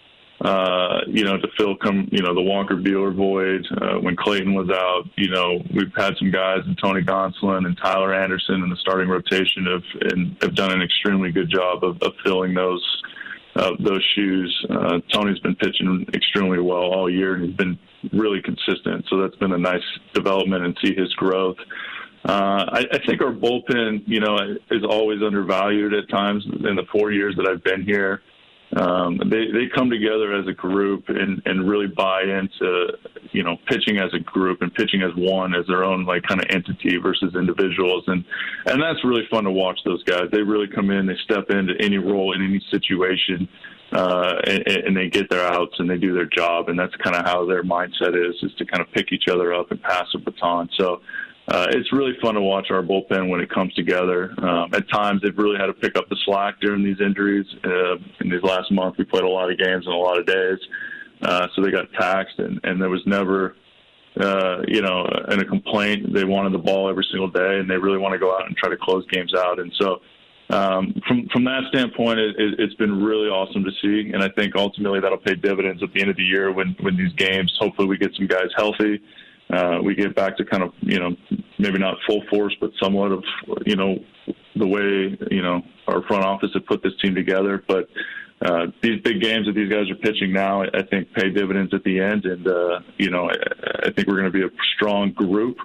Uh, 0.42 1.00
you 1.06 1.22
know, 1.22 1.36
to 1.36 1.48
fill 1.58 1.76
come, 1.76 2.08
you 2.10 2.22
know, 2.22 2.34
the 2.34 2.40
Walker 2.40 2.74
Buehler 2.74 3.14
void 3.14 3.66
uh, 3.82 3.98
when 4.00 4.16
Clayton 4.16 4.54
was 4.54 4.70
out. 4.70 5.02
You 5.16 5.28
know, 5.28 5.62
we've 5.74 5.92
had 5.94 6.16
some 6.16 6.30
guys, 6.30 6.60
and 6.64 6.78
Tony 6.78 7.02
Gonsolin 7.02 7.66
and 7.66 7.76
Tyler 7.76 8.14
Anderson 8.14 8.62
in 8.62 8.70
the 8.70 8.76
starting 8.76 9.08
rotation 9.08 9.66
have 9.66 10.12
and 10.12 10.36
have 10.40 10.54
done 10.54 10.72
an 10.72 10.80
extremely 10.80 11.30
good 11.30 11.50
job 11.50 11.84
of, 11.84 12.00
of 12.00 12.14
filling 12.24 12.54
those 12.54 13.02
uh, 13.56 13.72
those 13.80 14.02
shoes. 14.14 14.66
Uh, 14.70 15.00
Tony's 15.12 15.40
been 15.40 15.56
pitching 15.56 16.06
extremely 16.14 16.58
well 16.58 16.84
all 16.84 17.10
year, 17.10 17.34
and 17.34 17.44
he's 17.44 17.56
been 17.56 17.78
really 18.12 18.40
consistent. 18.42 19.04
So 19.08 19.20
that's 19.20 19.36
been 19.36 19.52
a 19.52 19.58
nice 19.58 19.82
development 20.14 20.64
and 20.64 20.76
see 20.82 20.94
his 20.94 21.12
growth. 21.14 21.56
Uh, 22.28 22.64
I, 22.68 22.84
I 22.92 23.06
think 23.06 23.22
our 23.22 23.32
bullpen, 23.32 24.02
you 24.06 24.20
know, 24.20 24.36
is 24.70 24.84
always 24.88 25.22
undervalued 25.22 25.94
at 25.94 26.08
times. 26.10 26.44
In 26.46 26.76
the 26.76 26.84
four 26.92 27.12
years 27.12 27.34
that 27.36 27.48
I've 27.48 27.64
been 27.64 27.82
here, 27.82 28.20
um, 28.76 29.18
they 29.30 29.46
they 29.50 29.66
come 29.74 29.90
together 29.90 30.34
as 30.36 30.46
a 30.46 30.52
group 30.52 31.08
and 31.08 31.40
and 31.46 31.68
really 31.68 31.86
buy 31.86 32.22
into, 32.22 32.88
you 33.32 33.42
know, 33.42 33.56
pitching 33.66 33.98
as 33.98 34.12
a 34.12 34.18
group 34.20 34.60
and 34.60 34.72
pitching 34.74 35.02
as 35.02 35.10
one, 35.16 35.54
as 35.54 35.66
their 35.66 35.82
own 35.82 36.04
like 36.04 36.22
kind 36.24 36.40
of 36.40 36.46
entity 36.50 36.98
versus 36.98 37.34
individuals, 37.34 38.04
and 38.06 38.22
and 38.66 38.82
that's 38.82 39.02
really 39.02 39.26
fun 39.30 39.44
to 39.44 39.50
watch 39.50 39.80
those 39.86 40.04
guys. 40.04 40.24
They 40.30 40.42
really 40.42 40.68
come 40.68 40.90
in, 40.90 41.06
they 41.06 41.16
step 41.24 41.50
into 41.50 41.74
any 41.80 41.98
role 41.98 42.34
in 42.34 42.44
any 42.44 42.62
situation 42.70 43.48
uh, 43.92 44.36
and, 44.46 44.66
and 44.66 44.96
they 44.96 45.08
get 45.08 45.28
their 45.28 45.46
outs 45.46 45.74
and 45.78 45.90
they 45.90 45.98
do 45.98 46.14
their 46.14 46.26
job, 46.26 46.68
and 46.68 46.78
that's 46.78 46.94
kind 46.96 47.16
of 47.16 47.24
how 47.24 47.44
their 47.44 47.64
mindset 47.64 48.14
is, 48.14 48.36
is 48.42 48.52
to 48.58 48.64
kind 48.64 48.80
of 48.80 48.90
pick 48.92 49.12
each 49.12 49.28
other 49.28 49.52
up 49.52 49.70
and 49.70 49.82
pass 49.82 50.06
the 50.12 50.18
baton. 50.18 50.68
So 50.78 51.00
uh, 51.48 51.66
it's 51.70 51.92
really 51.92 52.12
fun 52.22 52.34
to 52.34 52.40
watch 52.40 52.70
our 52.70 52.82
bullpen 52.82 53.28
when 53.28 53.40
it 53.40 53.50
comes 53.50 53.74
together. 53.74 54.32
Um, 54.38 54.72
at 54.72 54.88
times, 54.88 55.22
they've 55.22 55.36
really 55.36 55.58
had 55.58 55.66
to 55.66 55.72
pick 55.72 55.96
up 55.96 56.08
the 56.08 56.16
slack 56.24 56.60
during 56.60 56.84
these 56.84 57.00
injuries. 57.00 57.46
Uh, 57.64 57.96
in 58.20 58.30
these 58.30 58.42
last 58.42 58.70
month, 58.70 58.96
we 58.98 59.04
played 59.04 59.24
a 59.24 59.28
lot 59.28 59.50
of 59.50 59.58
games 59.58 59.84
and 59.86 59.94
a 59.94 59.98
lot 59.98 60.18
of 60.18 60.26
days, 60.26 60.58
uh, 61.22 61.48
so 61.54 61.62
they 61.62 61.72
got 61.72 61.90
taxed, 61.98 62.38
and, 62.38 62.60
and 62.64 62.80
there 62.80 62.90
was 62.90 63.02
never. 63.06 63.56
Uh, 64.20 64.60
you 64.66 64.82
know, 64.82 65.06
in 65.30 65.38
a 65.38 65.44
complaint, 65.44 66.12
they 66.12 66.24
wanted 66.24 66.52
the 66.52 66.58
ball 66.58 66.90
every 66.90 67.06
single 67.12 67.30
day, 67.30 67.60
and 67.60 67.70
they 67.70 67.76
really 67.76 67.96
want 67.96 68.12
to 68.12 68.18
go 68.18 68.34
out 68.34 68.44
and 68.44 68.56
try 68.56 68.68
to 68.68 68.76
close 68.76 69.06
games 69.06 69.32
out. 69.34 69.60
And 69.60 69.72
so, 69.80 70.00
um, 70.50 71.00
from 71.06 71.28
from 71.32 71.44
that 71.44 71.62
standpoint, 71.68 72.18
it, 72.18 72.34
it's 72.58 72.74
been 72.74 73.02
really 73.02 73.28
awesome 73.28 73.64
to 73.64 73.70
see, 73.80 74.10
and 74.12 74.22
I 74.22 74.28
think 74.30 74.56
ultimately 74.56 74.98
that'll 74.98 75.18
pay 75.18 75.36
dividends 75.36 75.82
at 75.82 75.92
the 75.92 76.00
end 76.00 76.10
of 76.10 76.16
the 76.16 76.24
year 76.24 76.52
when 76.52 76.76
when 76.80 76.96
these 76.96 77.12
games. 77.14 77.56
Hopefully, 77.60 77.86
we 77.86 77.96
get 77.96 78.14
some 78.16 78.26
guys 78.26 78.48
healthy. 78.56 79.00
Uh, 79.52 79.78
we 79.82 79.94
get 79.94 80.14
back 80.14 80.36
to 80.36 80.44
kind 80.44 80.62
of 80.62 80.72
you 80.80 80.98
know 80.98 81.14
maybe 81.58 81.78
not 81.78 81.96
full 82.06 82.22
force, 82.30 82.54
but 82.60 82.70
somewhat 82.82 83.12
of 83.12 83.22
you 83.64 83.76
know 83.76 83.98
the 84.56 84.66
way 84.66 85.16
you 85.30 85.42
know 85.42 85.62
our 85.86 86.02
front 86.02 86.24
office 86.24 86.50
had 86.52 86.66
put 86.66 86.82
this 86.82 86.92
team 87.00 87.14
together. 87.14 87.62
But 87.68 87.88
uh, 88.42 88.66
these 88.82 89.00
big 89.02 89.20
games 89.20 89.46
that 89.46 89.52
these 89.54 89.70
guys 89.70 89.88
are 89.88 89.96
pitching 89.96 90.32
now, 90.32 90.62
I 90.62 90.82
think, 90.90 91.12
pay 91.12 91.30
dividends 91.30 91.72
at 91.74 91.84
the 91.84 92.00
end, 92.00 92.24
and 92.24 92.48
uh, 92.48 92.80
you 92.98 93.10
know 93.10 93.30
I, 93.30 93.86
I 93.86 93.92
think 93.92 94.08
we're 94.08 94.18
going 94.20 94.32
to 94.32 94.36
be 94.36 94.42
a 94.42 94.50
strong 94.74 95.12
group. 95.12 95.58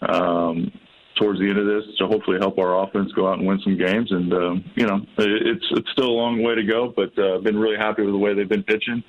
Um, 0.00 0.72
towards 1.20 1.38
the 1.38 1.48
end 1.48 1.58
of 1.58 1.66
this 1.66 1.84
to 1.98 2.06
hopefully 2.06 2.38
help 2.40 2.58
our 2.58 2.82
offense 2.82 3.12
go 3.12 3.28
out 3.28 3.38
and 3.38 3.46
win 3.46 3.60
some 3.62 3.76
games. 3.76 4.10
And 4.10 4.32
um, 4.32 4.64
you 4.74 4.86
know, 4.86 5.00
it's 5.18 5.64
it's 5.72 5.90
still 5.92 6.08
a 6.08 6.18
long 6.18 6.42
way 6.42 6.54
to 6.54 6.64
go, 6.64 6.92
but 6.94 7.16
uh, 7.18 7.38
been 7.38 7.58
really 7.58 7.76
happy 7.76 8.02
with 8.02 8.14
the 8.14 8.18
way 8.18 8.34
they've 8.34 8.48
been 8.48 8.64
pitching, 8.64 9.04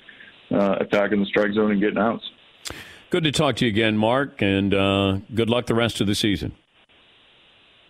uh, 0.50 0.76
attacking 0.80 1.20
the 1.20 1.26
strike 1.26 1.52
zone 1.54 1.72
and 1.72 1.80
getting 1.80 1.98
outs. 1.98 2.24
Good 3.10 3.24
to 3.24 3.32
talk 3.32 3.56
to 3.56 3.64
you 3.64 3.70
again, 3.70 3.96
Mark, 3.96 4.40
and 4.40 4.72
uh, 4.72 5.18
good 5.34 5.50
luck 5.50 5.66
the 5.66 5.74
rest 5.74 6.00
of 6.00 6.06
the 6.06 6.14
season. 6.14 6.54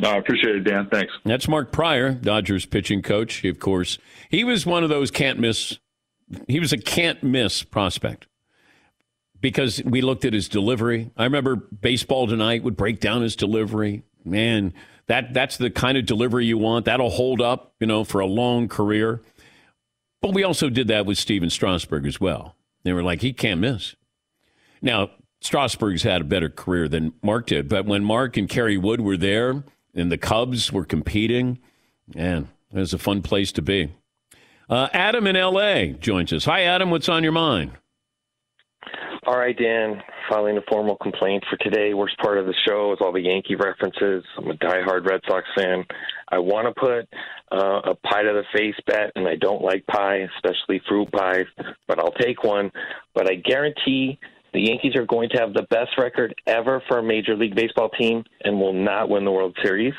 I 0.02 0.16
appreciate 0.16 0.56
it, 0.56 0.64
Dan. 0.64 0.88
Thanks. 0.90 1.12
That's 1.24 1.46
Mark 1.46 1.70
Prior, 1.70 2.12
Dodgers 2.12 2.66
pitching 2.66 3.02
coach. 3.02 3.44
Of 3.44 3.60
course, 3.60 3.98
he 4.30 4.42
was 4.42 4.66
one 4.66 4.82
of 4.82 4.88
those 4.88 5.10
can't 5.10 5.38
miss. 5.38 5.78
He 6.48 6.58
was 6.58 6.72
a 6.72 6.78
can't 6.78 7.22
miss 7.22 7.62
prospect 7.62 8.26
because 9.42 9.82
we 9.84 10.00
looked 10.00 10.24
at 10.24 10.32
his 10.32 10.48
delivery. 10.48 11.10
I 11.16 11.24
remember 11.24 11.56
baseball 11.56 12.26
tonight 12.26 12.62
would 12.62 12.76
break 12.76 13.00
down 13.00 13.22
his 13.22 13.36
delivery. 13.36 14.04
Man, 14.24 14.72
that 15.06 15.34
that's 15.34 15.56
the 15.56 15.70
kind 15.70 15.98
of 15.98 16.06
delivery 16.06 16.46
you 16.46 16.58
want. 16.58 16.84
That'll 16.84 17.10
hold 17.10 17.40
up, 17.40 17.74
you 17.80 17.86
know, 17.86 18.04
for 18.04 18.20
a 18.20 18.26
long 18.26 18.68
career. 18.68 19.20
But 20.20 20.34
we 20.34 20.44
also 20.44 20.70
did 20.70 20.88
that 20.88 21.04
with 21.04 21.18
Stephen 21.18 21.50
Strasburg 21.50 22.06
as 22.06 22.20
well. 22.20 22.56
They 22.84 22.92
were 22.92 23.02
like, 23.02 23.22
he 23.22 23.32
can't 23.32 23.60
miss. 23.60 23.96
Now, 24.80 25.10
Strasburg's 25.40 26.04
had 26.04 26.20
a 26.20 26.24
better 26.24 26.48
career 26.48 26.88
than 26.88 27.12
Mark 27.22 27.48
did, 27.48 27.68
but 27.68 27.86
when 27.86 28.04
Mark 28.04 28.36
and 28.36 28.48
Kerry 28.48 28.78
Wood 28.78 29.00
were 29.00 29.16
there 29.16 29.64
and 29.94 30.10
the 30.10 30.18
Cubs 30.18 30.72
were 30.72 30.84
competing, 30.84 31.58
man, 32.14 32.48
it 32.72 32.78
was 32.78 32.92
a 32.92 32.98
fun 32.98 33.22
place 33.22 33.50
to 33.52 33.62
be. 33.62 33.92
Uh, 34.70 34.88
Adam 34.92 35.26
in 35.26 35.36
L.A. 35.36 35.96
joins 36.00 36.32
us. 36.32 36.44
Hi, 36.44 36.62
Adam. 36.62 36.90
What's 36.90 37.08
on 37.08 37.22
your 37.24 37.32
mind? 37.32 37.72
All 39.24 39.38
right, 39.38 39.56
Dan. 39.56 40.02
Filing 40.28 40.58
a 40.58 40.62
formal 40.68 40.96
complaint 40.96 41.44
for 41.48 41.56
today. 41.58 41.94
Worst 41.94 42.18
part 42.18 42.38
of 42.38 42.46
the 42.46 42.54
show 42.66 42.92
is 42.92 42.98
all 43.00 43.12
the 43.12 43.20
Yankee 43.20 43.54
references. 43.54 44.24
I'm 44.36 44.50
a 44.50 44.54
diehard 44.54 45.06
Red 45.06 45.20
Sox 45.28 45.46
fan. 45.54 45.84
I 46.28 46.40
want 46.40 46.66
to 46.66 46.80
put 46.80 47.08
uh, 47.52 47.90
a 47.90 47.94
pie 47.94 48.22
to 48.22 48.32
the 48.32 48.42
face 48.52 48.74
bet, 48.84 49.12
and 49.14 49.28
I 49.28 49.36
don't 49.36 49.62
like 49.62 49.86
pie, 49.86 50.26
especially 50.36 50.82
fruit 50.88 51.12
pies, 51.12 51.46
but 51.86 52.00
I'll 52.00 52.10
take 52.12 52.42
one. 52.42 52.72
But 53.14 53.30
I 53.30 53.36
guarantee 53.36 54.18
the 54.52 54.60
Yankees 54.60 54.96
are 54.96 55.06
going 55.06 55.30
to 55.30 55.38
have 55.38 55.54
the 55.54 55.62
best 55.70 55.96
record 55.98 56.34
ever 56.46 56.82
for 56.88 56.98
a 56.98 57.02
Major 57.02 57.36
League 57.36 57.54
Baseball 57.54 57.88
team 57.90 58.24
and 58.42 58.60
will 58.60 58.72
not 58.72 59.08
win 59.08 59.24
the 59.24 59.30
World 59.30 59.56
Series. 59.62 59.94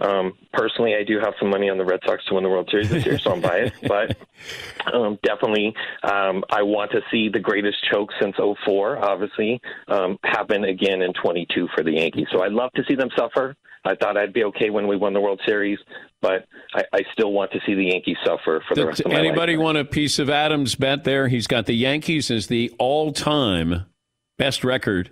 Um, 0.00 0.32
personally, 0.52 0.94
I 0.94 1.04
do 1.04 1.18
have 1.20 1.34
some 1.38 1.50
money 1.50 1.70
on 1.70 1.78
the 1.78 1.84
Red 1.84 2.00
Sox 2.04 2.24
to 2.26 2.34
win 2.34 2.42
the 2.42 2.50
World 2.50 2.68
Series 2.70 2.90
this 2.90 3.06
year, 3.06 3.18
so 3.18 3.32
I'm 3.32 3.40
biased. 3.42 3.80
But 3.86 4.16
um, 4.92 5.18
definitely, 5.22 5.74
um, 6.02 6.42
I 6.50 6.62
want 6.62 6.90
to 6.92 7.00
see 7.10 7.28
the 7.28 7.38
greatest 7.38 7.78
choke 7.90 8.10
since 8.20 8.36
04, 8.36 9.04
obviously, 9.04 9.60
um, 9.88 10.18
happen 10.24 10.64
again 10.64 11.02
in 11.02 11.12
22 11.12 11.68
for 11.74 11.84
the 11.84 11.92
Yankees. 11.92 12.26
So 12.32 12.42
I'd 12.42 12.52
love 12.52 12.72
to 12.72 12.82
see 12.88 12.94
them 12.94 13.10
suffer. 13.16 13.56
I 13.84 13.96
thought 13.96 14.16
I'd 14.16 14.32
be 14.32 14.44
okay 14.44 14.70
when 14.70 14.86
we 14.86 14.96
won 14.96 15.12
the 15.12 15.20
World 15.20 15.40
Series, 15.44 15.78
but 16.20 16.46
I, 16.72 16.84
I 16.92 17.00
still 17.12 17.32
want 17.32 17.50
to 17.52 17.58
see 17.66 17.74
the 17.74 17.86
Yankees 17.86 18.16
suffer 18.24 18.62
for 18.68 18.74
the 18.74 18.86
rest 18.86 19.00
of 19.00 19.06
my 19.06 19.14
life. 19.14 19.24
anybody 19.24 19.56
want 19.56 19.76
a 19.76 19.84
piece 19.84 20.20
of 20.20 20.30
Adam's 20.30 20.76
bet 20.76 21.02
there? 21.02 21.26
He's 21.26 21.48
got 21.48 21.66
the 21.66 21.74
Yankees 21.74 22.30
as 22.30 22.46
the 22.46 22.72
all-time 22.78 23.86
best 24.42 24.64
record, 24.64 25.10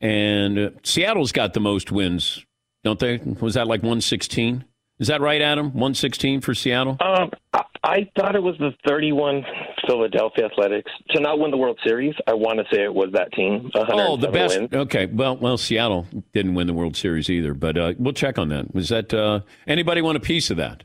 and 0.00 0.58
uh, 0.58 0.70
Seattle's 0.82 1.30
got 1.30 1.52
the 1.52 1.60
most 1.60 1.92
wins, 1.92 2.44
don't 2.82 2.98
they? 2.98 3.18
Was 3.18 3.52
that 3.52 3.66
like 3.66 3.82
116? 3.82 4.64
Is 4.98 5.08
that 5.08 5.20
right, 5.20 5.42
Adam? 5.42 5.66
116 5.66 6.40
for 6.40 6.54
Seattle? 6.54 6.96
Um, 7.00 7.30
I, 7.52 7.62
I 7.82 8.10
thought 8.16 8.34
it 8.34 8.42
was 8.42 8.56
the 8.58 8.70
31 8.86 9.44
Philadelphia 9.86 10.46
Athletics 10.46 10.90
to 11.10 11.20
not 11.20 11.38
win 11.38 11.50
the 11.50 11.58
World 11.58 11.78
Series. 11.84 12.14
I 12.26 12.32
want 12.32 12.60
to 12.60 12.64
say 12.74 12.82
it 12.82 12.94
was 12.94 13.10
that 13.12 13.30
team. 13.32 13.70
Oh, 13.74 14.16
the 14.16 14.28
best. 14.28 14.58
wins. 14.58 14.72
Okay, 14.72 15.04
well, 15.04 15.36
well, 15.36 15.58
Seattle 15.58 16.06
didn't 16.32 16.54
win 16.54 16.66
the 16.66 16.72
World 16.72 16.96
Series 16.96 17.28
either, 17.28 17.52
but 17.52 17.76
uh, 17.76 17.92
we'll 17.98 18.14
check 18.14 18.38
on 18.38 18.48
that. 18.48 18.74
Was 18.74 18.88
that 18.88 19.12
uh, 19.12 19.40
anybody 19.66 20.00
want 20.00 20.16
a 20.16 20.20
piece 20.20 20.50
of 20.50 20.56
that? 20.56 20.84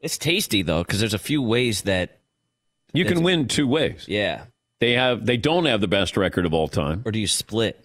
It's 0.00 0.16
tasty 0.16 0.62
though, 0.62 0.82
because 0.82 1.00
there's 1.00 1.12
a 1.12 1.18
few 1.18 1.42
ways 1.42 1.82
that 1.82 2.20
You 2.94 3.04
can 3.04 3.22
win 3.22 3.46
two 3.46 3.66
ways. 3.66 4.06
Yeah. 4.08 4.44
They 4.80 4.92
have. 4.92 5.24
They 5.26 5.36
don't 5.36 5.66
have 5.66 5.80
the 5.80 5.88
best 5.88 6.16
record 6.16 6.46
of 6.46 6.54
all 6.54 6.68
time. 6.68 7.02
Or 7.04 7.12
do 7.12 7.18
you 7.18 7.26
split? 7.26 7.84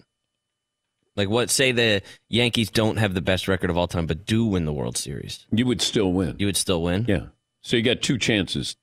Like 1.14 1.28
what? 1.28 1.50
Say 1.50 1.72
the 1.72 2.02
Yankees 2.28 2.70
don't 2.70 2.96
have 2.96 3.14
the 3.14 3.20
best 3.22 3.48
record 3.48 3.70
of 3.70 3.76
all 3.78 3.86
time, 3.88 4.06
but 4.06 4.26
do 4.26 4.44
win 4.46 4.64
the 4.64 4.72
World 4.72 4.96
Series. 4.96 5.46
You 5.50 5.66
would 5.66 5.80
still 5.80 6.12
win. 6.12 6.36
You 6.38 6.46
would 6.46 6.56
still 6.56 6.82
win. 6.82 7.04
Yeah. 7.08 7.26
So 7.62 7.76
you 7.76 7.82
got 7.82 8.02
two 8.02 8.18
chances 8.18 8.76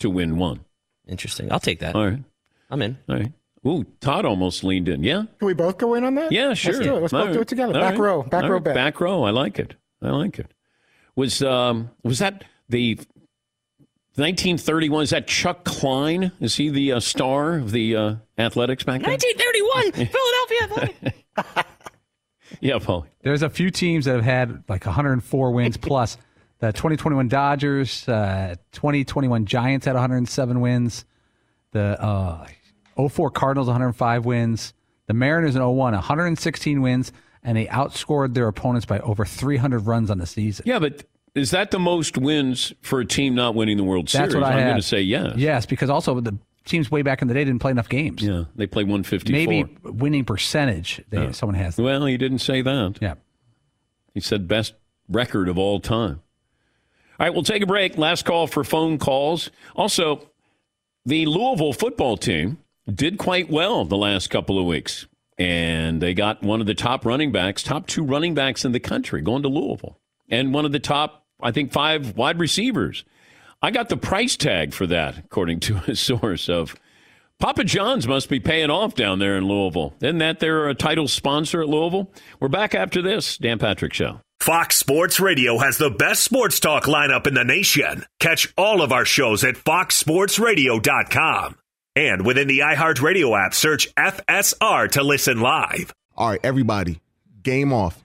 to 0.00 0.10
win 0.10 0.36
one. 0.38 0.64
Interesting. 1.06 1.50
I'll 1.52 1.60
take 1.60 1.80
that. 1.80 1.94
All 1.94 2.06
right. 2.06 2.22
I'm 2.70 2.82
in. 2.82 2.98
All 3.08 3.16
right. 3.16 3.32
Ooh, 3.66 3.84
Todd 4.00 4.24
almost 4.24 4.62
leaned 4.62 4.88
in. 4.88 5.02
Yeah. 5.02 5.24
Can 5.38 5.46
we 5.46 5.54
both 5.54 5.78
go 5.78 5.94
in 5.94 6.04
on 6.04 6.14
that? 6.14 6.30
Yeah, 6.32 6.54
sure. 6.54 6.74
Let's 6.74 6.84
do 6.84 6.96
it. 6.96 7.00
Let's 7.00 7.12
All 7.12 7.24
both 7.26 7.34
do 7.34 7.40
it 7.40 7.48
together. 7.48 7.74
All 7.74 7.80
back 7.80 7.92
right. 7.92 8.00
row. 8.00 8.22
Back 8.22 8.44
All 8.44 8.50
row 8.50 8.56
right. 8.56 8.64
bet. 8.64 8.74
Back 8.74 9.00
row. 9.00 9.22
I 9.24 9.30
like 9.30 9.58
it. 9.58 9.74
I 10.00 10.10
like 10.10 10.38
it. 10.38 10.50
Was 11.16 11.42
um 11.42 11.90
was 12.04 12.20
that 12.20 12.44
the 12.68 12.98
1931? 14.18 15.04
Is 15.04 15.10
that 15.10 15.26
Chuck 15.26 15.64
Klein? 15.64 16.32
Is 16.40 16.56
he 16.56 16.68
the 16.70 16.92
uh, 16.92 17.00
star 17.00 17.54
of 17.54 17.70
the 17.70 17.96
uh, 17.96 18.14
athletics 18.36 18.84
back 18.84 19.02
then? 19.02 19.10
1931, 19.12 19.92
Philadelphia. 20.72 20.92
Athletic. 21.44 21.66
Yeah, 22.60 22.78
Paul. 22.78 23.06
There's 23.22 23.42
a 23.42 23.50
few 23.50 23.70
teams 23.70 24.06
that 24.06 24.16
have 24.16 24.24
had 24.24 24.64
like 24.68 24.86
104 24.86 25.50
wins 25.52 25.76
plus. 25.76 26.16
The 26.60 26.72
2021 26.72 27.28
Dodgers, 27.28 28.08
uh, 28.08 28.56
2021 28.72 29.46
Giants 29.46 29.86
had 29.86 29.94
107 29.94 30.60
wins. 30.60 31.04
The 31.70 32.02
uh, 32.02 32.46
04 33.08 33.30
Cardinals 33.30 33.68
105 33.68 34.24
wins. 34.24 34.74
The 35.06 35.14
Mariners 35.14 35.54
in 35.54 35.62
01 35.62 35.94
116 35.94 36.82
wins, 36.82 37.12
and 37.42 37.56
they 37.56 37.66
outscored 37.66 38.34
their 38.34 38.48
opponents 38.48 38.86
by 38.86 38.98
over 39.00 39.24
300 39.24 39.80
runs 39.86 40.10
on 40.10 40.18
the 40.18 40.26
season. 40.26 40.64
Yeah, 40.66 40.80
but 40.80 41.04
is 41.34 41.50
that 41.52 41.70
the 41.70 41.78
most 41.78 42.16
wins 42.18 42.72
for 42.82 43.00
a 43.00 43.04
team 43.04 43.34
not 43.34 43.54
winning 43.54 43.76
the 43.76 43.84
World 43.84 44.08
Series? 44.08 44.32
That's 44.32 44.34
what 44.34 44.44
I 44.44 44.52
have. 44.52 44.68
going 44.70 44.76
to 44.76 44.82
say 44.82 45.00
yes. 45.00 45.34
Yes, 45.36 45.66
because 45.66 45.90
also 45.90 46.20
the 46.20 46.38
teams 46.64 46.90
way 46.90 47.02
back 47.02 47.22
in 47.22 47.28
the 47.28 47.34
day 47.34 47.44
didn't 47.44 47.60
play 47.60 47.70
enough 47.70 47.88
games. 47.88 48.22
Yeah, 48.22 48.44
they 48.54 48.66
played 48.66 48.86
154. 48.86 49.32
Maybe 49.32 49.76
winning 49.82 50.24
percentage. 50.24 51.02
They. 51.10 51.32
Someone 51.32 51.54
has. 51.56 51.78
Well, 51.78 52.06
he 52.06 52.16
didn't 52.16 52.40
say 52.40 52.62
that. 52.62 52.98
Yeah. 53.00 53.14
He 54.14 54.20
said 54.20 54.48
best 54.48 54.74
record 55.08 55.48
of 55.48 55.58
all 55.58 55.80
time. 55.80 56.20
All 57.20 57.26
right, 57.26 57.34
we'll 57.34 57.42
take 57.42 57.62
a 57.62 57.66
break. 57.66 57.98
Last 57.98 58.24
call 58.24 58.46
for 58.46 58.62
phone 58.62 58.98
calls. 58.98 59.50
Also, 59.74 60.28
the 61.04 61.26
Louisville 61.26 61.72
football 61.72 62.16
team 62.16 62.58
did 62.92 63.18
quite 63.18 63.50
well 63.50 63.84
the 63.84 63.96
last 63.96 64.30
couple 64.30 64.58
of 64.58 64.66
weeks. 64.66 65.06
And 65.36 66.00
they 66.00 66.14
got 66.14 66.42
one 66.42 66.60
of 66.60 66.66
the 66.66 66.74
top 66.74 67.04
running 67.06 67.30
backs, 67.30 67.62
top 67.62 67.86
two 67.86 68.04
running 68.04 68.34
backs 68.34 68.64
in 68.64 68.72
the 68.72 68.80
country 68.80 69.20
going 69.20 69.42
to 69.42 69.48
Louisville. 69.48 69.98
And 70.28 70.52
one 70.52 70.64
of 70.64 70.72
the 70.72 70.78
top, 70.78 71.24
I 71.40 71.52
think, 71.52 71.72
five 71.72 72.16
wide 72.16 72.38
receivers. 72.38 73.04
I 73.60 73.70
got 73.70 73.88
the 73.88 73.96
price 73.96 74.36
tag 74.36 74.72
for 74.72 74.86
that, 74.86 75.18
according 75.18 75.60
to 75.60 75.76
a 75.88 75.96
source 75.96 76.48
of 76.48 76.76
Papa 77.38 77.64
John's 77.64 78.08
must 78.08 78.28
be 78.28 78.40
paying 78.40 78.70
off 78.70 78.94
down 78.94 79.20
there 79.20 79.36
in 79.36 79.46
Louisville. 79.46 79.94
Isn't 80.00 80.18
that 80.18 80.40
their 80.40 80.68
uh, 80.68 80.74
title 80.74 81.06
sponsor 81.06 81.62
at 81.62 81.68
Louisville? 81.68 82.10
We're 82.40 82.48
back 82.48 82.74
after 82.74 83.00
this. 83.00 83.38
Dan 83.38 83.60
Patrick 83.60 83.94
Show. 83.94 84.20
Fox 84.40 84.76
Sports 84.76 85.20
Radio 85.20 85.58
has 85.58 85.78
the 85.78 85.90
best 85.90 86.24
sports 86.24 86.60
talk 86.60 86.84
lineup 86.84 87.26
in 87.26 87.34
the 87.34 87.44
nation. 87.44 88.04
Catch 88.18 88.52
all 88.56 88.82
of 88.82 88.92
our 88.92 89.04
shows 89.04 89.44
at 89.44 89.56
foxsportsradio.com. 89.56 91.56
And 91.96 92.24
within 92.24 92.48
the 92.48 92.60
iHeartRadio 92.60 93.38
app, 93.38 93.52
search 93.54 93.94
FSR 93.94 94.90
to 94.92 95.02
listen 95.02 95.40
live. 95.40 95.92
All 96.16 96.30
right, 96.30 96.40
everybody, 96.42 97.00
game 97.42 97.70
off. 97.72 98.04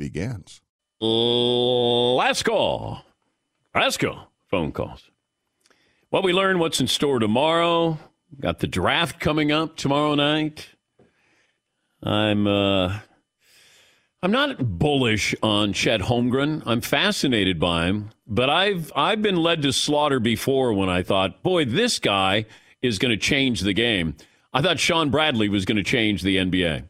begins. 0.00 0.62
Last 1.00 2.42
call. 2.42 3.04
Last 3.72 3.98
call. 3.98 4.32
Phone 4.50 4.72
calls. 4.72 5.10
Well, 6.10 6.22
we 6.22 6.32
learn 6.32 6.58
what's 6.58 6.80
in 6.80 6.88
store 6.88 7.20
tomorrow. 7.20 7.98
Got 8.40 8.58
the 8.58 8.66
draft 8.66 9.20
coming 9.20 9.52
up 9.52 9.76
tomorrow 9.76 10.16
night. 10.16 10.70
I'm 12.02 12.46
uh, 12.46 12.98
I'm 14.22 14.32
not 14.32 14.78
bullish 14.78 15.34
on 15.42 15.72
Chet 15.72 16.00
Holmgren. 16.00 16.62
I'm 16.66 16.80
fascinated 16.80 17.60
by 17.60 17.86
him, 17.86 18.10
but 18.26 18.50
I've 18.50 18.92
I've 18.96 19.22
been 19.22 19.36
led 19.36 19.62
to 19.62 19.72
slaughter 19.72 20.18
before 20.18 20.72
when 20.72 20.88
I 20.88 21.02
thought, 21.02 21.42
boy, 21.42 21.64
this 21.66 21.98
guy 21.98 22.46
is 22.82 22.98
going 22.98 23.10
to 23.10 23.16
change 23.16 23.60
the 23.60 23.74
game. 23.74 24.16
I 24.52 24.62
thought 24.62 24.80
Shawn 24.80 25.10
Bradley 25.10 25.48
was 25.48 25.64
going 25.64 25.76
to 25.76 25.84
change 25.84 26.22
the 26.22 26.38
NBA. 26.38 26.89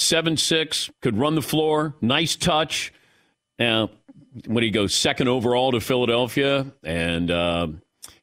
Seven 0.00 0.38
six 0.38 0.90
could 1.02 1.18
run 1.18 1.34
the 1.34 1.42
floor, 1.42 1.94
nice 2.00 2.34
touch. 2.34 2.90
Now, 3.58 3.90
when 4.46 4.64
he 4.64 4.70
goes 4.70 4.94
second 4.94 5.28
overall 5.28 5.72
to 5.72 5.80
Philadelphia, 5.80 6.72
and 6.82 7.30
uh, 7.30 7.66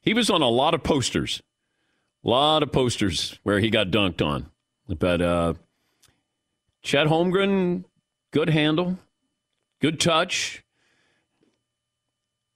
he 0.00 0.12
was 0.12 0.28
on 0.28 0.42
a 0.42 0.48
lot 0.48 0.74
of 0.74 0.82
posters, 0.82 1.40
a 2.24 2.28
lot 2.28 2.64
of 2.64 2.72
posters 2.72 3.38
where 3.44 3.60
he 3.60 3.70
got 3.70 3.92
dunked 3.92 4.26
on. 4.26 4.50
But 4.88 5.22
uh, 5.22 5.54
Chet 6.82 7.06
Holmgren, 7.06 7.84
good 8.32 8.50
handle, 8.50 8.98
good 9.80 10.00
touch. 10.00 10.64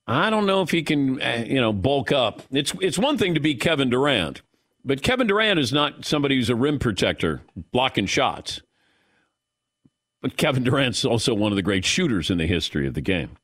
I 0.05 0.31
don't 0.31 0.47
know 0.47 0.63
if 0.63 0.73
he 0.73 0.83
can, 0.83 1.23
uh, 1.23 1.45
you 1.47 1.61
know, 1.61 1.73
bulk 1.73 2.11
up. 2.11 2.43
It's 2.51 2.75
it's 2.81 2.99
one 2.99 3.19
thing 3.19 3.35
to 3.35 3.41
be 3.41 3.55
Kevin 3.55 3.89
Durant, 3.89 4.43
but 4.85 5.05
Kevin 5.05 5.29
Durant 5.29 5.61
is 5.61 5.73
not 5.73 6.05
somebody 6.05 6.35
who's 6.35 6.51
a 6.51 6.57
rim 6.57 6.81
protector 6.81 7.43
blocking 7.71 8.07
shots. 8.07 8.63
But 10.23 10.37
Kevin 10.37 10.63
Durant's 10.63 11.05
also 11.05 11.35
one 11.35 11.53
of 11.53 11.57
the 11.57 11.63
great 11.63 11.85
shooters 11.85 12.31
in 12.31 12.39
the 12.39 12.47
history 12.47 12.87
of 12.87 12.95
the 12.95 13.01
game. 13.01 13.37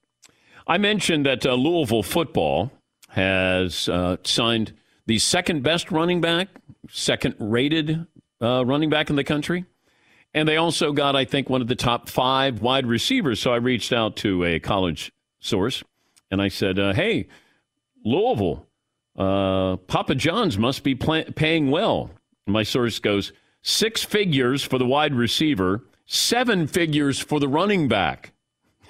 I 0.66 0.79
mentioned 0.79 1.26
that 1.26 1.45
uh, 1.45 1.55
Louisville 1.55 2.03
football 2.05 2.70
has 3.11 3.89
uh, 3.89 4.18
signed 4.22 4.72
the 5.07 5.18
second 5.18 5.62
best 5.62 5.91
running 5.91 6.20
back, 6.20 6.49
second 6.89 7.35
rated 7.39 8.07
uh, 8.41 8.64
running 8.64 8.91
back 8.91 9.11
in 9.11 9.16
the 9.16 9.24
country. 9.24 9.64
And 10.35 10.49
they 10.49 10.57
also 10.57 10.93
got, 10.93 11.16
I 11.16 11.24
think, 11.24 11.49
one 11.49 11.62
of 11.62 11.68
the 11.68 11.74
top 11.74 12.09
five 12.09 12.61
wide 12.61 12.87
receivers. 12.87 13.41
So 13.41 13.53
I 13.53 13.57
reached 13.57 13.93
out 13.93 14.16
to 14.16 14.45
a 14.45 14.61
college 14.61 15.11
source 15.41 15.83
and 16.31 16.41
I 16.41 16.49
said, 16.49 16.79
uh, 16.79 16.93
hey, 16.93 17.26
Louisville, 18.05 18.66
uh, 19.16 19.76
Papa 19.76 20.14
John's 20.14 20.59
must 20.59 20.85
be 20.85 20.95
pay- 20.95 21.24
paying 21.24 21.70
well. 21.70 22.11
My 22.47 22.62
source 22.62 22.99
goes, 22.99 23.33
six 23.62 24.05
figures 24.05 24.62
for 24.62 24.79
the 24.79 24.87
wide 24.87 25.14
receiver, 25.14 25.83
seven 26.09 26.67
figures 26.67 27.21
for 27.21 27.39
the 27.39 27.47
running 27.47 27.87
back. 27.87 28.33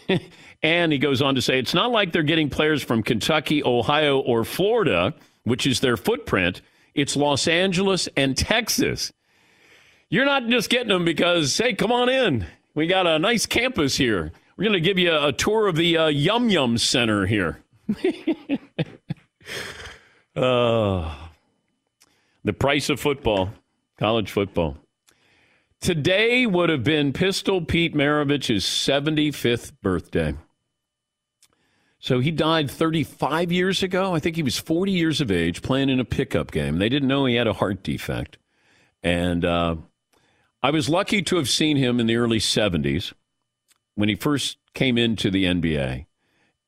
and 0.63 0.91
he 0.93 0.99
goes 0.99 1.21
on 1.21 1.35
to 1.35 1.43
say, 1.43 1.59
it's 1.59 1.75
not 1.75 1.91
like 1.91 2.13
they're 2.13 2.23
getting 2.23 2.49
players 2.49 2.83
from 2.83 3.03
Kentucky, 3.03 3.63
Ohio, 3.63 4.21
or 4.21 4.45
Florida, 4.45 5.13
which 5.43 5.67
is 5.67 5.81
their 5.81 5.99
footprint. 5.99 6.63
It's 6.95 7.17
Los 7.17 7.47
Angeles 7.47 8.09
and 8.17 8.37
Texas. 8.37 9.13
You're 10.09 10.25
not 10.25 10.47
just 10.47 10.71
getting 10.71 10.89
them 10.89 11.05
because, 11.05 11.59
hey, 11.59 11.75
come 11.75 11.93
on 11.93 12.09
in. 12.09 12.47
We 12.75 12.87
got 12.87 13.07
a 13.07 13.19
nice 13.19 13.45
campus 13.45 13.97
here. 13.97 14.33
We're 14.57 14.65
going 14.65 14.73
to 14.73 14.81
give 14.81 14.99
you 14.99 15.15
a, 15.15 15.33
tour 15.33 15.69
of 15.69 15.77
the 15.77 15.99
uh, 15.99 16.07
Yum 16.07 16.49
Yum 16.49 16.79
Center 16.79 17.27
here. 17.27 17.63
uh, 20.37 21.15
the 22.45 22.53
price 22.53 22.89
of 22.89 22.99
football, 23.01 23.51
college 23.99 24.31
football. 24.31 24.77
Today 25.81 26.45
would 26.45 26.71
have 26.71 26.83
been 26.83 27.13
Pistol 27.13 27.65
Pete 27.65 27.95
Maravich's 27.95 28.65
75th 28.65 29.73
birthday. 29.81 30.35
So 32.01 32.21
he 32.21 32.31
died 32.31 32.71
35 32.71 33.53
years 33.53 33.83
ago. 33.83 34.15
I 34.15 34.21
think 34.21 34.37
he 34.37 34.43
was 34.43 34.59
40 34.59 34.93
years 34.93 35.21
of 35.21 35.31
age 35.31 35.63
playing 35.63 35.89
in 35.89 36.01
a 36.01 36.05
pickup 36.05 36.51
game. 36.51 36.79
They 36.79 36.89
didn't 36.89 37.09
know 37.09 37.25
he 37.25 37.35
had 37.35 37.47
a 37.47 37.53
heart 37.53 37.83
defect. 37.83 38.39
And 39.03 39.45
uh, 39.45 39.77
I 40.63 40.71
was 40.71 40.89
lucky 40.89 41.23
to 41.23 41.37
have 41.37 41.49
seen 41.49 41.77
him 41.77 42.01
in 42.01 42.07
the 42.07 42.17
early 42.17 42.39
70s 42.39 43.13
when 43.95 44.09
he 44.09 44.15
first 44.15 44.59
came 44.75 44.99
into 44.99 45.31
the 45.31 45.45
NBA. 45.45 46.07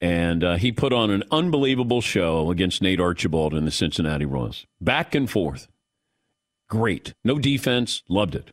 And 0.01 0.43
uh, 0.43 0.57
he 0.57 0.73
put 0.73 0.93
on 0.93 1.11
an 1.11 1.25
unbelievable 1.31 2.01
show 2.01 2.51
against 2.51 2.81
Nate 2.81 3.01
Archibald 3.01 3.55
and 3.55 3.67
the 3.67 3.73
Cincinnati 3.73 4.25
Royals. 4.25 4.67
Back 4.81 5.15
and 5.15 5.29
forth. 5.29 5.69
Great. 6.69 7.15
No 7.25 7.39
defense. 7.39 8.03
Loved 8.09 8.35
it. 8.35 8.53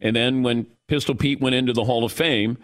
And 0.00 0.14
then 0.14 0.42
when 0.42 0.66
Pistol 0.86 1.14
Pete 1.14 1.40
went 1.40 1.54
into 1.54 1.72
the 1.72 1.84
Hall 1.84 2.04
of 2.04 2.12
Fame, 2.12 2.58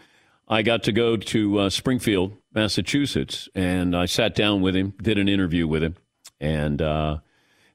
I 0.49 0.63
got 0.63 0.83
to 0.85 0.93
go 0.93 1.17
to 1.17 1.59
uh, 1.61 1.71
Springfield, 1.71 2.37
Massachusetts, 2.53 3.49
and 3.55 3.97
I 3.97 4.07
sat 4.07 4.35
down 4.35 4.63
with 4.63 4.75
him, 4.75 4.95
did 5.01 5.17
an 5.17 5.29
interview 5.29 5.67
with 5.67 5.83
him. 5.83 5.95
And 6.41 6.83
uh, 6.83 7.19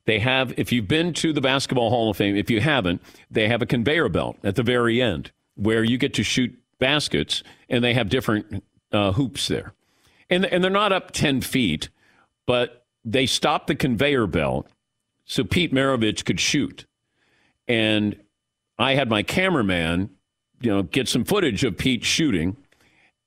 they 0.06 0.20
have, 0.20 0.54
if 0.58 0.72
you've 0.72 0.88
been 0.88 1.14
to 1.14 1.32
the 1.32 1.42
Basketball 1.42 1.90
Hall 1.90 2.10
of 2.10 2.18
Fame, 2.18 2.36
if 2.36 2.50
you 2.50 2.60
haven't, 2.60 3.02
they 3.32 3.48
have 3.48 3.62
a 3.62 3.66
conveyor 3.66 4.10
belt 4.10 4.38
at 4.44 4.56
the 4.56 4.64
very 4.64 5.02
end 5.02 5.32
where 5.56 5.84
you 5.84 5.98
get 5.98 6.14
to 6.16 6.24
shoot 6.24 6.54
baskets, 6.80 7.44
and 7.70 7.84
they 7.84 7.94
have 7.94 8.10
different 8.10 8.64
uh, 8.92 9.14
hoops 9.14 9.48
there. 9.48 9.74
And, 10.30 10.46
and 10.46 10.64
they're 10.64 10.72
not 10.72 10.92
up 10.92 11.12
10 11.12 11.42
feet, 11.42 11.90
but 12.46 12.86
they 13.06 13.26
stopped 13.26 13.68
the 13.68 13.76
conveyor 13.76 14.28
belt 14.28 14.68
so 15.26 15.44
Pete 15.44 15.74
Maravich 15.74 16.26
could 16.26 16.40
shoot. 16.40 16.86
And 17.68 18.20
I 18.78 18.96
had 18.96 19.10
my 19.10 19.24
cameraman, 19.24 20.10
you 20.62 20.72
know, 20.72 20.84
get 20.84 21.08
some 21.08 21.24
footage 21.24 21.64
of 21.64 21.78
Pete 21.78 22.04
shooting. 22.04 22.58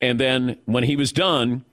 And 0.01 0.21
then 0.21 0.59
when 0.67 0.85
he 0.85 0.97
was 0.97 1.13
done, 1.13 1.65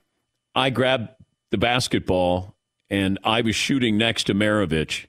I 0.54 0.70
grabbed 0.70 1.10
the 1.50 1.58
basketball 1.58 2.56
and 2.90 3.18
I 3.24 3.40
was 3.42 3.54
shooting 3.54 3.98
next 3.98 4.24
to 4.24 4.34
Maravich 4.34 5.06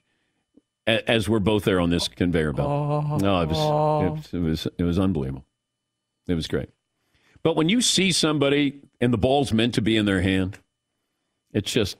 as 0.86 1.28
we're 1.28 1.38
both 1.38 1.64
there 1.64 1.80
on 1.80 1.90
this 1.90 2.08
conveyor 2.08 2.52
belt. 2.52 2.68
Oh. 2.68 3.16
No, 3.18 3.42
it 3.42 3.48
was, 3.48 4.32
it, 4.32 4.36
it 4.36 4.40
was 4.40 4.68
it 4.78 4.82
was 4.84 4.98
unbelievable. 4.98 5.44
It 6.26 6.34
was 6.34 6.46
great. 6.46 6.70
But 7.42 7.56
when 7.56 7.68
you 7.68 7.80
see 7.80 8.12
somebody 8.12 8.80
and 9.00 9.12
the 9.12 9.18
ball's 9.18 9.52
meant 9.52 9.74
to 9.74 9.82
be 9.82 9.96
in 9.96 10.06
their 10.06 10.22
hand, 10.22 10.58
it's 11.52 11.72
just, 11.72 11.96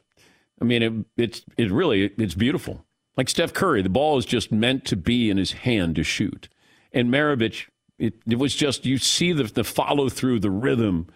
I 0.60 0.64
mean, 0.64 0.82
it, 0.82 0.92
it's 1.16 1.44
it 1.56 1.70
really 1.70 2.10
it's 2.18 2.34
beautiful. 2.34 2.84
Like 3.16 3.28
Steph 3.28 3.52
Curry, 3.52 3.82
the 3.82 3.88
ball 3.88 4.16
is 4.18 4.24
just 4.24 4.52
meant 4.52 4.84
to 4.86 4.96
be 4.96 5.28
in 5.28 5.36
his 5.36 5.52
hand 5.52 5.96
to 5.96 6.04
shoot, 6.04 6.48
and 6.92 7.10
Maravich, 7.10 7.66
it, 7.98 8.14
it 8.28 8.38
was 8.38 8.54
just 8.54 8.86
you 8.86 8.98
see 8.98 9.32
the 9.32 9.44
the 9.44 9.64
follow 9.64 10.08
through, 10.08 10.40
the 10.40 10.50
rhythm, 10.50 11.06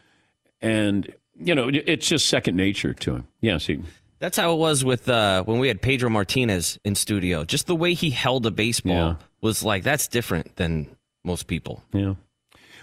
and 0.61 1.13
you 1.39 1.55
know 1.55 1.69
it, 1.69 1.85
it's 1.87 2.09
just 2.09 2.29
second 2.29 2.57
nature 2.57 2.95
to 2.95 3.17
him. 3.17 3.29
Yes, 3.41 3.67
he. 3.67 3.81
That's 4.19 4.37
how 4.37 4.53
it 4.53 4.59
was 4.59 4.85
with 4.85 5.09
uh, 5.09 5.43
when 5.45 5.59
we 5.59 5.67
had 5.67 5.83
Pedro 5.83 6.09
Martinez 6.09 6.79
in 6.85 6.95
studio. 6.95 7.45
Just 7.45 7.67
the 7.67 7.75
way 7.75 7.95
he 7.95 8.11
held 8.11 8.47
a 8.47 8.51
baseball 8.53 8.93
Yeah. 8.95 9.15
was 9.41 9.65
like 9.65 9.83
that's 9.83 10.07
different 10.07 10.55
than 10.57 10.89
most 11.25 11.47
people. 11.49 11.83
Yeah. 11.93 12.15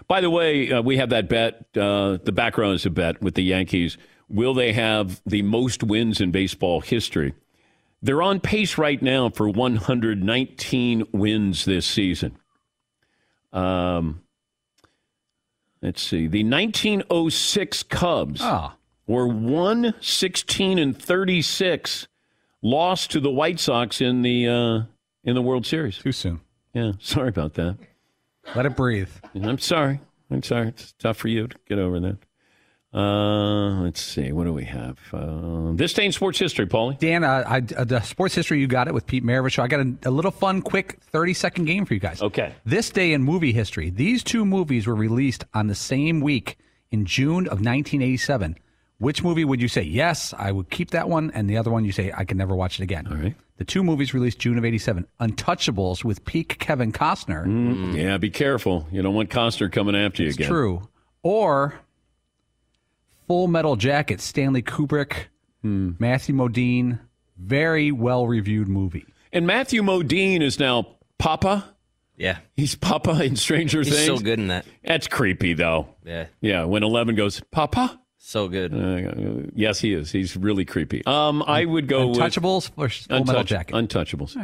By 0.08 0.20
the 0.22 0.30
way, 0.30 0.72
uh, 0.72 0.82
we 0.82 0.98
have 0.98 1.10
that 1.12 1.30
bet. 1.30 1.66
Uh, 1.78 2.18
the 2.24 2.32
background 2.34 2.76
is 2.76 2.86
a 2.86 2.90
bet 2.90 3.22
with 3.22 3.36
the 3.36 3.44
Yankees. 3.44 3.98
Will 4.28 4.54
they 4.54 4.74
have 4.74 5.22
the 5.26 5.42
most 5.44 5.82
wins 5.84 6.20
in 6.20 6.32
baseball 6.32 6.82
history? 6.82 7.34
They're 8.02 8.22
on 8.22 8.40
pace 8.40 8.78
right 8.78 9.02
now 9.02 9.30
for 9.30 9.48
119 9.50 11.04
wins 11.12 11.66
this 11.66 11.86
season. 11.86 12.38
Um, 13.54 14.22
let's 15.82 16.02
see. 16.02 16.28
The 16.28 16.44
1906 16.44 17.84
Cubs 17.84 18.42
Ah. 18.44 18.76
were 19.08 19.28
116 19.28 20.78
and 20.80 20.98
36, 21.02 22.08
lost 22.62 23.12
to 23.12 23.20
the 23.20 23.32
White 23.32 23.60
Sox 23.60 24.02
in 24.02 24.22
the 24.22 24.48
uh, 24.48 24.82
in 25.24 25.36
the 25.36 25.42
World 25.42 25.66
Series. 25.66 25.98
Too 25.98 26.12
soon. 26.12 26.42
Yeah, 26.74 26.92
sorry 27.00 27.30
about 27.30 27.56
that. 27.56 27.78
Let 28.56 28.66
it 28.66 28.76
breathe. 28.76 29.10
I'm 29.36 29.58
sorry. 29.60 30.00
I'm 30.32 30.44
sorry. 30.44 30.68
It's 30.70 30.94
tough 30.94 31.18
for 31.18 31.28
you 31.28 31.48
to 31.48 31.58
get 31.68 31.80
over 31.80 32.00
that. 32.00 32.18
Uh, 32.92 33.82
let's 33.84 34.02
see. 34.02 34.32
What 34.32 34.46
do 34.46 34.54
we 34.54 34.66
have? 34.66 34.98
Uh, 35.14 35.72
this 35.74 35.94
day 35.94 36.06
in 36.06 36.12
sports 36.12 36.40
history, 36.40 36.66
Paulie. 36.66 36.98
Dan, 36.98 37.24
uh, 37.24 37.44
I, 37.46 37.58
uh, 37.78 37.84
the 37.84 38.02
sports 38.02 38.34
history, 38.34 38.60
you 38.60 38.68
got 38.68 38.88
it 38.88 38.94
with 38.94 39.06
Pete 39.06 39.24
Maravich. 39.24 39.56
So 39.56 39.64
I 39.64 39.68
got 39.68 39.82
a, 39.82 39.94
a 40.06 40.10
little 40.12 40.32
fun, 40.32 40.62
quick 40.62 41.00
30 41.12 41.34
second 41.36 41.66
game 41.66 41.86
for 41.86 41.94
you 41.94 42.00
guys. 42.00 42.22
Okay. 42.22 42.54
This 42.66 42.90
day 42.90 43.14
in 43.14 43.24
movie 43.24 43.54
history, 43.54 43.90
these 43.92 44.24
two 44.24 44.44
movies 44.44 44.88
were 44.88 44.96
released 44.96 45.46
on 45.54 45.68
the 45.68 45.76
same 45.76 46.20
week 46.20 46.58
in 46.90 47.06
June 47.06 47.46
of 47.46 47.60
1987. 47.62 48.58
Which 48.98 49.24
movie 49.24 49.46
would 49.46 49.62
you 49.62 49.68
say, 49.70 49.84
yes, 49.84 50.34
I 50.38 50.52
would 50.52 50.70
keep 50.70 50.90
that 50.92 51.08
one? 51.08 51.32
And 51.34 51.50
the 51.50 51.58
other 51.58 51.72
one, 51.72 51.86
you 51.86 51.92
say, 51.94 52.12
I 52.18 52.26
can 52.26 52.38
never 52.38 52.54
watch 52.56 52.80
it 52.80 52.84
again. 52.84 53.08
All 53.08 53.16
right. 53.16 53.36
The 53.58 53.64
two 53.66 53.84
movies 53.84 54.14
released 54.14 54.40
June 54.40 54.58
of 54.58 54.66
87 54.66 55.06
Untouchables 55.22 56.04
with 56.04 56.26
peak 56.26 56.58
Kevin 56.60 56.92
Costner. 56.92 57.46
Mm, 57.46 57.96
yeah, 57.96 58.18
be 58.18 58.30
careful. 58.30 58.88
You 58.92 59.02
don't 59.02 59.14
want 59.14 59.30
Costner 59.30 59.72
coming 59.72 59.96
after 59.96 60.24
you 60.24 60.30
It's 60.30 60.38
again. 60.38 60.50
true. 60.50 60.90
Or 61.24 61.76
Full 63.30 63.48
Metal 63.48 63.76
Jacket, 63.76 64.20
Stanley 64.22 64.64
Kubrick, 64.64 65.28
Hmm. 65.62 65.92
Matthew 66.00 66.34
Modine. 66.34 67.00
Very 67.38 67.92
well 67.92 68.26
reviewed 68.28 68.68
movie. 68.68 69.06
And 69.32 69.46
Matthew 69.46 69.82
Modine 69.84 70.42
is 70.42 70.60
now 70.60 70.98
Papa. 71.20 71.76
Yeah. 72.18 72.40
He's 72.58 72.74
Papa 72.76 73.24
in 73.24 73.36
Stranger 73.36 73.80
He's 73.84 73.94
Things. 73.94 74.06
so 74.08 74.18
good 74.18 74.40
in 74.40 74.48
that. 74.48 74.66
That's 74.84 75.08
creepy, 75.08 75.54
though. 75.54 75.88
Yeah. 76.04 76.26
Yeah, 76.42 76.64
when 76.66 76.82
Eleven 76.84 77.14
goes, 77.16 77.40
Papa. 77.52 78.00
So 78.18 78.48
good. 78.48 78.74
Uh, 78.74 79.48
yes, 79.54 79.80
he 79.80 79.94
is. 79.94 80.12
He's 80.12 80.36
really 80.36 80.66
creepy. 80.66 81.06
Um, 81.06 81.44
I 81.46 81.64
would 81.66 81.88
go 81.88 82.08
with 82.08 82.18
Untouchables 82.18 82.72
or 82.76 82.90
Full 82.90 83.24
Metal 83.26 83.44
Jacket? 83.44 83.76
Untouchables. 83.76 84.36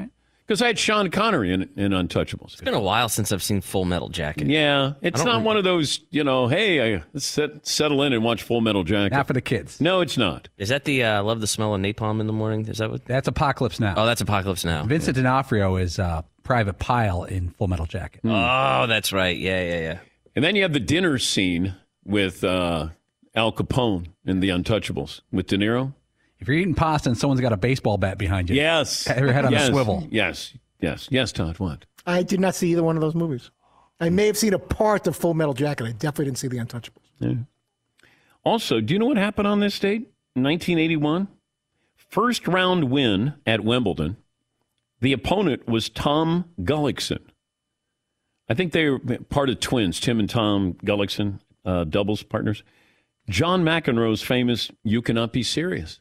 Because 0.47 0.61
I 0.61 0.67
had 0.67 0.77
Sean 0.77 1.09
Connery 1.09 1.51
in, 1.51 1.63
in 1.75 1.91
Untouchables. 1.91 2.53
It's 2.53 2.61
been 2.61 2.75
a 2.75 2.79
while 2.79 3.09
since 3.09 3.31
I've 3.31 3.41
seen 3.41 3.61
Full 3.61 3.85
Metal 3.85 4.09
Jacket. 4.09 4.47
Yeah, 4.47 4.93
it's 5.01 5.17
don't 5.23 5.25
not 5.27 5.37
re- 5.39 5.43
one 5.43 5.57
of 5.57 5.63
those, 5.63 6.01
you 6.11 6.23
know, 6.23 6.47
hey, 6.47 6.95
I, 6.97 7.03
let's 7.13 7.25
set, 7.25 7.65
settle 7.65 8.03
in 8.03 8.13
and 8.13 8.23
watch 8.23 8.43
Full 8.43 8.61
Metal 8.61 8.83
Jacket. 8.83 9.15
Not 9.15 9.25
for 9.25 9.33
the 9.33 9.41
kids. 9.41 9.81
No, 9.81 10.01
it's 10.01 10.17
not. 10.17 10.47
Is 10.59 10.69
that 10.69 10.85
the 10.85 11.03
uh, 11.03 11.23
love 11.23 11.41
the 11.41 11.47
smell 11.47 11.73
of 11.73 11.81
napalm 11.81 12.21
in 12.21 12.27
the 12.27 12.33
morning? 12.33 12.67
Is 12.67 12.77
that 12.77 12.91
what? 12.91 13.05
That's 13.05 13.27
Apocalypse 13.27 13.79
Now. 13.79 13.95
Oh, 13.97 14.05
that's 14.05 14.21
Apocalypse 14.21 14.63
Now. 14.63 14.83
Vincent 14.85 15.15
D'Onofrio 15.17 15.77
is 15.77 15.97
uh, 15.97 16.21
Private 16.43 16.77
Pyle 16.77 17.23
in 17.23 17.49
Full 17.49 17.67
Metal 17.67 17.87
Jacket. 17.87 18.21
Oh, 18.23 18.85
that's 18.87 19.11
right. 19.11 19.35
Yeah, 19.35 19.63
yeah, 19.63 19.79
yeah. 19.79 19.99
And 20.35 20.45
then 20.45 20.55
you 20.55 20.61
have 20.61 20.73
the 20.73 20.79
dinner 20.79 21.17
scene 21.17 21.75
with 22.03 22.43
uh, 22.43 22.89
Al 23.33 23.51
Capone 23.51 24.09
in 24.25 24.41
The 24.41 24.49
Untouchables 24.49 25.21
with 25.31 25.47
De 25.47 25.57
Niro. 25.57 25.93
If 26.39 26.47
you're 26.47 26.57
eating 26.57 26.75
pasta 26.75 27.09
and 27.09 27.17
someone's 27.17 27.41
got 27.41 27.53
a 27.53 27.57
baseball 27.57 27.97
bat 27.97 28.17
behind 28.17 28.49
you, 28.49 28.55
Yes. 28.55 29.05
have 29.05 29.19
your 29.19 29.31
head 29.33 29.45
on 29.45 29.51
yes. 29.51 29.69
a 29.69 29.71
swivel. 29.71 30.07
Yes. 30.11 30.53
Yes. 30.81 31.07
Yes, 31.09 31.31
Todd. 31.31 31.59
What? 31.59 31.85
I 32.05 32.23
did 32.23 32.39
not 32.39 32.55
see 32.55 32.71
either 32.71 32.83
one 32.83 32.95
of 32.97 33.01
those 33.01 33.15
movies. 33.15 33.51
I 33.99 34.09
may 34.09 34.27
have 34.27 34.37
seen 34.37 34.53
a 34.53 34.59
part 34.59 35.07
of 35.07 35.15
Full 35.15 35.33
Metal 35.33 35.53
Jacket. 35.53 35.85
I 35.85 35.91
definitely 35.93 36.25
didn't 36.25 36.37
see 36.39 36.47
The 36.49 36.57
Untouchables. 36.57 36.89
Yeah. 37.19 37.33
Also, 38.43 38.81
do 38.81 38.93
you 38.93 38.99
know 38.99 39.05
what 39.07 39.17
happened 39.17 39.47
on 39.47 39.59
this 39.61 39.79
date? 39.79 40.01
1981. 40.33 41.27
First 41.95 42.47
round 42.47 42.91
win 42.91 43.35
at 43.45 43.63
Wimbledon. 43.63 44.17
The 45.01 45.13
opponent 45.13 45.67
was 45.67 45.89
Tom 45.89 46.45
Gullikson. 46.61 47.19
I 48.49 48.53
think 48.53 48.73
they 48.73 48.89
were 48.89 48.99
part 49.29 49.49
of 49.49 49.59
twins, 49.59 49.99
Tim 49.99 50.19
and 50.19 50.29
Tom 50.29 50.73
Gullikson, 50.85 51.39
uh, 51.65 51.85
doubles 51.85 52.21
partners. 52.21 52.63
John 53.29 53.63
McEnroe's 53.63 54.21
famous 54.21 54.69
You 54.83 55.01
Cannot 55.01 55.33
Be 55.33 55.41
Serious 55.41 55.99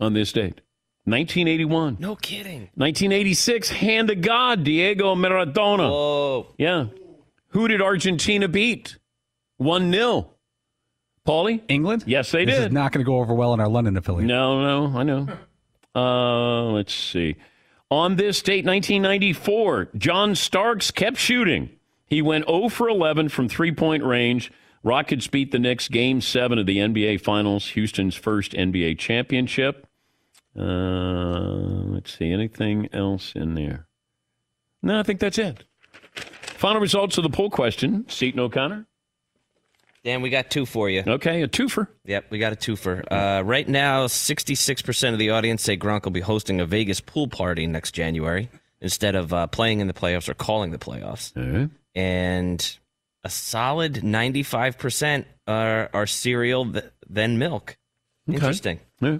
on 0.00 0.14
this 0.14 0.32
date. 0.32 0.60
1981. 1.04 1.96
No 1.98 2.14
kidding. 2.16 2.70
1986, 2.74 3.70
Hand 3.70 4.10
of 4.10 4.20
God, 4.20 4.62
Diego 4.62 5.14
Maradona. 5.16 5.90
Oh. 5.90 6.54
Yeah. 6.58 6.86
Who 7.48 7.66
did 7.66 7.82
Argentina 7.82 8.46
beat? 8.46 8.98
1 9.56 9.92
0. 9.92 10.30
Paulie? 11.26 11.62
England? 11.68 12.04
Yes, 12.06 12.30
they 12.30 12.40
did. 12.40 12.48
this 12.48 12.58
did. 12.58 12.66
is 12.68 12.72
not 12.72 12.92
going 12.92 13.04
to 13.04 13.08
go 13.08 13.18
over 13.18 13.34
well 13.34 13.52
in 13.54 13.60
our 13.60 13.68
London 13.68 13.96
affiliate. 13.96 14.26
No, 14.26 14.88
no, 14.88 14.98
I 14.98 15.02
know. 15.02 15.28
Uh, 15.94 16.72
let's 16.72 16.94
see. 16.94 17.36
On 17.90 18.16
this 18.16 18.40
date, 18.40 18.64
1994, 18.64 19.90
John 19.96 20.34
Starks 20.34 20.90
kept 20.90 21.18
shooting. 21.18 21.70
He 22.06 22.22
went 22.22 22.46
0 22.46 22.68
for 22.70 22.88
11 22.88 23.28
from 23.28 23.48
three 23.48 23.72
point 23.72 24.02
range. 24.04 24.50
Rockets 24.82 25.28
beat 25.28 25.52
the 25.52 25.58
Knicks 25.58 25.88
game 25.88 26.20
seven 26.20 26.58
of 26.58 26.66
the 26.66 26.78
NBA 26.78 27.20
Finals, 27.20 27.68
Houston's 27.70 28.16
first 28.16 28.52
NBA 28.52 28.98
championship. 28.98 29.86
Uh, 30.58 30.62
let's 31.92 32.18
see. 32.18 32.30
Anything 32.30 32.88
else 32.92 33.32
in 33.34 33.54
there? 33.54 33.86
No, 34.82 34.98
I 34.98 35.02
think 35.02 35.20
that's 35.20 35.38
it. 35.38 35.64
Final 36.14 36.80
results 36.80 37.16
of 37.16 37.22
the 37.22 37.30
poll 37.30 37.50
question. 37.50 38.04
Seaton 38.08 38.40
O'Connor. 38.40 38.86
Dan, 40.04 40.20
we 40.20 40.30
got 40.30 40.50
two 40.50 40.66
for 40.66 40.90
you. 40.90 41.04
Okay, 41.06 41.42
a 41.42 41.48
twofer. 41.48 41.86
Yep, 42.04 42.26
we 42.30 42.38
got 42.38 42.52
a 42.52 42.56
twofer. 42.56 43.04
Uh, 43.08 43.44
right 43.44 43.68
now, 43.68 44.06
66% 44.06 45.12
of 45.12 45.18
the 45.20 45.30
audience 45.30 45.62
say 45.62 45.76
Gronk 45.76 46.04
will 46.04 46.10
be 46.10 46.20
hosting 46.20 46.60
a 46.60 46.66
Vegas 46.66 47.00
pool 47.00 47.28
party 47.28 47.68
next 47.68 47.92
January 47.92 48.50
instead 48.80 49.14
of 49.14 49.32
uh, 49.32 49.46
playing 49.46 49.78
in 49.78 49.86
the 49.86 49.92
playoffs 49.92 50.28
or 50.28 50.34
calling 50.34 50.72
the 50.72 50.78
playoffs. 50.78 51.32
And 51.94 52.78
a 53.24 53.30
solid 53.30 53.94
95% 53.94 55.24
are, 55.46 55.90
are 55.92 56.06
cereal, 56.06 56.72
th- 56.72 56.84
then 57.08 57.38
milk. 57.38 57.76
Okay. 58.28 58.36
Interesting. 58.36 58.80
Yeah. 59.00 59.18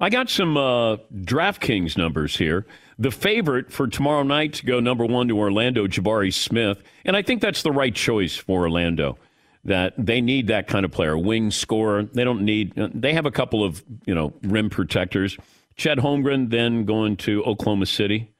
I 0.00 0.08
got 0.08 0.30
some 0.30 0.56
uh, 0.56 0.96
DraftKings 1.14 1.98
numbers 1.98 2.36
here. 2.36 2.66
The 2.98 3.10
favorite 3.10 3.70
for 3.70 3.86
tomorrow 3.86 4.22
night 4.22 4.54
to 4.54 4.66
go 4.66 4.80
number 4.80 5.04
one 5.04 5.28
to 5.28 5.38
Orlando, 5.38 5.86
Jabari 5.86 6.32
Smith. 6.32 6.82
And 7.04 7.16
I 7.16 7.22
think 7.22 7.42
that's 7.42 7.62
the 7.62 7.72
right 7.72 7.94
choice 7.94 8.36
for 8.36 8.62
Orlando. 8.62 9.18
That 9.64 9.92
they 9.98 10.22
need 10.22 10.46
that 10.46 10.68
kind 10.68 10.86
of 10.86 10.90
player, 10.90 11.18
wing 11.18 11.50
scorer. 11.50 12.04
They 12.04 12.24
don't 12.24 12.46
need. 12.46 12.72
They 12.76 13.12
have 13.12 13.26
a 13.26 13.30
couple 13.30 13.62
of 13.62 13.84
you 14.06 14.14
know 14.14 14.32
rim 14.42 14.70
protectors. 14.70 15.36
Chet 15.76 15.98
Holmgren 15.98 16.48
then 16.48 16.86
going 16.86 17.18
to 17.18 17.44
Oklahoma 17.44 17.84
City. 17.84 18.32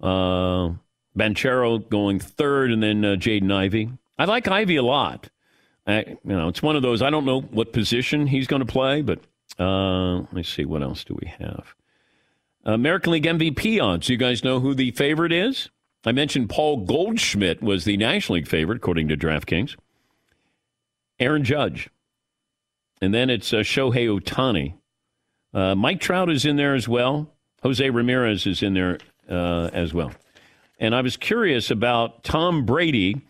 Uh, 0.00 0.70
Banchero 1.14 1.86
going 1.90 2.20
third, 2.20 2.72
and 2.72 2.82
then 2.82 3.04
uh, 3.04 3.16
Jaden 3.16 3.52
Ivey. 3.52 3.90
I 4.22 4.24
like 4.24 4.46
Ivey 4.46 4.76
a 4.76 4.84
lot. 4.84 5.30
I, 5.84 6.04
you 6.06 6.18
know, 6.22 6.46
it's 6.46 6.62
one 6.62 6.76
of 6.76 6.82
those. 6.82 7.02
I 7.02 7.10
don't 7.10 7.24
know 7.24 7.40
what 7.40 7.72
position 7.72 8.28
he's 8.28 8.46
going 8.46 8.64
to 8.64 8.72
play, 8.72 9.02
but 9.02 9.18
uh, 9.58 10.18
let 10.18 10.32
me 10.32 10.44
see. 10.44 10.64
What 10.64 10.80
else 10.80 11.02
do 11.02 11.18
we 11.20 11.26
have? 11.40 11.74
American 12.64 13.14
League 13.14 13.24
MVP 13.24 13.82
odds. 13.82 14.08
You 14.08 14.16
guys 14.16 14.44
know 14.44 14.60
who 14.60 14.76
the 14.76 14.92
favorite 14.92 15.32
is? 15.32 15.70
I 16.04 16.12
mentioned 16.12 16.50
Paul 16.50 16.84
Goldschmidt 16.84 17.64
was 17.64 17.84
the 17.84 17.96
National 17.96 18.36
League 18.36 18.46
favorite, 18.46 18.76
according 18.76 19.08
to 19.08 19.16
DraftKings. 19.16 19.74
Aaron 21.18 21.42
Judge. 21.42 21.90
And 23.00 23.12
then 23.12 23.28
it's 23.28 23.52
uh, 23.52 23.56
Shohei 23.56 24.06
Ohtani. 24.06 24.74
Uh, 25.52 25.74
Mike 25.74 25.98
Trout 25.98 26.30
is 26.30 26.44
in 26.44 26.54
there 26.54 26.76
as 26.76 26.86
well. 26.86 27.34
Jose 27.64 27.90
Ramirez 27.90 28.46
is 28.46 28.62
in 28.62 28.74
there 28.74 28.98
uh, 29.28 29.68
as 29.72 29.92
well. 29.92 30.12
And 30.78 30.94
I 30.94 31.00
was 31.00 31.16
curious 31.16 31.72
about 31.72 32.22
Tom 32.22 32.64
Brady 32.64 33.22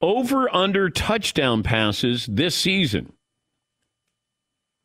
over 0.00 0.54
under 0.54 0.90
touchdown 0.90 1.62
passes 1.62 2.26
this 2.26 2.54
season. 2.54 3.12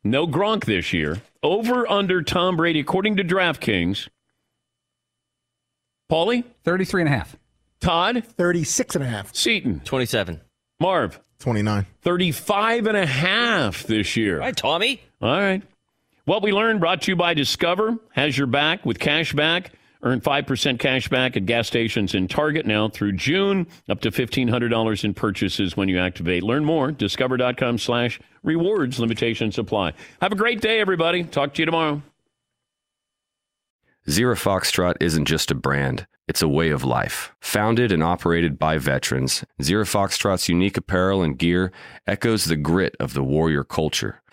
No 0.02 0.26
Gronk 0.26 0.64
this 0.64 0.92
year. 0.92 1.20
Over 1.42 1.90
under 1.90 2.22
Tom 2.22 2.56
Brady, 2.56 2.80
according 2.80 3.16
to 3.16 3.24
DraftKings. 3.24 4.08
Paulie? 6.10 6.44
33 6.64 7.02
and 7.02 7.08
a 7.08 7.16
half. 7.16 7.36
Todd? 7.80 8.24
36 8.24 8.96
and 8.96 9.04
a 9.04 9.08
half. 9.08 9.34
Seaton? 9.34 9.80
27. 9.80 10.40
Marv? 10.80 11.20
29. 11.38 11.86
35 12.02 12.86
and 12.86 12.96
a 12.96 13.06
half 13.06 13.84
this 13.84 14.16
year. 14.16 14.40
Right, 14.40 14.56
Tommy. 14.56 15.00
All 15.20 15.30
right. 15.30 15.62
What 16.24 16.42
we 16.42 16.52
learned 16.52 16.80
brought 16.80 17.02
to 17.02 17.12
you 17.12 17.16
by 17.16 17.34
Discover 17.34 17.98
has 18.12 18.36
your 18.36 18.46
back 18.46 18.84
with 18.84 18.98
cash 18.98 19.32
back. 19.32 19.72
Earn 20.02 20.20
5% 20.20 20.78
cash 20.78 21.08
back 21.08 21.36
at 21.36 21.44
gas 21.44 21.66
stations 21.66 22.14
in 22.14 22.26
Target 22.26 22.64
now 22.64 22.88
through 22.88 23.12
June, 23.12 23.66
up 23.88 24.00
to 24.00 24.10
$1,500 24.10 25.04
in 25.04 25.14
purchases 25.14 25.76
when 25.76 25.88
you 25.88 25.98
activate. 25.98 26.42
Learn 26.42 26.64
more, 26.64 26.90
discover.com 26.90 27.78
slash 27.78 28.18
rewards, 28.42 28.98
limitations 28.98 29.58
apply. 29.58 29.92
Have 30.22 30.32
a 30.32 30.36
great 30.36 30.60
day, 30.60 30.80
everybody. 30.80 31.24
Talk 31.24 31.54
to 31.54 31.62
you 31.62 31.66
tomorrow. 31.66 32.02
Zero 34.08 34.34
Foxtrot 34.34 34.94
isn't 35.00 35.26
just 35.26 35.50
a 35.50 35.54
brand, 35.54 36.06
it's 36.26 36.40
a 36.40 36.48
way 36.48 36.70
of 36.70 36.82
life. 36.82 37.32
Founded 37.42 37.92
and 37.92 38.02
operated 38.02 38.58
by 38.58 38.78
veterans, 38.78 39.44
Zero 39.62 39.84
Foxtrot's 39.84 40.48
unique 40.48 40.78
apparel 40.78 41.22
and 41.22 41.38
gear 41.38 41.70
echoes 42.06 42.46
the 42.46 42.56
grit 42.56 42.96
of 42.98 43.12
the 43.12 43.22
warrior 43.22 43.62
culture. 43.62 44.22